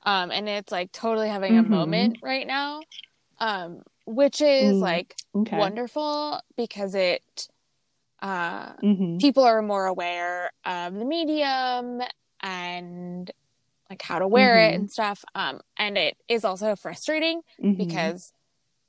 um 0.05 0.31
and 0.31 0.49
it's 0.49 0.73
like 0.73 0.93
totally 0.93 1.29
having 1.29 1.59
a 1.59 1.63
mm-hmm. 1.63 1.73
moment 1.73 2.19
right 2.23 2.47
now 2.47 2.81
um 3.41 3.83
which 4.07 4.41
is 4.41 4.75
mm, 4.75 4.81
like 4.81 5.17
okay. 5.35 5.59
wonderful 5.59 6.41
because 6.57 6.95
it 6.95 7.49
uh 8.23 8.73
mm-hmm. 8.77 9.19
people 9.19 9.45
are 9.45 9.61
more 9.61 9.87
aware 9.87 10.51
of 10.65 10.95
the 10.95 11.05
medium 11.05 12.01
and 12.41 13.31
like 13.91 14.01
how 14.01 14.19
to 14.19 14.27
wear 14.27 14.57
mm-hmm. 14.57 14.73
it 14.73 14.77
and 14.77 14.91
stuff 14.91 15.25
um 15.35 15.61
and 15.77 15.99
it 15.99 16.17
is 16.29 16.45
also 16.45 16.75
frustrating 16.77 17.43
mm-hmm. 17.63 17.75
because 17.75 18.33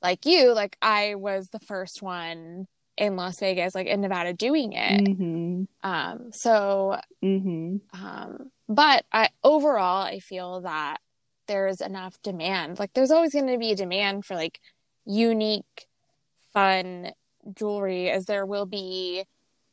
like 0.02 0.24
you 0.24 0.54
like 0.54 0.76
I 0.80 1.16
was 1.16 1.48
the 1.48 1.58
first 1.58 2.00
one 2.00 2.66
in 2.96 3.16
Las 3.16 3.40
Vegas, 3.40 3.74
like 3.74 3.86
in 3.86 4.00
Nevada, 4.00 4.32
doing 4.32 4.72
it. 4.72 5.00
Mm-hmm. 5.04 5.64
Um, 5.82 6.32
so, 6.32 6.98
mm-hmm. 7.22 7.76
um, 7.92 8.50
but 8.68 9.04
I 9.12 9.30
overall, 9.42 10.02
I 10.02 10.20
feel 10.20 10.60
that 10.62 10.98
there's 11.46 11.80
enough 11.80 12.20
demand. 12.22 12.78
Like, 12.78 12.92
there's 12.94 13.10
always 13.10 13.32
going 13.32 13.48
to 13.48 13.58
be 13.58 13.72
a 13.72 13.76
demand 13.76 14.24
for 14.24 14.34
like 14.34 14.60
unique, 15.04 15.86
fun 16.52 17.12
jewelry, 17.54 18.10
as 18.10 18.26
there 18.26 18.46
will 18.46 18.66
be, 18.66 19.24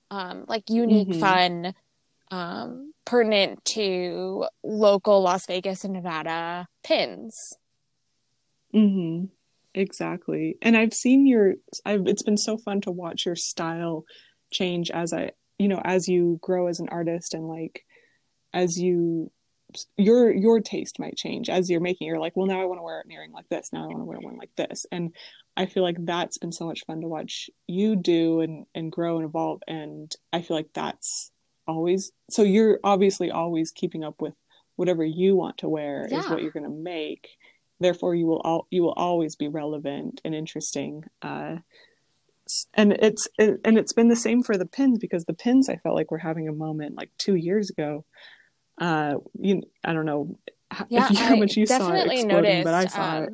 um, 0.10 0.45
like 0.47 0.69
unique, 0.69 1.10
mm-hmm. 1.10 1.19
fun, 1.19 1.73
um, 2.31 2.93
pertinent 3.05 3.63
to 3.65 4.45
local 4.63 5.21
Las 5.21 5.45
Vegas 5.45 5.84
and 5.84 5.93
Nevada 5.93 6.67
pins. 6.84 7.36
Mm-hmm. 8.73 9.25
Exactly. 9.73 10.57
And 10.62 10.75
I've 10.75 10.93
seen 10.93 11.25
your 11.25 11.55
I've 11.86 12.05
it's 12.05 12.23
been 12.23 12.38
so 12.38 12.57
fun 12.57 12.81
to 12.81 12.91
watch 12.91 13.25
your 13.25 13.36
style 13.36 14.03
change 14.51 14.91
as 14.91 15.13
I 15.13 15.31
you 15.57 15.67
know, 15.67 15.81
as 15.84 16.07
you 16.07 16.39
grow 16.41 16.67
as 16.67 16.79
an 16.79 16.89
artist 16.89 17.34
and 17.34 17.47
like 17.47 17.86
as 18.53 18.77
you 18.77 19.31
your 19.97 20.31
your 20.31 20.60
taste 20.60 20.99
might 20.99 21.15
change 21.15 21.49
as 21.49 21.69
you're 21.69 21.79
making 21.79 22.07
you're 22.07 22.19
like 22.19 22.36
well 22.36 22.47
now 22.47 22.62
i 22.62 22.65
want 22.65 22.79
to 22.79 22.84
wear 22.84 23.01
an 23.01 23.12
earring 23.12 23.31
like 23.31 23.47
this 23.49 23.69
now 23.71 23.84
i 23.84 23.88
want 23.88 23.99
to 23.99 24.05
wear 24.05 24.19
one 24.19 24.38
like 24.38 24.55
this 24.55 24.86
and 24.91 25.13
i 25.57 25.65
feel 25.65 25.84
like 25.84 25.97
that's 25.99 26.38
been 26.38 26.51
so 26.51 26.65
much 26.65 26.86
fun 26.86 27.01
to 27.01 27.07
watch 27.07 27.49
you 27.67 27.95
do 27.95 28.41
and 28.41 28.65
and 28.75 28.91
grow 28.91 29.17
and 29.17 29.25
evolve 29.25 29.62
and 29.67 30.15
i 30.34 30.41
feel 30.41 30.57
like 30.57 30.69
that's 30.73 31.31
always 31.67 32.12
so 32.29 32.41
you're 32.41 32.79
obviously 32.84 33.31
always 33.31 33.71
keeping 33.71 34.03
up 34.03 34.21
with 34.21 34.34
whatever 34.75 35.03
you 35.03 35.36
want 35.36 35.57
to 35.57 35.69
wear 35.69 36.07
yeah. 36.10 36.19
is 36.19 36.29
what 36.29 36.41
you're 36.41 36.51
going 36.51 36.63
to 36.63 36.69
make 36.69 37.29
therefore 37.79 38.15
you 38.15 38.25
will 38.25 38.41
all 38.41 38.67
you 38.71 38.81
will 38.81 38.93
always 38.93 39.36
be 39.36 39.47
relevant 39.47 40.21
and 40.25 40.34
interesting 40.36 41.03
uh, 41.21 41.57
and 42.73 42.93
it's 42.93 43.27
and 43.38 43.77
it's 43.77 43.93
been 43.93 44.10
the 44.10 44.15
same 44.15 44.43
for 44.43 44.57
the 44.57 44.65
pins 44.65 44.99
because 44.99 45.25
the 45.25 45.34
pins 45.34 45.69
I 45.69 45.77
felt 45.77 45.95
like 45.95 46.12
were 46.12 46.17
having 46.17 46.47
a 46.47 46.53
moment 46.53 46.95
like 46.95 47.10
two 47.17 47.36
years 47.36 47.69
ago. 47.69 48.05
Uh, 48.82 49.20
you, 49.39 49.62
I 49.84 49.94
don't 49.94 50.06
know 50.06 50.38
yeah, 50.89 51.08
you, 51.12 51.17
how 51.17 51.36
much 51.36 51.56
you 51.56 51.65
saw 51.65 51.94
it 51.94 52.12
exploding, 52.12 52.28
noticed, 52.28 52.63
but 52.63 52.74
I 52.74 52.86
saw 52.88 53.17
um, 53.17 53.24
it. 53.24 53.34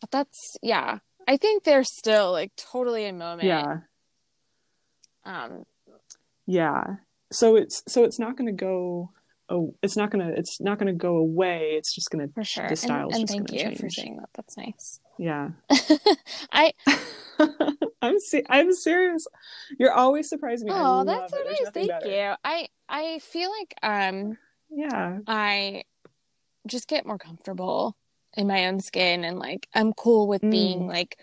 But 0.00 0.10
that's 0.10 0.56
yeah. 0.62 0.98
I 1.28 1.36
think 1.36 1.64
they're 1.64 1.84
still 1.84 2.32
like 2.32 2.52
totally 2.56 3.06
a 3.06 3.12
moment. 3.12 3.48
Yeah. 3.48 3.78
Um. 5.24 5.64
Yeah. 6.46 6.96
So 7.32 7.56
it's 7.56 7.82
so 7.88 8.04
it's 8.04 8.18
not 8.18 8.36
going 8.36 8.46
to 8.46 8.52
go 8.52 9.10
oh, 9.48 9.74
it's 9.82 9.96
not 9.96 10.10
gonna 10.10 10.32
it's 10.36 10.60
not 10.60 10.78
gonna 10.78 10.92
go 10.92 11.16
away. 11.16 11.72
It's 11.72 11.94
just 11.94 12.10
gonna 12.10 12.28
for 12.34 12.44
sure. 12.44 12.68
The 12.68 12.76
styles 12.76 13.14
and, 13.14 13.22
and 13.22 13.28
thank 13.28 13.52
you 13.52 13.58
change. 13.58 13.80
for 13.80 13.90
saying 13.90 14.16
that. 14.16 14.28
That's 14.34 14.56
nice. 14.56 15.00
Yeah. 15.18 15.50
I 16.52 16.72
I'm 18.02 18.18
se- 18.20 18.44
I'm 18.48 18.72
serious. 18.72 19.26
You're 19.78 19.92
always 19.92 20.28
surprising 20.28 20.68
me. 20.68 20.72
Oh, 20.74 21.04
that's 21.04 21.32
so 21.32 21.42
nice. 21.42 21.70
Thank 21.72 21.88
better. 21.88 22.08
you. 22.08 22.34
I 22.44 22.68
I 22.88 23.18
feel 23.20 23.50
like 23.50 23.74
um 23.82 24.38
yeah 24.70 25.18
I 25.26 25.84
just 26.66 26.88
get 26.88 27.06
more 27.06 27.18
comfortable 27.18 27.96
in 28.36 28.46
my 28.46 28.66
own 28.66 28.80
skin 28.80 29.24
and 29.24 29.38
like 29.38 29.68
I'm 29.74 29.92
cool 29.92 30.28
with 30.28 30.42
mm. 30.42 30.50
being 30.50 30.86
like 30.86 31.18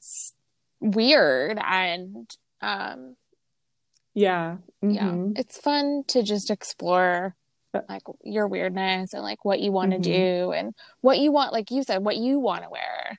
s- 0.00 0.32
weird 0.80 1.58
and 1.62 2.28
um 2.60 3.16
yeah 4.14 4.56
mm-hmm. 4.82 4.90
yeah 4.90 5.40
it's 5.40 5.58
fun 5.58 6.02
to 6.08 6.22
just 6.22 6.50
explore 6.50 7.36
like 7.88 8.02
your 8.24 8.48
weirdness 8.48 9.12
and 9.12 9.22
like 9.22 9.44
what 9.44 9.60
you 9.60 9.70
want 9.70 9.92
to 9.92 9.98
mm-hmm. 9.98 10.46
do 10.46 10.52
and 10.52 10.74
what 11.00 11.18
you 11.18 11.30
want 11.30 11.52
like 11.52 11.70
you 11.70 11.82
said 11.82 12.02
what 12.02 12.16
you 12.16 12.40
want 12.40 12.64
to 12.64 12.70
wear 12.70 13.18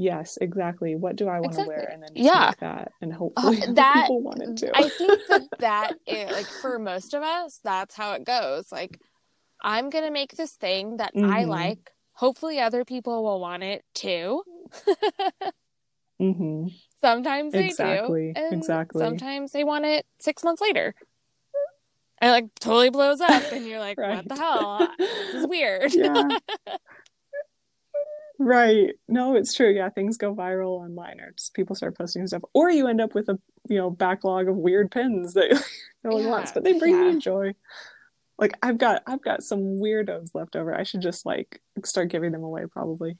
yes 0.00 0.38
exactly. 0.40 0.96
What 0.96 1.16
do 1.16 1.28
i 1.28 1.40
want 1.40 1.52
to 1.54 1.60
exactly. 1.60 1.74
wear 1.74 1.90
and 1.92 2.02
then 2.02 2.10
yeah. 2.14 2.52
that 2.60 2.92
and 3.00 3.12
hopefully 3.12 3.62
uh, 3.68 3.72
that 3.72 4.02
people 4.02 4.22
want 4.22 4.42
it 4.42 4.56
too. 4.56 4.70
I 4.74 4.88
think 4.88 5.20
that 5.28 5.42
that 5.58 5.92
is, 6.06 6.32
like 6.32 6.46
for 6.46 6.78
most 6.78 7.14
of 7.14 7.22
us 7.22 7.60
that's 7.62 7.94
how 7.94 8.12
it 8.14 8.24
goes. 8.24 8.72
Like 8.72 9.00
i'm 9.62 9.90
gonna 9.90 10.10
make 10.10 10.36
this 10.36 10.52
thing 10.52 10.96
that 10.98 11.14
mm-hmm. 11.14 11.30
i 11.30 11.44
like. 11.44 11.90
Hopefully 12.12 12.60
other 12.60 12.84
people 12.84 13.22
will 13.24 13.40
want 13.40 13.62
it 13.62 13.82
too. 13.94 14.42
Mm-hmm. 16.20 16.66
sometimes 17.00 17.52
they 17.52 17.66
exactly. 17.66 18.32
do 18.34 18.42
exactly. 18.52 19.02
sometimes 19.02 19.52
they 19.52 19.64
want 19.64 19.86
it 19.86 20.06
six 20.18 20.44
months 20.44 20.60
later. 20.60 20.94
And 22.22 22.32
like 22.32 22.46
totally 22.60 22.90
blows 22.90 23.22
up 23.22 23.50
and 23.50 23.66
you're 23.66 23.78
like 23.78 23.98
right. 23.98 24.16
what 24.16 24.28
the 24.28 24.36
hell? 24.36 24.88
This 24.98 25.34
is 25.34 25.46
weird. 25.46 25.94
Yeah 25.94 26.28
right 28.40 28.94
no 29.06 29.36
it's 29.36 29.54
true 29.54 29.70
yeah 29.70 29.90
things 29.90 30.16
go 30.16 30.34
viral 30.34 30.80
online 30.80 31.20
or 31.20 31.30
just 31.36 31.54
people 31.54 31.76
start 31.76 31.96
posting 31.96 32.26
stuff 32.26 32.42
or 32.54 32.70
you 32.70 32.86
end 32.86 33.00
up 33.00 33.14
with 33.14 33.28
a 33.28 33.38
you 33.68 33.76
know 33.76 33.90
backlog 33.90 34.48
of 34.48 34.56
weird 34.56 34.90
pins 34.90 35.34
that 35.34 35.50
no 36.04 36.10
one 36.10 36.22
yeah. 36.22 36.30
wants 36.30 36.50
but 36.52 36.64
they 36.64 36.78
bring 36.78 36.94
yeah. 36.94 37.12
me 37.12 37.18
joy 37.18 37.52
like 38.38 38.52
i've 38.62 38.78
got 38.78 39.02
i've 39.06 39.22
got 39.22 39.42
some 39.42 39.60
weirdos 39.78 40.30
left 40.34 40.56
over 40.56 40.74
i 40.74 40.82
should 40.82 41.02
just 41.02 41.26
like 41.26 41.60
start 41.84 42.08
giving 42.08 42.32
them 42.32 42.42
away 42.42 42.64
probably 42.66 43.18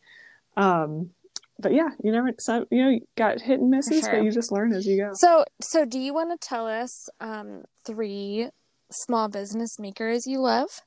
um 0.57 1.11
but 1.59 1.75
yeah 1.75 1.91
you 2.03 2.11
never 2.11 2.31
so, 2.39 2.65
you 2.71 2.83
know 2.83 2.89
you 2.89 3.01
got 3.17 3.41
hit 3.41 3.61
and 3.61 3.71
misses 3.71 4.01
sure. 4.01 4.13
but 4.13 4.25
you 4.25 4.33
just 4.33 4.51
learn 4.51 4.73
as 4.73 4.87
you 4.87 4.97
go 4.97 5.11
so 5.13 5.45
so 5.61 5.85
do 5.85 5.99
you 5.99 6.15
want 6.15 6.31
to 6.31 6.49
tell 6.49 6.67
us 6.67 7.11
um 7.21 7.63
three 7.85 8.49
small 8.91 9.29
business 9.29 9.79
makers 9.79 10.27
you 10.27 10.41
love? 10.41 10.83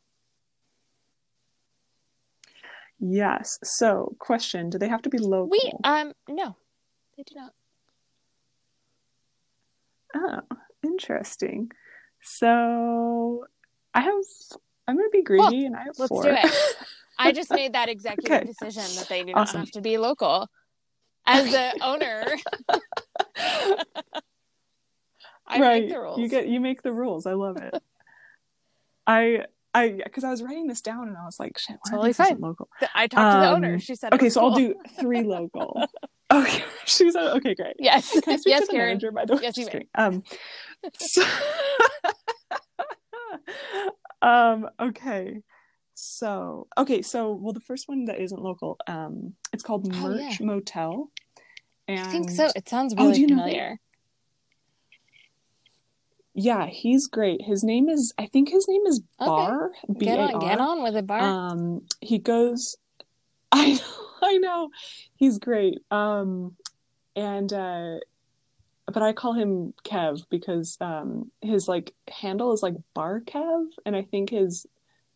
Yes. 3.00 3.60
So, 3.64 4.16
question: 4.20 4.70
Do 4.70 4.78
they 4.78 4.88
have 4.88 5.02
to 5.04 5.10
be 5.10 5.18
local? 5.18 5.50
We 5.50 5.74
um 5.84 6.14
no, 6.30 6.56
they 7.18 7.24
do 7.24 7.36
not. 7.36 7.54
Oh, 10.16 10.42
interesting. 10.84 11.72
So, 12.22 13.46
I 13.94 14.02
have. 14.02 14.14
I'm 14.88 14.98
going 14.98 15.10
to 15.10 15.18
be 15.18 15.24
greedy, 15.24 15.66
and 15.66 15.76
I 15.76 15.84
have 15.84 15.96
let's 15.98 16.10
four. 16.10 16.24
do 16.24 16.30
it. 16.30 16.52
I 17.18 17.32
just 17.32 17.52
made 17.52 17.74
that 17.74 17.90
executive 17.90 18.32
okay. 18.32 18.46
decision 18.46 18.84
that 18.96 19.08
they 19.08 19.24
do 19.24 19.34
not 19.34 19.44
awesome. 19.44 19.62
have 19.62 19.72
to 19.72 19.82
be 19.82 19.98
local. 19.98 20.48
As 21.26 21.50
the 21.52 21.74
owner, 21.82 22.26
I 25.48 25.60
right. 25.60 25.84
Make 25.84 25.90
the 25.90 26.00
rules. 26.00 26.20
You 26.20 26.28
get 26.28 26.48
you 26.48 26.60
make 26.60 26.82
the 26.82 26.92
rules. 26.92 27.26
I 27.26 27.34
love 27.34 27.58
it. 27.58 27.74
I 29.06 29.46
I 29.74 30.02
because 30.04 30.24
I 30.24 30.30
was 30.30 30.44
writing 30.44 30.68
this 30.68 30.82
down 30.82 31.08
and 31.08 31.18
I 31.18 31.26
was 31.26 31.40
like, 31.40 31.58
shit, 31.58 31.78
totally 31.90 32.14
fine. 32.14 32.40
Local. 32.40 32.70
I 32.94 33.08
talked 33.08 33.36
um, 33.36 33.42
to 33.42 33.48
the 33.48 33.54
owner. 33.54 33.74
Um, 33.74 33.80
she 33.80 33.96
said, 33.96 34.14
okay, 34.14 34.30
so 34.30 34.42
cool. 34.42 34.52
I'll 34.52 34.56
do 34.56 34.76
three 35.00 35.22
local. 35.24 35.82
okay, 36.32 36.64
she 36.86 37.10
said, 37.12 37.36
okay, 37.38 37.56
great. 37.56 37.76
Yes, 37.80 38.12
Can 38.12 38.34
I 38.34 38.38
speak 38.38 38.52
yes, 38.52 38.62
to 38.62 38.66
the 38.68 38.74
Karen. 38.74 38.90
manager 38.90 39.12
by 39.12 39.26
the 39.26 39.36
way. 39.36 39.42
Yes, 39.44 39.58
you 39.58 39.66
may. 39.66 39.88
Um, 39.96 40.24
so, 40.98 41.24
um, 44.22 44.70
okay. 44.80 45.42
So 45.96 46.68
okay, 46.78 47.02
so 47.02 47.34
well, 47.34 47.54
the 47.54 47.60
first 47.60 47.88
one 47.88 48.06
that 48.06 48.20
isn't 48.20 48.42
local, 48.42 48.78
um, 48.88 49.34
it's 49.54 49.64
called 49.64 49.88
oh, 49.92 50.10
Merch 50.10 50.40
yeah. 50.40 50.46
Motel. 50.46 51.10
And 51.88 52.00
I 52.00 52.12
think 52.12 52.30
so. 52.30 52.50
It 52.56 52.70
sounds 52.70 52.94
oh, 52.98 53.08
really 53.08 53.26
oh, 53.26 53.28
familiar 53.28 53.80
yeah, 56.34 56.66
he's 56.66 57.08
great. 57.08 57.42
His 57.42 57.64
name 57.64 57.90
is 57.90 58.14
I 58.18 58.26
think 58.26 58.50
his 58.50 58.68
name 58.68 58.86
is 58.88 59.02
Bar. 59.20 59.72
Okay. 59.90 60.06
Get 60.06 60.20
on, 60.20 60.40
get 60.40 60.60
on 60.60 60.84
with 60.84 60.96
it, 60.96 61.06
Bar. 61.08 61.20
Um, 61.20 61.84
he 62.02 62.18
goes. 62.18 62.78
I 63.52 63.74
know, 63.74 63.80
I 64.24 64.38
know, 64.38 64.70
he's 65.16 65.38
great. 65.38 65.80
Um, 65.92 66.56
and 67.16 67.54
uh, 67.54 67.98
but 68.92 69.04
I 69.04 69.14
call 69.14 69.34
him 69.34 69.74
Kev 69.86 70.24
because 70.30 70.78
um 70.82 71.32
his 71.42 71.68
like 71.68 71.94
handle 72.08 72.52
is 72.54 72.64
like 72.64 72.76
Bar 72.94 73.22
Kev, 73.22 73.68
and 73.86 73.96
I 73.96 74.02
think 74.02 74.32
his, 74.32 74.66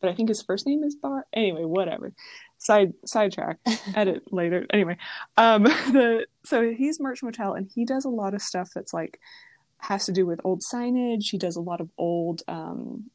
but 0.01 0.09
I 0.09 0.13
think 0.13 0.29
his 0.29 0.41
first 0.41 0.67
name 0.67 0.83
is 0.83 0.95
Bar. 0.95 1.25
Anyway, 1.33 1.63
whatever. 1.63 2.13
Side 2.59 2.93
sidetrack. 3.05 3.57
Edit 3.95 4.31
later. 4.31 4.67
Anyway, 4.71 4.97
um, 5.35 5.63
the 5.63 6.27
so 6.43 6.71
he's 6.71 6.99
Merch 6.99 7.23
Motel, 7.23 7.53
and 7.53 7.69
he 7.73 7.85
does 7.85 8.05
a 8.05 8.09
lot 8.09 8.33
of 8.33 8.41
stuff 8.41 8.69
that's 8.73 8.93
like 8.93 9.19
has 9.79 10.05
to 10.05 10.11
do 10.11 10.25
with 10.25 10.39
old 10.43 10.61
signage. 10.73 11.29
He 11.29 11.37
does 11.37 11.55
a 11.55 11.61
lot 11.61 11.81
of 11.81 11.89
old 11.97 12.41
um, 12.47 13.09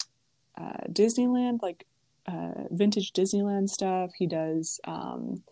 uh, 0.58 0.84
Disneyland, 0.90 1.60
like 1.62 1.86
uh, 2.26 2.66
vintage 2.70 3.12
Disneyland 3.12 3.68
stuff. 3.68 4.10
He 4.16 4.26
does 4.26 4.80
um, 4.86 5.42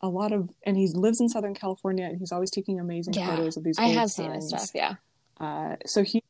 a 0.00 0.08
lot 0.08 0.32
of, 0.32 0.50
and 0.64 0.76
he 0.76 0.88
lives 0.94 1.20
in 1.20 1.28
Southern 1.28 1.54
California, 1.54 2.04
and 2.06 2.18
he's 2.18 2.32
always 2.32 2.50
taking 2.50 2.78
amazing 2.78 3.14
Yeah, 3.14 3.26
photos 3.26 3.56
of 3.56 3.64
these. 3.64 3.78
I 3.78 3.86
old 3.86 3.94
have 3.94 4.10
seen 4.10 4.32
his 4.32 4.48
stuff. 4.48 4.70
Yeah. 4.74 4.94
Uh, 5.40 5.76
so 5.86 6.02
he, 6.04 6.22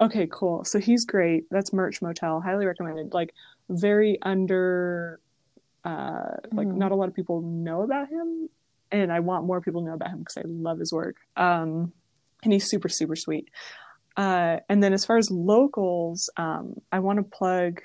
okay, 0.00 0.28
cool. 0.30 0.64
So 0.64 0.78
he's 0.78 1.04
great. 1.04 1.44
That's 1.50 1.72
Merch 1.72 2.02
Motel. 2.02 2.40
Highly 2.40 2.66
recommended. 2.66 3.14
Like 3.14 3.32
very 3.68 4.18
under, 4.22 5.20
uh, 5.84 6.36
like 6.52 6.66
Mhm. 6.66 6.76
not 6.76 6.92
a 6.92 6.96
lot 6.96 7.08
of 7.08 7.14
people 7.14 7.40
know 7.40 7.82
about 7.82 8.08
him, 8.08 8.48
and 8.90 9.12
I 9.12 9.20
want 9.20 9.44
more 9.46 9.60
people 9.60 9.82
to 9.82 9.86
know 9.88 9.94
about 9.94 10.10
him 10.10 10.18
because 10.20 10.38
I 10.38 10.42
love 10.46 10.78
his 10.80 10.92
work. 10.92 11.16
Um, 11.36 11.92
and 12.44 12.52
he's 12.52 12.68
super 12.68 12.88
super 12.88 13.16
sweet. 13.16 13.48
Uh, 14.16 14.58
and 14.68 14.82
then 14.82 14.92
as 14.92 15.04
far 15.04 15.16
as 15.16 15.30
locals, 15.30 16.30
um, 16.36 16.74
I 16.92 17.00
want 17.00 17.18
to 17.18 17.24
plug 17.24 17.80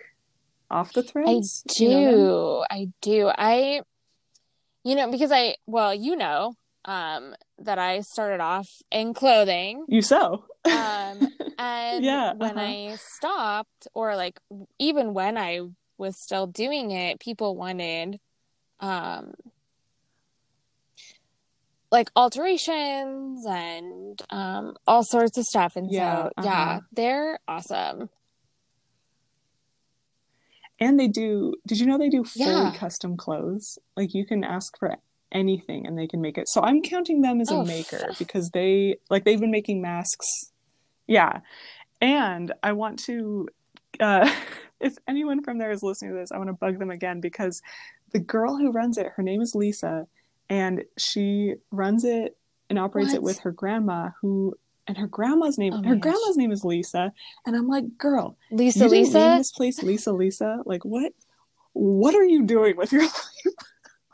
off 0.70 0.93
the 0.93 1.03
threads. 1.03 1.64
I 1.68 1.74
do. 1.74 1.86
You 1.86 2.12
know? 2.12 2.66
I 2.70 2.88
do. 3.01 3.32
I, 3.36 3.82
you 4.84 4.95
know, 4.95 5.10
because 5.12 5.32
I, 5.32 5.55
well, 5.66 5.93
you 5.93 6.16
know, 6.16 6.53
um, 6.86 7.36
that 7.60 7.80
I 7.80 8.01
started 8.01 8.41
off 8.41 8.70
in 8.91 9.14
clothing. 9.14 9.86
You 9.88 10.01
sew. 10.01 10.45
Um, 10.66 11.28
and 11.57 12.05
Yeah, 12.05 12.34
when 12.34 12.57
uh-huh. 12.57 12.93
I 12.93 12.97
stopped, 12.97 13.88
or 13.93 14.16
like 14.16 14.39
even 14.78 15.14
when 15.14 15.38
I 15.38 15.62
was 15.97 16.18
still 16.18 16.47
doing 16.47 16.91
it, 16.91 17.20
people 17.20 17.55
wanted, 17.55 18.20
um, 18.80 19.34
like 21.92 22.10
alterations 22.16 23.46
and 23.48 24.22
um 24.30 24.76
all 24.86 25.04
sorts 25.04 25.38
of 25.38 25.44
stuff 25.46 25.76
and 25.76 25.92
Yeah, 25.92 26.24
so 26.24 26.44
yeah 26.44 26.54
uh-huh. 26.54 26.80
they're 26.92 27.40
awesome 27.48 28.10
And 30.82 30.98
they 31.00 31.08
do. 31.10 31.56
Did 31.68 31.80
you 31.80 31.86
know 31.86 31.98
they 31.98 32.10
do 32.10 32.24
fully 32.24 32.46
Yeah. 32.46 32.72
custom 32.72 33.18
clothes? 33.18 33.78
Like 33.98 34.14
you 34.14 34.26
can 34.26 34.44
ask 34.46 34.78
for 34.80 34.96
anything 35.32 35.86
and 35.86 35.98
they 35.98 36.08
can 36.08 36.22
make 36.22 36.38
it. 36.38 36.48
So 36.48 36.62
I'm 36.62 36.82
counting 36.82 37.22
them 37.22 37.42
as 37.42 37.52
a 37.52 37.56
Oh, 37.56 37.66
maker 37.66 38.08
f- 38.12 38.18
because 38.18 38.50
they 38.52 38.96
like 39.10 39.26
they've 39.26 39.40
been 39.40 39.52
making 39.52 39.82
masks. 39.82 40.52
Yeah. 41.06 41.42
And 42.02 42.54
I 42.64 42.72
want 42.72 43.00
to 43.06 43.50
uh 44.00 44.34
if 44.80 44.96
anyone 45.08 45.44
from 45.44 45.58
there 45.58 45.72
is 45.72 45.84
listening 45.84 46.12
to 46.14 46.18
this, 46.18 46.32
I 46.32 46.38
want 46.38 46.48
to 46.50 46.54
bug 46.54 46.80
them 46.80 46.92
again 46.92 47.20
because 47.20 47.62
the 48.14 48.20
girl 48.20 48.56
who 48.58 48.72
runs 48.72 48.98
it, 48.98 49.08
her 49.18 49.24
name 49.24 49.42
is 49.42 49.54
Lisa, 49.56 50.08
and 50.50 50.84
she 50.97 51.56
runs 51.72 52.04
it 52.04 52.38
and 52.70 52.80
operates 52.80 53.14
it 53.14 53.24
with 53.24 53.39
her 53.39 53.52
grandma 53.52 54.10
who 54.22 54.56
and 54.88 54.97
her 54.97 55.08
grandma's 55.08 55.58
name 55.58 55.74
Oh 55.74 55.84
her 55.84 55.95
gosh. 55.95 56.02
grandma's 56.14 56.38
name 56.38 56.52
is 56.52 56.66
Lisa. 56.66 57.14
And 57.45 57.56
I'm 57.56 57.68
like, 57.68 57.97
girl, 57.97 58.38
lisa 58.52 58.80
you 58.86 58.89
didn't 58.89 58.91
name 58.91 59.04
lisa 59.04 59.36
this 59.38 59.52
place 59.52 59.84
Lisa 59.84 60.12
Lisa. 60.12 60.60
Like 60.66 60.84
what? 60.84 61.14
What 61.74 62.16
are 62.16 62.24
you 62.26 62.43
doing 62.43 62.76
with 62.76 62.91
your 62.91 63.02
life? 63.04 63.32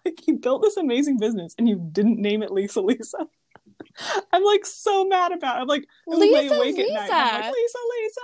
like 0.03 0.27
you 0.27 0.37
built 0.37 0.61
this 0.61 0.77
amazing 0.77 1.17
business 1.17 1.55
and 1.57 1.67
you 1.67 1.77
didn't 1.91 2.19
name 2.19 2.43
it 2.43 2.51
Lisa 2.51 2.81
Lisa. 2.81 3.17
I'm 4.33 4.43
like 4.43 4.65
so 4.65 5.05
mad 5.05 5.31
about. 5.31 5.57
It. 5.57 5.61
I'm 5.61 5.67
like 5.67 5.85
lay 6.07 6.49
Lisa 6.49 6.53
at 6.55 6.59
night. 6.59 7.11
I'm 7.11 7.33
like 7.41 7.45
Lisa. 7.45 7.53
Lisa 7.53 7.77
Lisa. 8.01 8.21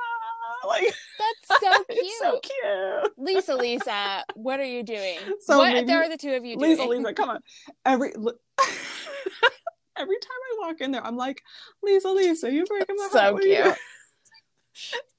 Like 0.67 0.93
that's 1.17 1.63
so 1.63 1.83
cute 1.89 2.11
so 2.19 2.39
cute. 2.39 3.13
lisa 3.17 3.55
lisa 3.63 4.23
what 4.35 4.59
are 4.59 4.65
you 4.65 4.83
doing 4.83 5.17
So 5.41 5.57
what 5.57 5.73
maybe- 5.73 5.91
are 5.93 6.09
the 6.09 6.17
two 6.17 6.33
of 6.33 6.45
you 6.45 6.57
doing 6.57 6.71
Lisa 6.71 6.83
Lisa, 6.85 7.13
come 7.13 7.29
on. 7.29 7.39
Every 7.85 8.09
every 8.09 10.17
time 10.17 10.39
I 10.53 10.57
walk 10.67 10.81
in 10.81 10.91
there, 10.91 11.05
I'm 11.05 11.17
like 11.17 11.41
Lisa 11.83 12.09
Lisa, 12.09 12.51
you 12.51 12.65
breaking 12.65 12.95
my 12.97 13.09
So 13.11 13.19
heart. 13.19 13.43
You 13.43 13.63
cute. 13.63 13.75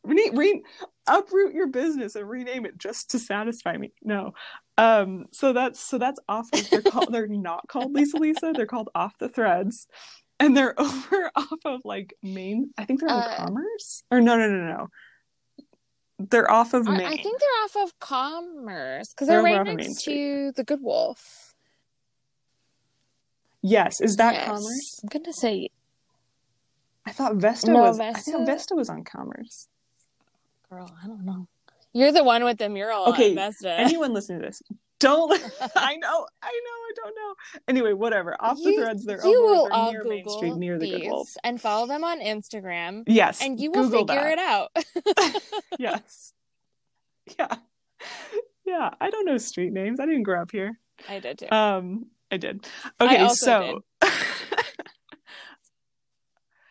re- 0.05 0.31
re- 0.33 0.63
uproot 1.07 1.55
your 1.55 1.67
business 1.69 2.15
and 2.17 2.29
rename 2.29 2.67
it 2.67 2.79
just 2.79 3.11
to 3.11 3.19
satisfy 3.19 3.77
me. 3.77 3.93
No. 4.03 4.33
Um 4.79 5.27
so 5.33 5.53
that's 5.53 5.81
so 5.81 5.99
that's 5.99 6.21
off 6.29 6.49
they're 6.71 6.83
called 6.83 7.13
they're 7.13 7.27
not 7.29 7.69
called 7.69 7.93
Lisa 7.93 8.17
Lisa, 8.17 8.53
they're 8.55 8.67
called 8.67 8.91
off 8.95 9.17
the 9.19 9.29
threads. 9.29 9.87
And 10.41 10.57
they're 10.57 10.79
over 10.81 11.31
off 11.37 11.59
of 11.65 11.81
like 11.85 12.15
Main 12.23 12.71
I 12.79 12.85
think 12.85 13.01
they're 13.01 13.11
on 13.11 13.23
Uh, 13.23 13.37
Commerce. 13.47 14.05
Or 14.11 14.21
no 14.21 14.37
no 14.37 14.49
no 14.49 14.65
no. 14.67 14.89
They're 16.19 16.51
off 16.51 16.73
of 16.75 16.87
I, 16.87 16.97
Main. 16.97 17.07
I 17.07 17.17
think 17.17 17.41
they're 17.41 17.65
off 17.65 17.77
of 17.89 17.99
commerce 18.01 19.09
because 19.13 19.29
They're 19.29 19.39
they're, 19.43 19.43
right 19.43 19.55
off 19.55 19.61
of 19.63 19.67
Main 19.69 19.77
next 19.79 20.03
to 20.05 20.53
the 20.55 20.65
good 20.65 20.81
wolf 20.83 21.55
yes, 23.63 24.01
is 24.01 24.17
that 24.17 24.35
Yes. 24.35 24.47
Commerce? 24.47 25.01
i'm 25.03 25.09
gonna 25.09 25.33
say 25.33 25.69
I 27.07 27.13
thought 27.13 27.35
Vesta 27.37 27.71
No, 27.71 27.83
was 27.83 27.99
I 28.01 28.13
Vesta- 28.13 28.33
thought 28.33 28.47
Vesta 28.47 28.75
was 28.75 28.89
on 28.89 29.05
Commerce. 29.05 29.69
girl 30.71 30.91
i 31.03 31.07
don't 31.07 31.25
know 31.25 31.47
you're 31.93 32.13
the 32.13 32.25
one 32.25 32.45
with 32.45 32.59
the 32.59 32.69
mural 32.69 33.07
Okay, 33.09 33.31
on 33.31 33.37
Vesta. 33.37 33.73
anyone 33.79 34.13
listening 34.13 34.41
to 34.41 34.47
this 34.47 34.63
don't 35.03 35.33
i 35.77 35.97
know 35.97 36.27
i 36.43 36.61
know 36.65 36.79
i 36.89 36.93
don't 36.97 37.15
know 37.15 37.35
anyway 37.69 37.93
whatever 37.93 38.37
off 38.41 38.57
the 38.57 38.71
You- 38.71 38.81
threads 38.81 39.05
they're 39.05 39.25
you 39.27 39.45
over 39.45 39.53
will 39.55 39.69
all 39.73 39.91
near 39.93 40.03
Google 40.03 40.17
main 40.17 40.29
street 40.29 40.57
near 40.57 40.79
the 40.79 40.91
good 40.91 41.11
wolf 41.11 41.37
and 41.45 41.61
follow 41.61 41.87
them 41.87 42.05
on 42.05 42.21
Instagram, 42.21 43.03
yes 43.07 43.43
and 43.43 43.61
you 43.61 43.71
will 43.71 43.85
Google 43.89 44.07
figure 44.07 44.23
that. 44.23 44.33
it 44.33 44.39
out. 44.39 45.43
yes 45.79 46.33
yeah 47.39 47.57
yeah 48.65 48.91
i 49.01 49.11
don't 49.11 49.27
know 49.27 49.37
street 49.39 49.73
names 49.73 50.01
i 50.01 50.07
didn't 50.07 50.23
grow 50.25 50.41
up 50.43 50.51
here 50.51 50.79
I 51.09 51.19
did 51.21 51.39
too. 51.39 51.51
um 51.51 52.07
i 52.31 52.37
did 52.37 52.67
I 52.99 53.05
okay 53.05 53.17
also 53.19 53.81
so 54.03 54.09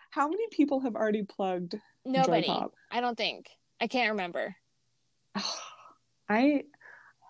how 0.10 0.28
many 0.28 0.44
people 0.52 0.82
have 0.82 0.96
already 0.96 1.24
plugged 1.24 1.76
Nobody. 2.04 2.50
I 2.92 3.00
don't 3.00 3.16
think. 3.16 3.48
I 3.80 3.86
can't 3.88 4.12
remember. 4.12 4.56
I 6.30 6.64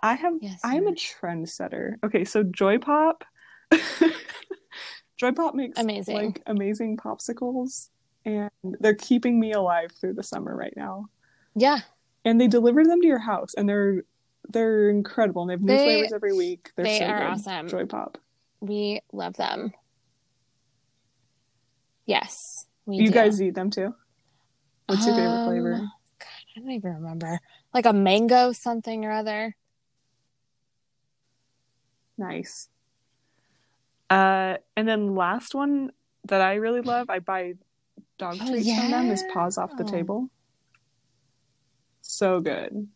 I 0.04 0.16
have 0.16 0.34
Yes, 0.42 0.60
I 0.64 0.76
am 0.76 0.88
a 0.88 0.92
trendsetter. 0.94 1.96
Okay, 2.04 2.26
so 2.26 2.44
Joy 2.44 2.78
Pop 2.80 3.24
Joy 5.18 5.32
Pop 5.32 5.54
makes 5.56 5.80
Amazing. 5.80 6.16
like 6.16 6.42
amazing 6.48 6.98
popsicles 6.98 7.90
and 8.26 8.50
they're 8.80 8.96
keeping 8.96 9.40
me 9.40 9.52
alive 9.54 9.92
through 10.00 10.14
the 10.14 10.24
summer 10.24 10.56
right 10.56 10.74
now. 10.76 11.06
Yeah. 11.56 11.80
And 12.26 12.40
they 12.42 12.48
deliver 12.48 12.84
them 12.84 13.02
to 13.02 13.08
your 13.08 13.20
house 13.20 13.54
and 13.56 13.70
they're 13.70 14.04
they're 14.50 14.90
incredible 14.90 15.44
and 15.44 15.50
they 15.50 15.54
have 15.54 15.62
new 15.62 15.68
They- 15.78 15.86
flavors 16.02 16.14
every 16.14 16.34
week. 16.34 16.72
They're 16.76 16.86
they 16.86 17.00
so 17.00 17.06
are 17.06 17.18
good. 17.20 17.28
awesome. 17.28 17.68
Joy 17.70 17.86
Pop. 17.86 18.18
We 18.60 19.02
love 19.14 19.36
them. 19.38 19.74
Yes. 22.06 22.36
We 22.86 22.98
you 22.98 23.08
do. 23.08 23.14
guys 23.14 23.42
eat 23.42 23.56
them 23.56 23.70
too? 23.70 23.94
What's 24.88 25.06
your 25.06 25.16
favorite 25.16 25.30
Um, 25.32 25.48
flavor? 25.48 25.72
God, 26.20 26.28
I 26.56 26.60
don't 26.60 26.72
even 26.72 26.94
remember. 26.96 27.40
Like 27.74 27.86
a 27.86 27.94
mango 27.94 28.52
something 28.52 29.06
or 29.06 29.12
other. 29.12 29.56
Nice. 32.18 32.70
Uh, 34.10 34.58
and 34.76 34.88
then 34.88 35.16
last 35.16 35.56
one 35.56 35.92
that 36.26 36.42
I 36.42 36.56
really 36.56 36.82
love, 36.82 37.10
I 37.10 37.20
buy 37.20 37.54
dog 38.18 38.40
Oh, 38.42 38.50
treats 38.50 38.74
from 38.74 38.92
them 38.92 39.10
is 39.10 39.24
paws 39.34 39.58
off 39.58 39.76
the 39.78 39.84
table. 39.84 40.30
So 42.02 42.42
good. 42.42 42.88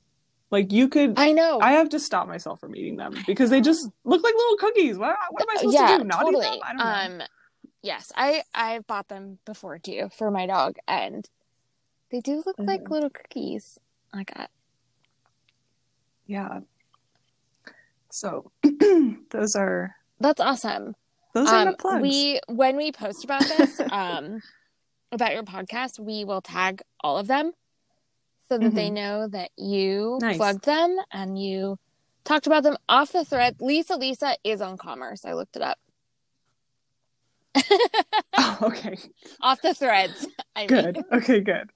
Like 0.52 0.72
you 0.72 0.88
could 0.90 1.14
I 1.18 1.32
know. 1.32 1.60
I 1.62 1.74
have 1.74 1.90
to 1.90 2.00
stop 2.00 2.28
myself 2.28 2.60
from 2.60 2.76
eating 2.76 2.98
them 2.98 3.14
because 3.26 3.50
they 3.50 3.62
just 3.62 3.90
look 4.04 4.24
like 4.24 4.36
little 4.36 4.58
cookies. 4.58 4.98
What, 4.98 5.16
what 5.32 5.42
am 5.42 5.50
I 5.50 5.58
supposed 5.58 5.74
yeah, 5.74 5.98
to 5.98 6.04
do? 6.04 6.04
Not 6.04 6.26
totally. 6.26 6.46
eat 6.46 6.50
them? 6.50 6.60
I 6.64 6.74
don't 6.74 7.18
know. 7.18 7.24
Um, 7.24 7.28
yes, 7.82 8.12
I 8.16 8.44
I've 8.54 8.86
bought 8.86 9.08
them 9.08 9.40
before 9.46 9.80
too 9.80 10.10
for 10.18 10.30
my 10.32 10.46
dog, 10.46 10.76
and 10.88 11.28
they 12.12 12.20
do 12.20 12.44
look 12.46 12.58
like 12.60 12.84
Mhm. 12.84 12.92
little 12.92 13.10
cookies. 13.10 13.80
I 14.14 14.24
got 14.24 14.52
yeah. 16.28 16.60
So 18.16 18.52
those 19.32 19.56
are 19.56 19.94
that's 20.22 20.40
awesome. 20.40 20.96
those 21.34 21.50
are 21.50 21.66
my 21.66 21.72
Um, 21.72 21.76
plugs. 21.78 22.02
we 22.02 22.40
when 22.48 22.78
we 22.78 22.92
post 22.94 23.24
about 23.26 23.42
this, 23.44 23.80
um, 23.92 24.42
about 25.12 25.34
your 25.34 25.44
podcast, 25.44 26.00
we 26.00 26.24
will 26.24 26.42
tag 26.42 26.82
all 27.02 27.18
of 27.18 27.28
them 27.28 27.52
so 28.48 28.58
that 28.58 28.74
they 28.74 28.90
know 28.90 29.28
that 29.28 29.50
you 29.58 30.18
Nice. 30.22 30.38
plugged 30.38 30.64
them 30.66 30.96
and 31.12 31.38
you 31.38 31.78
talked 32.24 32.48
about 32.48 32.64
them 32.64 32.78
off 32.88 33.12
the 33.12 33.26
thread. 33.26 33.58
Lisa 33.60 33.98
Lisa 33.98 34.38
is 34.46 34.62
on 34.62 34.78
Commerce. 34.78 35.26
I 35.26 35.34
looked 35.34 35.56
it 35.58 35.62
up. 35.62 35.78
Oh, 38.38 38.58
okay. 38.64 38.98
off 39.42 39.62
the 39.62 39.74
threads. 39.74 40.28
I 40.56 40.66
Good. 40.68 40.96
Mean. 40.96 41.06
Okay, 41.14 41.40
good. 41.42 41.70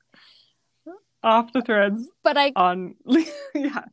Off 1.23 1.51
the 1.51 1.61
threads 1.61 2.07
But 2.23 2.37
I 2.37 2.51
on 2.55 2.95
yeah. 3.55 3.83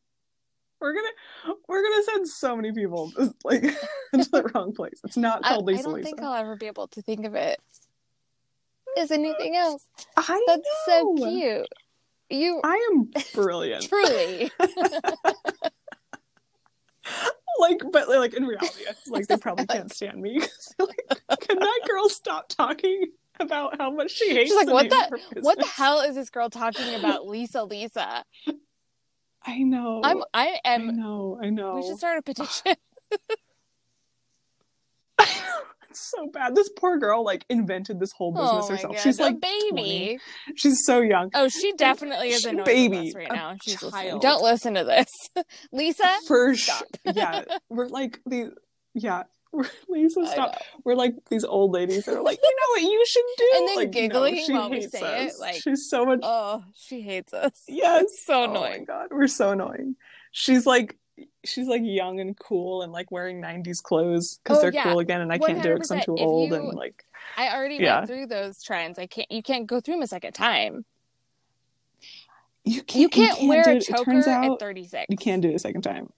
We're 0.81 0.93
gonna 0.93 1.57
we're 1.69 1.83
gonna 1.83 2.03
send 2.03 2.29
so 2.29 2.55
many 2.57 2.73
people 2.73 3.13
like 3.45 3.65
into 4.13 4.31
the 4.31 4.51
wrong 4.55 4.75
place. 4.75 5.01
It's 5.05 5.17
not 5.17 5.43
called 5.43 5.69
I 5.69 5.73
Lisa 5.73 5.81
I 5.81 5.83
don't 5.85 5.95
Lisa. 5.95 6.05
think 6.05 6.23
I'll 6.23 6.35
ever 6.35 6.57
be 6.57 6.67
able 6.67 6.89
to 6.89 7.03
think 7.03 7.25
of 7.25 7.35
it 7.35 7.59
as 8.99 9.11
anything 9.11 9.57
else. 9.57 9.87
I 10.17 10.45
That's 10.47 10.69
so 10.87 11.15
cute. 11.17 11.67
You 12.29 12.61
I 12.65 12.91
am 12.93 13.11
brilliant. 13.35 13.89
truly. 13.89 14.51
like, 17.59 17.81
but 17.93 18.09
like 18.09 18.35
in 18.35 18.45
reality, 18.45 18.85
like 19.09 19.27
they 19.29 19.37
probably 19.37 19.67
can't 19.67 19.93
stand 19.93 20.21
me. 20.21 20.41
like, 20.79 21.41
can 21.41 21.59
that 21.59 21.81
girl 21.87 22.09
stop 22.09 22.49
talking? 22.49 23.07
about 23.39 23.79
how 23.79 23.91
much 23.91 24.13
she 24.13 24.31
hates. 24.31 24.51
Me? 24.51 24.57
She's 24.59 24.67
like, 24.67 24.69
what 24.69 24.89
the 24.89 25.21
what 25.43 25.59
the 25.59 25.67
hell 25.67 26.01
is 26.01 26.15
this 26.15 26.31
girl 26.31 26.49
talking 26.49 26.95
about? 26.95 27.27
Lisa, 27.27 27.65
Lisa. 27.65 28.25
I 29.47 29.59
know. 29.59 30.01
I'm 30.03 30.23
I 30.35 30.59
am. 30.65 30.89
I 30.89 30.93
know. 30.93 31.39
I 31.43 31.51
know. 31.51 31.77
We 31.77 31.83
should 31.83 31.99
start 31.99 32.19
a 32.19 32.23
petition. 32.23 32.75
it's 35.89 36.11
so 36.11 36.29
bad. 36.33 36.55
This 36.55 36.69
poor 36.77 36.99
girl 36.99 37.25
like 37.25 37.45
invented 37.49 38.01
this 38.01 38.13
whole 38.13 38.33
business 38.33 38.67
oh 38.67 38.69
herself. 38.69 38.95
God, 38.95 39.03
She's 39.03 39.19
a 39.19 39.23
like 39.25 39.41
baby. 39.41 40.19
20. 40.51 40.57
She's 40.57 40.85
so 40.85 41.01
young. 41.01 41.31
Oh, 41.35 41.49
she 41.49 41.73
definitely 41.75 42.31
is 42.31 42.45
annoyed 42.45 42.67
baby, 42.67 43.13
right 43.15 43.31
a 43.31 43.35
now. 43.35 43.57
She's 43.63 43.83
listening. 43.83 44.11
child. 44.11 44.23
Don't 44.23 44.43
listen 44.43 44.75
to 44.75 44.85
this, 44.85 45.09
Lisa. 45.73 46.09
For 46.27 46.55
sure. 46.55 46.77
Yeah. 47.05 47.45
We're 47.69 47.89
like 47.89 48.21
the 48.27 48.53
yeah. 48.95 49.25
We're, 49.57 49.65
Lisa, 49.89 50.27
stop. 50.27 50.57
We're 50.85 50.95
like 50.95 51.15
these 51.31 51.45
old 51.45 51.73
ladies 51.73 52.05
that 52.05 52.17
are 52.17 52.23
like, 52.23 52.39
you 52.43 52.57
know 52.57 52.71
what 52.73 52.83
you 52.93 53.07
should 53.07 53.25
do? 53.39 53.51
And 53.57 53.69
then 53.69 53.77
like, 53.77 53.91
giggling 53.93 54.35
no, 54.37 54.43
she 54.45 54.53
while 54.53 54.71
we 54.71 54.77
hates 54.81 54.93
say 54.93 55.27
it, 55.27 55.33
like- 55.41 55.55
she's 55.55 55.89
so 55.89 56.05
much 56.05 56.21
Oh, 56.23 56.63
she 56.75 57.01
hates 57.01 57.33
us. 57.33 57.65
Yes. 57.69 58.19
so 58.25 58.45
Oh 58.45 58.47
my 58.49 58.69
annoying. 58.69 58.85
god, 58.85 59.09
we're 59.11 59.27
so 59.27 59.51
annoying. 59.51 59.97
She's 60.33 60.67
like 60.67 60.97
she's 61.45 61.67
like 61.67 61.81
young 61.85 62.21
and 62.21 62.39
cool 62.39 62.83
and 62.83 62.93
like 62.93 63.11
wearing 63.11 63.41
90s 63.41 63.83
clothes 63.83 64.39
because 64.43 64.59
Oh, 64.59 64.61
they're 64.63 64.73
yeah. 64.73 64.83
cool 64.83 64.99
again 64.99 65.21
and 65.23 65.33
I 65.33 65.39
can't 65.39 65.63
do 65.63 65.71
it 65.71 65.75
because 65.77 65.91
I'm 65.91 66.03
too 66.03 66.17
old 66.19 66.51
you- 66.51 66.57
and 66.57 66.75
like 66.75 67.05
I 67.37 67.55
already 67.57 67.77
Yeah. 67.77 67.97
went 67.97 68.07
through 68.09 68.27
those 68.27 68.63
trends. 68.63 68.99
I 68.99 69.07
can't. 69.07 69.31
You 69.33 69.43
can't 69.43 69.67
go 69.67 69.81
through 69.81 69.95
them 69.95 70.03
a 70.03 70.07
second 70.07 70.33
time. 70.33 70.85
you 72.65 72.83
can't, 72.83 73.01
You 73.03 73.09
can't, 73.09 73.49
wear 73.49 73.63
do 73.65 73.71
a 73.71 73.75
it. 73.75 73.83
It 73.83 73.87
choker 73.87 74.05
turns 74.13 74.27
at 74.27 74.45
out 74.45 74.61
36. 74.61 75.07
you 75.09 75.17
can't 75.17 75.41
do 75.43 75.49
it 75.51 75.55
a 75.55 75.59
second 75.59 75.83
time. 75.83 76.13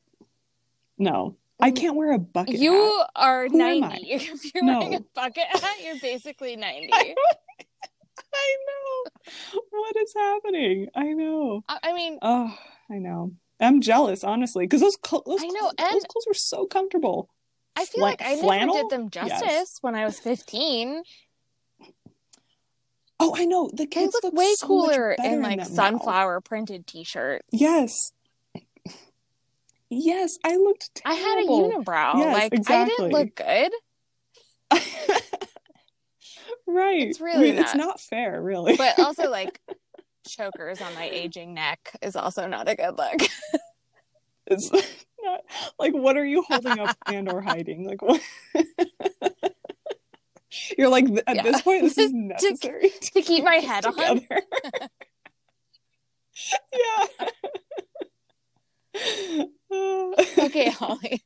No. 0.98 1.36
I 1.60 1.70
can't 1.72 1.96
wear 1.96 2.12
a 2.12 2.18
bucket 2.18 2.54
hat. 2.54 2.62
You 2.62 3.04
are 3.16 3.48
Who 3.48 3.58
90. 3.58 3.96
If 4.10 4.54
you're 4.54 4.64
No. 4.64 4.78
wearing 4.78 4.94
a 4.94 5.00
bucket 5.14 5.44
hat, 5.46 5.76
you're 5.82 5.98
basically 6.00 6.54
90. 6.56 6.90
I 6.92 8.56
know. 8.66 9.62
What 9.70 9.96
is 9.96 10.12
happening? 10.16 10.88
I 10.94 11.12
know. 11.14 11.62
I, 11.68 11.78
I 11.84 11.92
mean, 11.94 12.18
Oh, 12.22 12.56
I 12.90 12.94
know. 12.98 13.32
I'm 13.60 13.80
jealous, 13.80 14.22
honestly, 14.22 14.64
because 14.66 14.80
those, 14.82 14.96
cl- 15.04 15.22
those, 15.26 15.42
I 15.42 15.46
know, 15.48 15.70
clothes- 15.76 15.92
those 15.92 16.04
clothes 16.04 16.26
were 16.28 16.34
so 16.34 16.66
comfortable. 16.66 17.28
I 17.74 17.84
feel 17.86 18.00
Fla- 18.00 18.04
like 18.06 18.22
I 18.22 18.34
never 18.34 18.72
did 18.72 18.90
them 18.90 19.10
justice 19.10 19.40
Yes. 19.42 19.78
when 19.80 19.94
I 19.94 20.04
was 20.04 20.18
15. 20.20 21.02
Oh, 23.20 23.34
I 23.36 23.46
know. 23.46 23.68
The 23.72 23.86
kids 23.86 24.12
look 24.14 24.24
look 24.24 24.34
way 24.34 24.54
so 24.56 24.66
cooler 24.66 25.12
in 25.12 25.42
like 25.42 25.58
them 25.58 25.68
now. 25.68 25.74
sunflower 25.74 26.40
printed 26.42 26.86
t-shirts. 26.86 27.46
Yes. 27.50 28.12
Yes, 29.90 30.38
I 30.44 30.56
looked 30.56 30.94
terrible. 30.94 31.20
I 31.20 31.22
had 31.22 31.38
a 31.38 31.46
unibrow. 31.46 32.14
Yes, 32.18 32.34
like 32.52 32.70
I 32.70 32.84
didn't 32.84 33.10
look 33.10 33.34
good. 33.34 33.72
right. 36.66 37.02
It's 37.08 37.20
really 37.20 37.50
it's 37.50 37.74
not. 37.74 37.86
not 37.86 38.00
fair, 38.00 38.40
really. 38.42 38.76
But 38.76 38.98
also 38.98 39.30
like 39.30 39.60
chokers 40.26 40.80
on 40.82 40.94
my 40.94 41.08
aging 41.08 41.54
neck 41.54 41.96
is 42.02 42.16
also 42.16 42.46
not 42.46 42.68
a 42.68 42.74
good 42.74 42.98
look. 42.98 43.22
it's 44.46 44.70
not 45.22 45.40
like 45.78 45.94
what 45.94 46.16
are 46.18 46.24
you 46.24 46.42
holding 46.46 46.78
up 46.78 46.96
and 47.06 47.32
or 47.32 47.40
hiding? 47.40 47.86
Like 47.86 48.02
what? 48.02 48.20
You're 50.76 50.88
like 50.90 51.06
at 51.26 51.36
Yeah. 51.36 51.42
this 51.42 51.62
point, 51.62 51.82
this 51.82 51.96
is 51.98 52.12
necessary 52.12 52.90
to, 52.90 53.10
to 53.12 53.22
keep 53.22 53.44
my 53.44 53.56
head 53.56 53.86
us 53.86 53.96
on. 53.98 54.20
together. 54.20 54.42
yeah. 56.72 57.28
Okay, 59.70 60.70
Holly. 60.70 61.22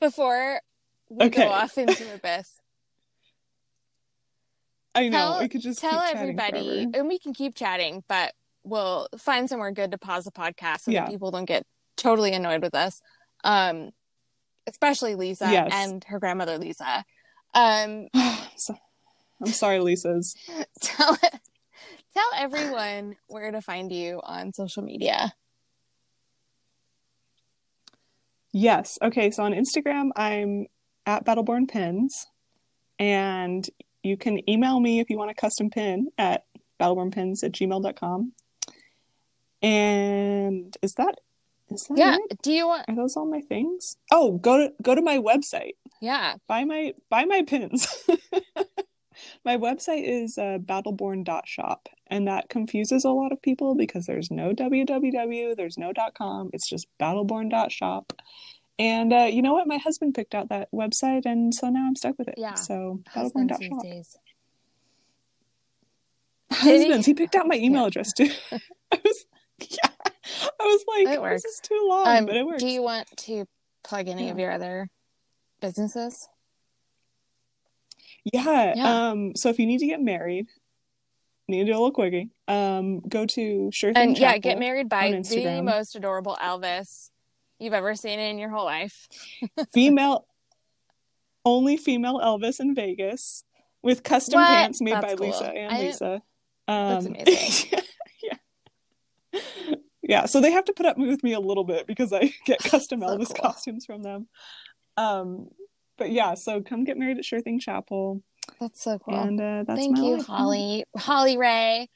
Before 0.00 0.60
we 1.08 1.26
Okay. 1.26 1.44
go 1.44 1.48
off 1.50 1.76
into 1.78 2.14
abyss, 2.14 2.56
I 4.94 5.08
know 5.08 5.18
Tell- 5.18 5.40
we 5.40 5.48
could 5.48 5.62
just 5.62 5.80
tell 5.80 6.00
keep 6.06 6.16
everybody, 6.16 6.82
forever. 6.84 6.90
and 6.98 7.08
we 7.08 7.18
can 7.18 7.32
keep 7.32 7.54
chatting, 7.54 8.04
but 8.08 8.32
we'll 8.64 9.08
find 9.18 9.48
somewhere 9.48 9.72
good 9.72 9.90
to 9.92 9.98
pause 9.98 10.24
the 10.24 10.30
podcast 10.32 10.80
so 10.82 10.90
Yeah. 10.90 11.02
that 11.04 11.10
people 11.10 11.30
don't 11.30 11.46
get 11.46 11.64
totally 11.96 12.32
annoyed 12.34 12.62
with 12.62 12.74
us. 12.74 13.00
Um, 13.44 13.90
especially 14.66 15.14
Lisa 15.14 15.50
Yes. 15.50 15.70
and 15.72 16.04
her 16.04 16.18
grandmother 16.18 16.58
Lisa. 16.58 17.04
Um, 17.54 18.08
I'm 18.14 19.46
sorry, 19.46 19.80
Lisa's. 19.80 20.36
tell 20.82 21.16
tell 21.16 22.30
everyone 22.36 23.16
where 23.26 23.50
to 23.50 23.60
find 23.60 23.90
you 23.90 24.20
on 24.22 24.52
social 24.52 24.82
media. 24.82 25.32
Yes. 28.52 28.98
Okay. 29.02 29.30
So 29.30 29.42
on 29.44 29.52
Instagram, 29.52 30.10
I'm 30.16 30.66
at 31.06 31.24
Battleborn 31.24 31.68
Pins, 31.68 32.26
and 32.98 33.68
you 34.02 34.16
can 34.16 34.48
email 34.48 34.78
me 34.80 35.00
if 35.00 35.08
you 35.10 35.18
want 35.18 35.30
a 35.30 35.34
custom 35.34 35.70
pin 35.70 36.08
at 36.18 36.44
battlebornpins 36.80 37.42
at 37.44 37.52
gmail.com. 37.52 38.32
And 39.62 40.76
is 40.82 40.94
that 40.94 41.14
is 41.70 41.86
that 41.88 41.96
Yeah. 41.98 42.16
it? 42.30 42.42
Do 42.42 42.52
you 42.52 42.66
want? 42.66 42.84
Are 42.88 42.94
those 42.96 43.16
all 43.16 43.26
my 43.26 43.40
things? 43.40 43.96
Oh, 44.10 44.32
go 44.38 44.58
to 44.58 44.72
go 44.82 44.94
to 44.94 45.00
my 45.02 45.18
website. 45.18 45.76
Yeah. 46.00 46.34
Buy 46.48 46.64
my 46.64 46.94
buy 47.08 47.24
my 47.24 47.42
pins. 47.42 47.86
my 49.44 49.56
website 49.56 50.04
is 50.04 50.38
uh, 50.38 50.58
battleborn.shop, 50.58 51.88
and 52.08 52.26
that 52.28 52.48
confuses 52.48 53.04
a 53.04 53.10
lot 53.10 53.32
of 53.32 53.40
people 53.42 53.74
because 53.74 54.06
there's 54.06 54.30
no 54.30 54.52
www, 54.52 55.56
there's 55.56 55.78
no 55.78 55.92
.com. 56.16 56.50
It's 56.52 56.68
just 56.68 56.86
battleborn.shop. 57.00 58.12
And 58.78 59.12
uh, 59.12 59.28
you 59.30 59.42
know 59.42 59.52
what? 59.52 59.66
My 59.66 59.76
husband 59.78 60.14
picked 60.14 60.34
out 60.34 60.48
that 60.48 60.68
website, 60.72 61.26
and 61.26 61.54
so 61.54 61.68
now 61.68 61.86
I'm 61.86 61.94
stuck 61.96 62.18
with 62.18 62.28
it. 62.28 62.34
Yeah. 62.38 62.54
So 62.54 63.00
Husbands 63.08 63.52
battleborn.shop. 63.52 63.82
days. 63.82 64.16
Did 66.50 66.58
he? 66.62 66.78
Husbands. 66.78 67.06
He 67.06 67.14
picked 67.20 67.34
out 67.34 67.46
my 67.46 67.56
email 67.56 67.82
Yeah. 67.82 67.88
address 67.88 68.12
too. 68.12 68.30
I 68.92 68.98
was, 69.04 69.24
yeah. 69.60 69.90
I 70.60 70.64
was 70.64 70.84
like, 70.88 71.08
It 71.16 71.22
this 71.22 71.44
is 71.44 71.60
too 71.62 71.86
long, 71.88 72.06
Um, 72.06 72.26
but 72.26 72.36
it 72.36 72.46
works. 72.46 72.62
do 72.62 72.68
you 72.68 72.82
want 72.82 73.08
to 73.18 73.44
plug 73.84 74.08
any 74.08 74.26
Yeah. 74.26 74.32
of 74.32 74.38
your 74.38 74.50
other 74.52 74.88
businesses? 75.60 76.28
Yeah. 78.24 78.74
Yeah. 78.76 79.08
Um, 79.10 79.34
so 79.36 79.48
if 79.48 79.58
you 79.58 79.66
need 79.66 79.78
to 79.78 79.86
get 79.86 80.00
married, 80.00 80.46
need 81.48 81.60
to 81.60 81.64
do 81.66 81.72
a 81.72 81.74
little 81.74 81.90
quickie. 81.90 82.30
Um, 82.48 83.00
go 83.00 83.26
to 83.26 83.70
Sure 83.72 83.92
Thing 83.92 84.10
And 84.10 84.18
yeah, 84.18 84.38
get 84.38 84.58
married 84.58 84.88
by 84.88 85.10
the 85.10 85.60
most 85.62 85.94
adorable 85.96 86.36
Elvis 86.40 87.10
you've 87.58 87.72
ever 87.74 87.94
seen 87.94 88.18
in 88.18 88.38
your 88.38 88.50
whole 88.50 88.64
life. 88.64 89.08
Female, 89.74 90.26
only 91.44 91.76
female 91.76 92.20
Elvis 92.20 92.60
in 92.60 92.74
Vegas 92.74 93.44
with 93.82 94.02
custom 94.02 94.40
What? 94.40 94.46
pants 94.48 94.80
made 94.80 94.94
That's 94.94 95.06
by 95.06 95.14
cool. 95.16 95.26
Lisa 95.26 95.44
and 95.46 95.72
I 95.74 95.80
Lisa. 95.80 96.22
That's 96.68 97.06
Um, 97.06 97.14
amazing. 97.14 97.80
yeah. 98.22 99.40
Yeah. 100.02 100.26
So 100.26 100.40
they 100.40 100.50
have 100.52 100.64
to 100.66 100.72
put 100.72 100.86
up 100.86 100.98
with 100.98 101.22
me 101.22 101.32
a 101.32 101.40
little 101.40 101.64
bit 101.64 101.86
because 101.86 102.12
I 102.12 102.32
get 102.46 102.62
custom 102.62 103.00
So 103.00 103.06
Elvis 103.06 103.28
cool. 103.28 103.36
costumes 103.50 103.84
from 103.86 104.02
them. 104.02 104.28
Um, 104.96 105.48
but 105.98 106.10
yeah, 106.10 106.34
so 106.34 106.60
come 106.60 106.84
get 106.84 106.96
married 106.96 107.18
at 107.18 107.24
Sure 107.24 107.40
Thing 107.40 107.58
Chapel, 107.60 108.22
That's 108.60 108.82
so 108.82 108.98
cool. 108.98 109.14
and 109.18 109.40
uh, 109.40 109.64
that's 109.66 109.78
Thank 109.78 109.98
my 109.98 110.04
you, 110.04 110.16
life. 110.16 110.26
Holly. 110.26 110.84
Holly 110.96 111.36
Ray. 111.36 111.88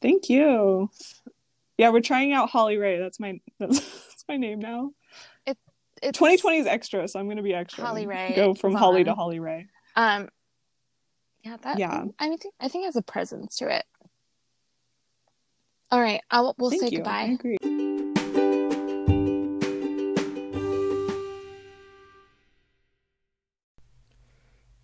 Thank 0.00 0.28
you. 0.28 0.90
Yeah, 1.78 1.90
we're 1.90 2.00
trying 2.00 2.32
out 2.32 2.50
Holly 2.50 2.76
Ray. 2.76 2.98
That's 2.98 3.20
my 3.20 3.40
that's, 3.58 3.80
that's 3.80 4.24
my 4.28 4.36
name 4.36 4.58
now. 4.60 4.92
It's 6.02 6.18
2020 6.18 6.58
is 6.58 6.66
extra, 6.66 7.08
so 7.08 7.18
I'm 7.18 7.28
gonna 7.28 7.42
be 7.42 7.54
extra. 7.54 7.84
Holly 7.84 8.06
Ray 8.08 8.34
Go 8.36 8.54
from 8.54 8.74
Holly 8.74 9.04
to 9.04 9.14
Holly 9.14 9.40
Ray. 9.40 9.66
Um, 9.94 10.28
yeah, 11.42 11.56
that. 11.62 11.78
Yeah. 11.78 12.04
I 12.18 12.28
mean, 12.28 12.38
I 12.60 12.68
think 12.68 12.84
it 12.84 12.86
has 12.86 12.96
a 12.96 13.02
presence 13.02 13.56
to 13.56 13.74
it. 13.74 13.84
All 15.90 16.00
right, 16.00 16.20
I'll, 16.30 16.54
we'll 16.58 16.70
Thank 16.70 16.82
say 16.82 16.88
you. 16.90 17.02
I 17.04 17.36
goodbye. 17.40 18.02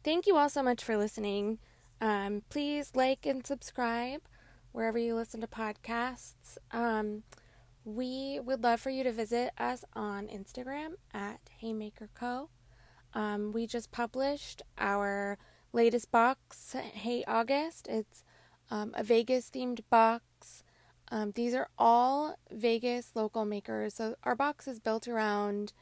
Thank 0.04 0.26
you 0.26 0.36
all 0.36 0.48
so 0.48 0.64
much 0.64 0.82
for 0.82 0.96
listening. 0.96 1.60
Um, 2.00 2.42
please 2.48 2.90
like 2.96 3.24
and 3.24 3.46
subscribe 3.46 4.22
wherever 4.72 4.98
you 4.98 5.14
listen 5.14 5.40
to 5.42 5.46
podcasts. 5.46 6.58
Um, 6.72 7.22
we 7.84 8.40
would 8.42 8.64
love 8.64 8.80
for 8.80 8.90
you 8.90 9.04
to 9.04 9.12
visit 9.12 9.52
us 9.58 9.84
on 9.94 10.26
Instagram 10.26 10.94
at 11.14 11.38
Haymaker 11.60 12.08
Co. 12.14 12.48
Um, 13.14 13.52
we 13.52 13.68
just 13.68 13.92
published 13.92 14.62
our 14.76 15.38
latest 15.72 16.10
box, 16.10 16.74
Hey 16.74 17.22
August. 17.28 17.86
It's 17.88 18.24
um, 18.72 18.92
a 18.96 19.04
Vegas 19.04 19.50
themed 19.50 19.82
box. 19.88 20.64
Um, 21.12 21.30
these 21.36 21.54
are 21.54 21.68
all 21.78 22.34
Vegas 22.50 23.12
local 23.14 23.44
makers. 23.44 23.94
So 23.94 24.16
our 24.24 24.34
box 24.34 24.66
is 24.66 24.80
built 24.80 25.06
around 25.06 25.72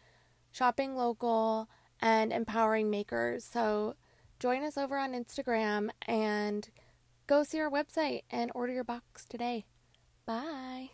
shopping 0.52 0.94
local 0.94 1.70
and 2.02 2.34
empowering 2.34 2.90
makers. 2.90 3.44
So 3.44 3.94
join 4.41 4.64
us 4.64 4.76
over 4.76 4.97
on 4.97 5.12
Instagram 5.12 5.91
and 6.09 6.68
go 7.26 7.45
see 7.45 7.61
our 7.61 7.70
website 7.70 8.22
and 8.30 8.51
order 8.55 8.72
your 8.72 8.84
box 8.84 9.26
today. 9.26 9.66
Bye. 10.26 10.91